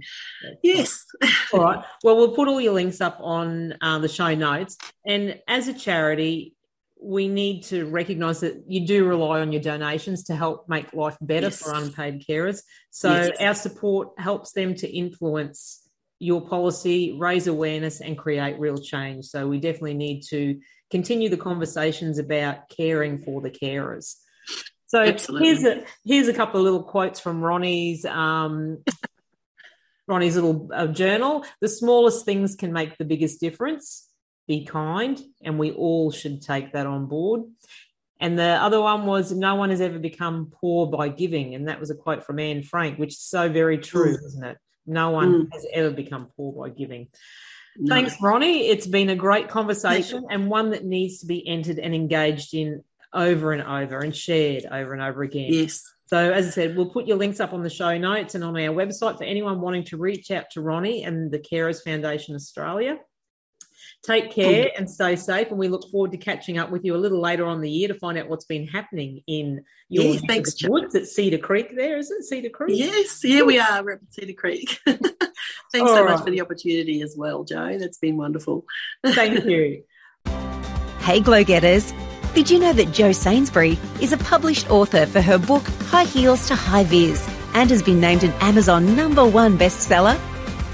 yes. 0.63 1.05
all 1.53 1.61
right. 1.61 1.83
Well, 2.03 2.17
we'll 2.17 2.33
put 2.33 2.47
all 2.47 2.59
your 2.59 2.73
links 2.73 3.01
up 3.01 3.19
on 3.21 3.75
uh, 3.81 3.99
the 3.99 4.09
show 4.09 4.33
notes. 4.33 4.77
And 5.05 5.39
as 5.47 5.67
a 5.67 5.73
charity, 5.73 6.55
we 7.03 7.27
need 7.27 7.63
to 7.63 7.85
recognise 7.85 8.39
that 8.39 8.63
you 8.67 8.87
do 8.87 9.05
rely 9.05 9.41
on 9.41 9.51
your 9.51 9.61
donations 9.61 10.23
to 10.25 10.35
help 10.35 10.69
make 10.69 10.93
life 10.93 11.17
better 11.19 11.47
yes. 11.47 11.61
for 11.61 11.73
unpaid 11.73 12.25
carers. 12.27 12.61
So 12.91 13.11
yes. 13.11 13.31
our 13.39 13.53
support 13.53 14.09
helps 14.17 14.53
them 14.53 14.75
to 14.75 14.89
influence 14.89 15.87
your 16.19 16.47
policy, 16.47 17.17
raise 17.19 17.47
awareness, 17.47 17.99
and 17.99 18.17
create 18.17 18.59
real 18.59 18.77
change. 18.77 19.25
So 19.25 19.47
we 19.47 19.59
definitely 19.59 19.95
need 19.95 20.21
to 20.29 20.59
continue 20.89 21.27
the 21.27 21.37
conversations 21.37 22.19
about 22.19 22.69
caring 22.69 23.23
for 23.23 23.41
the 23.41 23.51
carers. 23.51 24.15
So 24.87 25.01
Absolutely. 25.01 25.47
here's 25.47 25.63
a 25.63 25.83
here's 26.05 26.27
a 26.27 26.33
couple 26.33 26.59
of 26.59 26.63
little 26.63 26.83
quotes 26.83 27.19
from 27.19 27.41
Ronnie's 27.41 28.05
um, 28.05 28.83
Ronnie's 30.07 30.35
little 30.35 30.69
uh, 30.73 30.87
journal. 30.87 31.45
The 31.61 31.67
smallest 31.67 32.25
things 32.25 32.55
can 32.55 32.71
make 32.71 32.97
the 32.97 33.05
biggest 33.05 33.39
difference. 33.39 34.07
Be 34.47 34.65
kind, 34.65 35.19
and 35.41 35.57
we 35.57 35.71
all 35.71 36.11
should 36.11 36.41
take 36.41 36.73
that 36.73 36.85
on 36.85 37.05
board. 37.05 37.43
And 38.19 38.37
the 38.37 38.43
other 38.43 38.81
one 38.81 39.05
was, 39.05 39.31
"No 39.31 39.55
one 39.55 39.69
has 39.69 39.81
ever 39.81 39.99
become 39.99 40.51
poor 40.53 40.87
by 40.87 41.09
giving," 41.09 41.55
and 41.55 41.67
that 41.67 41.79
was 41.79 41.89
a 41.89 41.95
quote 41.95 42.25
from 42.25 42.39
Anne 42.39 42.63
Frank, 42.63 42.99
which 42.99 43.13
is 43.13 43.21
so 43.21 43.49
very 43.49 43.77
true, 43.77 44.17
mm. 44.17 44.25
isn't 44.25 44.43
it? 44.43 44.57
No 44.85 45.11
one 45.11 45.45
mm. 45.45 45.53
has 45.53 45.65
ever 45.73 45.91
become 45.91 46.29
poor 46.35 46.51
by 46.53 46.73
giving. 46.73 47.07
No. 47.77 47.95
Thanks, 47.95 48.15
Ronnie. 48.21 48.67
It's 48.67 48.87
been 48.87 49.09
a 49.09 49.15
great 49.15 49.49
conversation 49.49 50.25
and 50.29 50.49
one 50.49 50.71
that 50.71 50.85
needs 50.85 51.19
to 51.19 51.25
be 51.25 51.47
entered 51.47 51.79
and 51.79 51.95
engaged 51.95 52.53
in 52.53 52.83
over 53.13 53.51
and 53.51 53.61
over 53.61 53.99
and 53.99 54.15
shared 54.15 54.65
over 54.65 54.93
and 54.93 55.01
over 55.01 55.23
again. 55.23 55.51
Yes. 55.51 55.83
So, 56.05 56.31
as 56.31 56.47
I 56.47 56.49
said, 56.51 56.75
we'll 56.75 56.89
put 56.89 57.07
your 57.07 57.17
links 57.17 57.39
up 57.39 57.53
on 57.53 57.63
the 57.63 57.69
show 57.69 57.97
notes 57.97 58.35
and 58.35 58.43
on 58.43 58.55
our 58.55 58.73
website 58.73 59.17
for 59.17 59.23
anyone 59.23 59.61
wanting 59.61 59.85
to 59.85 59.97
reach 59.97 60.29
out 60.29 60.51
to 60.51 60.61
Ronnie 60.61 61.03
and 61.03 61.31
the 61.31 61.39
Carers 61.39 61.83
Foundation 61.83 62.35
Australia. 62.35 62.97
Take 64.03 64.31
care 64.31 64.69
and 64.77 64.89
stay 64.89 65.15
safe. 65.15 65.49
And 65.49 65.57
we 65.57 65.69
look 65.69 65.89
forward 65.89 66.11
to 66.11 66.17
catching 66.17 66.57
up 66.57 66.71
with 66.71 66.83
you 66.83 66.93
a 66.93 66.97
little 66.97 67.21
later 67.21 67.45
on 67.45 67.61
the 67.61 67.69
year 67.69 67.87
to 67.87 67.93
find 67.93 68.17
out 68.17 68.27
what's 68.27 68.43
been 68.43 68.67
happening 68.67 69.21
in 69.27 69.63
your 69.87 70.03
yes, 70.03 70.21
thanks, 70.27 70.67
woods 70.67 70.93
at 70.93 71.07
Cedar 71.07 71.37
Creek. 71.37 71.73
There 71.73 71.97
is 71.97 72.11
it, 72.11 72.23
Cedar 72.23 72.49
Creek. 72.49 72.77
Yes, 72.77 73.23
yeah, 73.23 73.43
we 73.43 73.59
are 73.59 73.89
at 73.89 73.99
Cedar 74.09 74.33
Creek. 74.33 74.81
thanks 74.85 75.01
All 75.79 75.87
so 75.87 76.03
right. 76.03 76.15
much 76.15 76.25
for 76.25 76.31
the 76.31 76.41
opportunity 76.41 77.01
as 77.01 77.15
well, 77.17 77.45
Jo. 77.45 77.77
That's 77.77 77.97
been 77.97 78.17
wonderful. 78.17 78.65
Thank 79.05 79.45
you. 79.45 79.83
hey, 80.99 81.21
glow 81.21 81.45
getters. 81.45 81.93
Did 82.33 82.49
you 82.49 82.59
know 82.59 82.73
that 82.73 82.91
Jo 82.91 83.13
Sainsbury 83.13 83.77
is 84.01 84.11
a 84.11 84.17
published 84.17 84.69
author 84.69 85.05
for 85.05 85.21
her 85.21 85.37
book 85.37 85.65
High 85.87 86.05
Heels 86.05 86.47
to 86.47 86.55
High 86.55 86.83
Vis 86.83 87.25
and 87.53 87.69
has 87.69 87.81
been 87.81 88.01
named 88.01 88.23
an 88.23 88.33
Amazon 88.41 88.97
number 88.97 89.25
one 89.25 89.57
bestseller? 89.57 90.19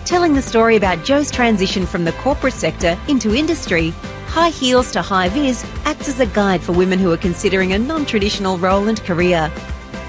Telling 0.10 0.34
the 0.34 0.42
story 0.42 0.76
about 0.76 1.06
Jo's 1.06 1.30
transition 1.30 1.86
from 1.86 2.04
the 2.04 2.14
corporate 2.14 2.56
sector 2.56 2.98
into 3.08 3.36
industry, 3.36 3.92
High 4.26 4.50
Heels 4.50 4.92
to 4.94 5.04
High 5.04 5.30
Vis 5.30 5.64
acts 5.86 6.10
as 6.10 6.20
a 6.20 6.26
guide 6.26 6.64
for 6.64 6.72
women 6.72 6.98
who 6.98 7.12
are 7.12 7.18
considering 7.18 7.74
a 7.74 7.78
non 7.78 8.08
traditional 8.08 8.58
role 8.58 8.88
and 8.88 9.00
career. 9.04 9.50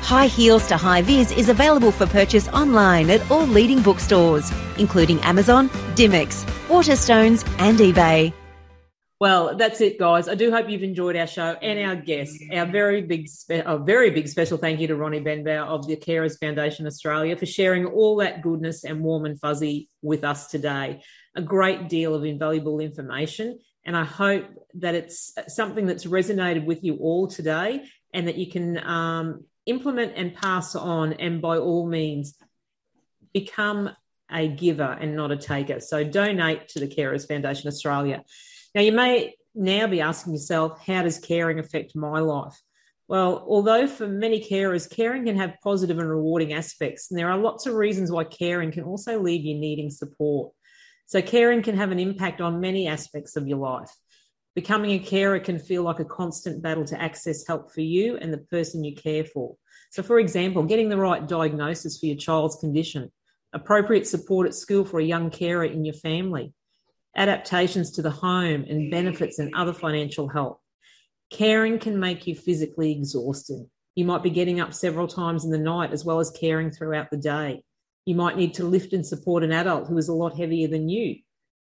High 0.00 0.28
Heels 0.28 0.66
to 0.68 0.78
High 0.78 1.02
Vis 1.02 1.32
is 1.32 1.50
available 1.50 1.92
for 1.92 2.06
purchase 2.06 2.48
online 2.48 3.10
at 3.10 3.30
all 3.30 3.46
leading 3.46 3.82
bookstores, 3.82 4.50
including 4.78 5.20
Amazon, 5.20 5.68
Dymocks, 5.96 6.46
Waterstones, 6.68 7.46
and 7.58 7.78
eBay. 7.78 8.32
Well, 9.20 9.54
that's 9.54 9.82
it, 9.82 9.98
guys. 9.98 10.30
I 10.30 10.34
do 10.34 10.50
hope 10.50 10.70
you've 10.70 10.82
enjoyed 10.82 11.14
our 11.14 11.26
show 11.26 11.54
and 11.60 11.78
our 11.78 11.94
guests. 11.94 12.42
Our 12.50 12.64
very 12.64 13.02
big, 13.02 13.28
spe- 13.28 13.66
a 13.66 13.76
very 13.76 14.08
big 14.08 14.28
special 14.28 14.56
thank 14.56 14.80
you 14.80 14.86
to 14.86 14.96
Ronnie 14.96 15.20
Benbow 15.20 15.62
of 15.62 15.86
the 15.86 15.96
Carers 15.96 16.40
Foundation 16.40 16.86
Australia 16.86 17.36
for 17.36 17.44
sharing 17.44 17.84
all 17.84 18.16
that 18.16 18.40
goodness 18.40 18.82
and 18.82 19.02
warm 19.02 19.26
and 19.26 19.38
fuzzy 19.38 19.90
with 20.00 20.24
us 20.24 20.46
today. 20.46 21.02
A 21.36 21.42
great 21.42 21.90
deal 21.90 22.14
of 22.14 22.24
invaluable 22.24 22.80
information, 22.80 23.58
and 23.84 23.94
I 23.94 24.04
hope 24.04 24.46
that 24.76 24.94
it's 24.94 25.34
something 25.48 25.84
that's 25.84 26.06
resonated 26.06 26.64
with 26.64 26.82
you 26.82 26.96
all 26.96 27.28
today, 27.28 27.84
and 28.14 28.26
that 28.26 28.38
you 28.38 28.50
can 28.50 28.78
um, 28.78 29.44
implement 29.66 30.14
and 30.16 30.34
pass 30.34 30.74
on, 30.74 31.12
and 31.12 31.42
by 31.42 31.58
all 31.58 31.86
means, 31.86 32.36
become 33.34 33.90
a 34.32 34.48
giver 34.48 34.96
and 34.98 35.14
not 35.14 35.30
a 35.30 35.36
taker. 35.36 35.78
So 35.80 36.04
donate 36.04 36.68
to 36.68 36.80
the 36.80 36.88
Carers 36.88 37.28
Foundation 37.28 37.68
Australia. 37.68 38.24
Now, 38.74 38.82
you 38.82 38.92
may 38.92 39.34
now 39.54 39.86
be 39.86 40.00
asking 40.00 40.34
yourself, 40.34 40.84
how 40.86 41.02
does 41.02 41.18
caring 41.18 41.58
affect 41.58 41.96
my 41.96 42.20
life? 42.20 42.60
Well, 43.08 43.44
although 43.48 43.88
for 43.88 44.06
many 44.06 44.40
carers, 44.40 44.88
caring 44.88 45.24
can 45.24 45.36
have 45.36 45.56
positive 45.64 45.98
and 45.98 46.08
rewarding 46.08 46.52
aspects, 46.52 47.10
and 47.10 47.18
there 47.18 47.28
are 47.28 47.36
lots 47.36 47.66
of 47.66 47.74
reasons 47.74 48.12
why 48.12 48.22
caring 48.22 48.70
can 48.70 48.84
also 48.84 49.20
leave 49.20 49.44
you 49.44 49.56
needing 49.56 49.90
support. 49.90 50.52
So, 51.06 51.20
caring 51.20 51.62
can 51.62 51.76
have 51.76 51.90
an 51.90 51.98
impact 51.98 52.40
on 52.40 52.60
many 52.60 52.86
aspects 52.86 53.34
of 53.34 53.48
your 53.48 53.58
life. 53.58 53.90
Becoming 54.54 54.92
a 54.92 55.04
carer 55.04 55.40
can 55.40 55.58
feel 55.58 55.82
like 55.82 55.98
a 55.98 56.04
constant 56.04 56.62
battle 56.62 56.84
to 56.84 57.02
access 57.02 57.44
help 57.44 57.72
for 57.72 57.80
you 57.80 58.16
and 58.16 58.32
the 58.32 58.38
person 58.38 58.84
you 58.84 58.94
care 58.94 59.24
for. 59.24 59.56
So, 59.90 60.04
for 60.04 60.20
example, 60.20 60.62
getting 60.62 60.88
the 60.88 60.96
right 60.96 61.26
diagnosis 61.26 61.98
for 61.98 62.06
your 62.06 62.16
child's 62.16 62.56
condition, 62.56 63.10
appropriate 63.52 64.06
support 64.06 64.46
at 64.46 64.54
school 64.54 64.84
for 64.84 65.00
a 65.00 65.04
young 65.04 65.30
carer 65.30 65.64
in 65.64 65.84
your 65.84 65.94
family, 65.94 66.52
adaptations 67.16 67.90
to 67.92 68.02
the 68.02 68.10
home, 68.10 68.64
and 68.68 68.90
benefits 68.90 69.38
and 69.38 69.54
other 69.54 69.72
financial 69.72 70.28
help. 70.28 70.60
Caring 71.30 71.78
can 71.78 71.98
make 71.98 72.26
you 72.26 72.34
physically 72.34 72.92
exhausted. 72.92 73.66
You 73.94 74.04
might 74.04 74.22
be 74.22 74.30
getting 74.30 74.60
up 74.60 74.74
several 74.74 75.06
times 75.06 75.44
in 75.44 75.50
the 75.50 75.58
night 75.58 75.92
as 75.92 76.04
well 76.04 76.20
as 76.20 76.30
caring 76.30 76.70
throughout 76.70 77.10
the 77.10 77.16
day. 77.16 77.62
You 78.04 78.14
might 78.14 78.36
need 78.36 78.54
to 78.54 78.64
lift 78.64 78.92
and 78.92 79.06
support 79.06 79.44
an 79.44 79.52
adult 79.52 79.88
who 79.88 79.98
is 79.98 80.08
a 80.08 80.14
lot 80.14 80.36
heavier 80.36 80.68
than 80.68 80.88
you. 80.88 81.16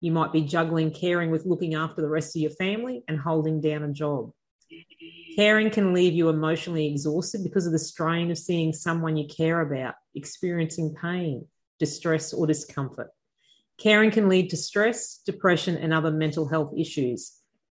You 0.02 0.12
might 0.12 0.34
be 0.34 0.42
juggling 0.42 0.92
caring 0.92 1.32
with 1.32 1.46
looking 1.46 1.76
after 1.76 2.02
the 2.02 2.10
rest 2.10 2.36
of 2.36 2.42
your 2.42 2.52
family 2.52 3.04
and 3.08 3.20
holding 3.20 3.62
down 3.62 3.84
a 3.84 3.94
job. 3.94 4.32
Caring 5.36 5.70
can 5.70 5.94
leave 5.94 6.14
you 6.14 6.30
emotionally 6.30 6.88
exhausted 6.88 7.44
because 7.44 7.66
of 7.66 7.72
the 7.72 7.80
strain 7.80 8.30
of 8.30 8.38
seeing 8.38 8.74
someone 8.74 9.16
you 9.16 9.28
care 9.28 9.62
about 9.62 9.96
experiencing 10.16 10.94
pain, 11.02 11.48
distress, 11.80 12.34
or 12.34 12.46
discomfort. 12.46 13.10
Caring 13.84 14.12
can 14.12 14.30
lead 14.30 14.50
to 14.50 14.56
stress, 14.56 15.18
depression, 15.26 15.76
and 15.76 15.94
other 15.94 16.10
mental 16.10 16.48
health 16.48 16.74
issues. 16.78 17.34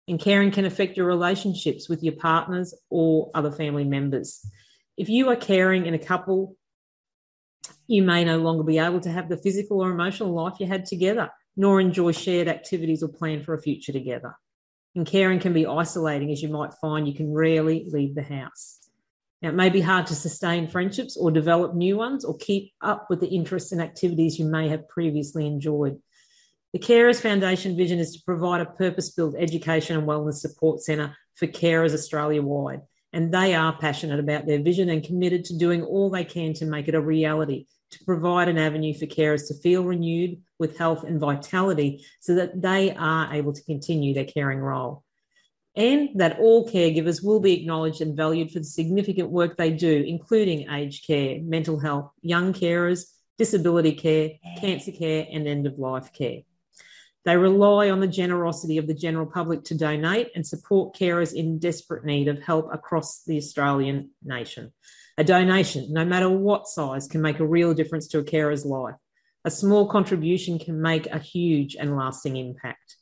And 0.07 0.21
caring 0.21 0.51
can 0.51 0.67
affect 0.67 0.99
your 0.99 1.07
relationships 1.07 1.89
with 1.89 2.03
your 2.03 2.13
partners 2.13 2.75
or 2.91 3.31
other 3.35 3.51
family 3.51 3.85
members. 3.85 4.47
If 4.99 5.09
you 5.09 5.31
are 5.31 5.37
caring 5.37 5.87
in 5.87 5.95
a 5.95 5.99
couple, 5.99 6.57
you 7.87 8.03
may 8.03 8.23
no 8.23 8.37
longer 8.37 8.65
be 8.65 8.79
able 8.79 9.01
to 9.01 9.11
have 9.11 9.31
the 9.31 9.39
physical 9.39 9.83
or 9.83 9.91
emotional 9.91 10.35
life 10.35 10.61
you 10.61 10.67
had 10.67 10.85
together, 10.85 11.31
nor 11.57 11.81
enjoy 11.81 12.13
shared 12.13 12.49
activities 12.49 13.03
or 13.03 13.09
plan 13.09 13.43
for 13.43 13.55
a 13.55 13.63
future 13.63 13.93
together. 13.93 14.35
And 14.95 15.07
caring 15.07 15.41
can 15.41 15.55
be 15.55 15.67
isolating, 15.67 16.31
as 16.31 16.43
you 16.43 16.51
might 16.51 16.75
find 16.75 17.09
you 17.09 17.15
can 17.15 17.33
rarely 17.33 17.89
leave 17.91 18.15
the 18.15 18.23
house. 18.23 18.84
Now, 19.43 19.51
it 19.51 19.55
may 19.55 19.69
be 19.69 19.81
hard 19.81 20.07
to 20.07 20.15
sustain 20.15 20.69
friendships 20.69 21.17
or 21.17 21.31
develop 21.31 21.75
new 21.75 21.97
ones 21.97 22.25
or 22.25 22.37
keep 22.37 22.73
up 22.81 23.07
with 23.11 23.21
the 23.21 23.29
interests 23.29 23.73
and 23.73 23.81
activities 23.81 24.39
you 24.39 24.47
may 24.47 24.69
have 24.69 24.89
previously 24.89 25.47
enjoyed. 25.47 26.01
The 26.73 26.79
Carers 26.79 27.21
Foundation 27.21 27.77
vision 27.77 27.99
is 27.99 28.13
to 28.15 28.25
provide 28.25 28.61
a 28.61 28.67
purpose 28.67 29.11
built 29.11 29.37
education 29.39 29.97
and 29.97 30.09
wellness 30.09 30.35
support 30.35 30.81
centre 30.81 31.17
for 31.35 31.47
carers 31.47 31.95
Australia 31.95 32.43
wide. 32.43 32.81
And 33.13 33.33
they 33.33 33.55
are 33.55 33.79
passionate 33.79 34.19
about 34.19 34.47
their 34.47 34.61
vision 34.61 34.89
and 34.89 35.05
committed 35.05 35.45
to 35.45 35.59
doing 35.59 35.83
all 35.83 36.11
they 36.11 36.25
can 36.25 36.53
to 36.55 36.65
make 36.65 36.89
it 36.89 36.97
a 36.97 37.01
reality, 37.01 37.67
to 37.91 38.05
provide 38.05 38.49
an 38.49 38.59
avenue 38.59 38.93
for 38.93 39.07
carers 39.07 39.47
to 39.49 39.55
feel 39.55 39.85
renewed 39.85 40.43
with 40.59 40.77
health 40.77 41.05
and 41.05 41.21
vitality 41.21 42.05
so 42.19 42.35
that 42.35 42.61
they 42.61 42.93
are 42.93 43.33
able 43.33 43.53
to 43.53 43.63
continue 43.63 44.15
their 44.15 44.25
caring 44.25 44.59
role 44.59 45.04
and 45.77 46.11
that 46.17 46.39
all 46.39 46.69
caregivers 46.69 47.23
will 47.23 47.41
be 47.41 47.61
acknowledged 47.61 48.01
and 48.01 48.17
valued 48.17 48.51
for 48.51 48.61
the 48.61 48.65
significant 48.65 49.31
work 49.31 49.57
they 49.57 49.71
do, 49.71 50.05
including 50.07 50.71
aged 50.71 51.07
care, 51.07 51.41
mental 51.43 51.79
health, 51.79 52.11
young 52.23 52.53
carers, 52.53 53.07
disability 53.39 53.93
care, 53.93 54.31
cancer 54.61 54.93
care, 54.93 55.27
and 55.31 55.49
end 55.49 55.67
of 55.67 55.79
life 55.79 56.13
care. 56.13 56.43
They 57.25 57.37
rely 57.37 57.91
on 57.91 58.01
the 58.01 58.07
generosity 58.07 58.77
of 58.79 58.87
the 58.87 58.95
general 58.95 59.27
public 59.27 59.65
to 59.65 59.75
donate 59.75 60.31
and 60.35 60.47
support 60.47 60.95
carers 60.95 61.33
in 61.33 61.59
desperate 61.59 62.05
need 62.05 62.29
of 62.29 62.43
help 62.43 62.69
across 62.73 63.25
the 63.25 63.39
Australian 63.39 64.11
nation. 64.23 64.73
A 65.17 65.25
donation, 65.25 65.93
no 65.93 66.05
matter 66.05 66.29
what 66.29 66.67
size, 66.67 67.09
can 67.09 67.23
make 67.23 67.41
a 67.41 67.47
real 67.47 67.73
difference 67.73 68.09
to 68.09 68.19
a 68.19 68.25
carer's 68.25 68.67
life. 68.67 68.97
A 69.45 69.51
small 69.51 69.89
contribution 69.89 70.59
can 70.59 70.81
make 70.81 71.07
a 71.07 71.19
huge 71.19 71.77
and 71.77 71.97
lasting 71.97 72.37
impact. 72.37 72.97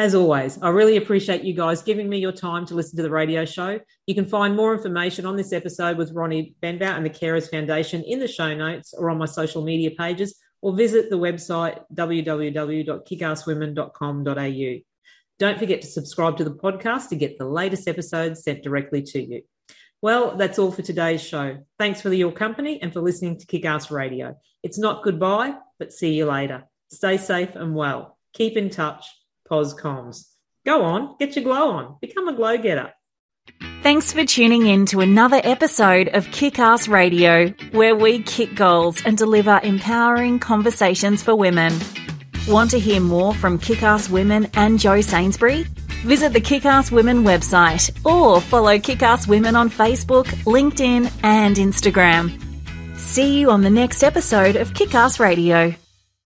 As 0.00 0.14
always, 0.14 0.58
I 0.62 0.70
really 0.70 0.96
appreciate 0.96 1.44
you 1.44 1.52
guys 1.52 1.82
giving 1.82 2.08
me 2.08 2.16
your 2.16 2.32
time 2.32 2.64
to 2.64 2.74
listen 2.74 2.96
to 2.96 3.02
the 3.02 3.10
radio 3.10 3.44
show. 3.44 3.78
You 4.06 4.14
can 4.14 4.24
find 4.24 4.56
more 4.56 4.74
information 4.74 5.26
on 5.26 5.36
this 5.36 5.52
episode 5.52 5.98
with 5.98 6.12
Ronnie 6.12 6.54
Benbow 6.62 6.86
and 6.86 7.04
the 7.04 7.10
Carers 7.10 7.50
Foundation 7.50 8.02
in 8.04 8.18
the 8.18 8.26
show 8.26 8.54
notes 8.54 8.94
or 8.94 9.10
on 9.10 9.18
my 9.18 9.26
social 9.26 9.62
media 9.62 9.90
pages, 9.90 10.40
or 10.62 10.74
visit 10.74 11.10
the 11.10 11.18
website 11.18 11.82
www.kickasswomen.com.au. 11.92 14.80
Don't 15.38 15.58
forget 15.58 15.82
to 15.82 15.86
subscribe 15.86 16.38
to 16.38 16.44
the 16.44 16.54
podcast 16.54 17.10
to 17.10 17.16
get 17.16 17.36
the 17.36 17.44
latest 17.44 17.86
episodes 17.86 18.42
sent 18.42 18.62
directly 18.62 19.02
to 19.02 19.20
you. 19.20 19.42
Well, 20.00 20.34
that's 20.34 20.58
all 20.58 20.72
for 20.72 20.80
today's 20.80 21.22
show. 21.22 21.58
Thanks 21.78 22.00
for 22.00 22.10
your 22.10 22.32
company 22.32 22.80
and 22.80 22.90
for 22.90 23.02
listening 23.02 23.38
to 23.38 23.44
Kick 23.44 23.66
Ass 23.66 23.90
Radio. 23.90 24.34
It's 24.62 24.78
not 24.78 25.04
goodbye, 25.04 25.56
but 25.78 25.92
see 25.92 26.14
you 26.14 26.24
later. 26.24 26.64
Stay 26.90 27.18
safe 27.18 27.54
and 27.54 27.74
well. 27.74 28.16
Keep 28.32 28.56
in 28.56 28.70
touch. 28.70 29.04
Comms. 29.50 30.26
Go 30.64 30.82
on, 30.82 31.16
get 31.18 31.36
your 31.36 31.44
glow 31.44 31.70
on. 31.70 31.96
Become 32.00 32.28
a 32.28 32.34
glow 32.34 32.56
getter. 32.56 32.92
Thanks 33.82 34.12
for 34.12 34.24
tuning 34.26 34.66
in 34.66 34.86
to 34.86 35.00
another 35.00 35.40
episode 35.42 36.08
of 36.08 36.30
Kick 36.30 36.58
Ass 36.58 36.86
Radio, 36.86 37.48
where 37.72 37.96
we 37.96 38.22
kick 38.22 38.54
goals 38.54 39.02
and 39.04 39.16
deliver 39.16 39.58
empowering 39.62 40.38
conversations 40.38 41.22
for 41.22 41.34
women. 41.34 41.72
Want 42.46 42.70
to 42.72 42.78
hear 42.78 43.00
more 43.00 43.34
from 43.34 43.58
Kick 43.58 43.82
Ass 43.82 44.08
Women 44.08 44.50
and 44.54 44.78
Jo 44.78 45.00
Sainsbury? 45.00 45.64
Visit 46.04 46.32
the 46.32 46.40
Kick 46.40 46.64
Ass 46.64 46.90
Women 46.90 47.24
website 47.24 47.90
or 48.04 48.40
follow 48.40 48.78
Kick 48.78 49.02
Ass 49.02 49.26
Women 49.26 49.56
on 49.56 49.70
Facebook, 49.70 50.26
LinkedIn, 50.44 51.10
and 51.22 51.56
Instagram. 51.56 52.38
See 52.98 53.40
you 53.40 53.50
on 53.50 53.62
the 53.62 53.70
next 53.70 54.02
episode 54.02 54.56
of 54.56 54.74
Kick 54.74 54.94
Ass 54.94 55.18
Radio. 55.18 55.74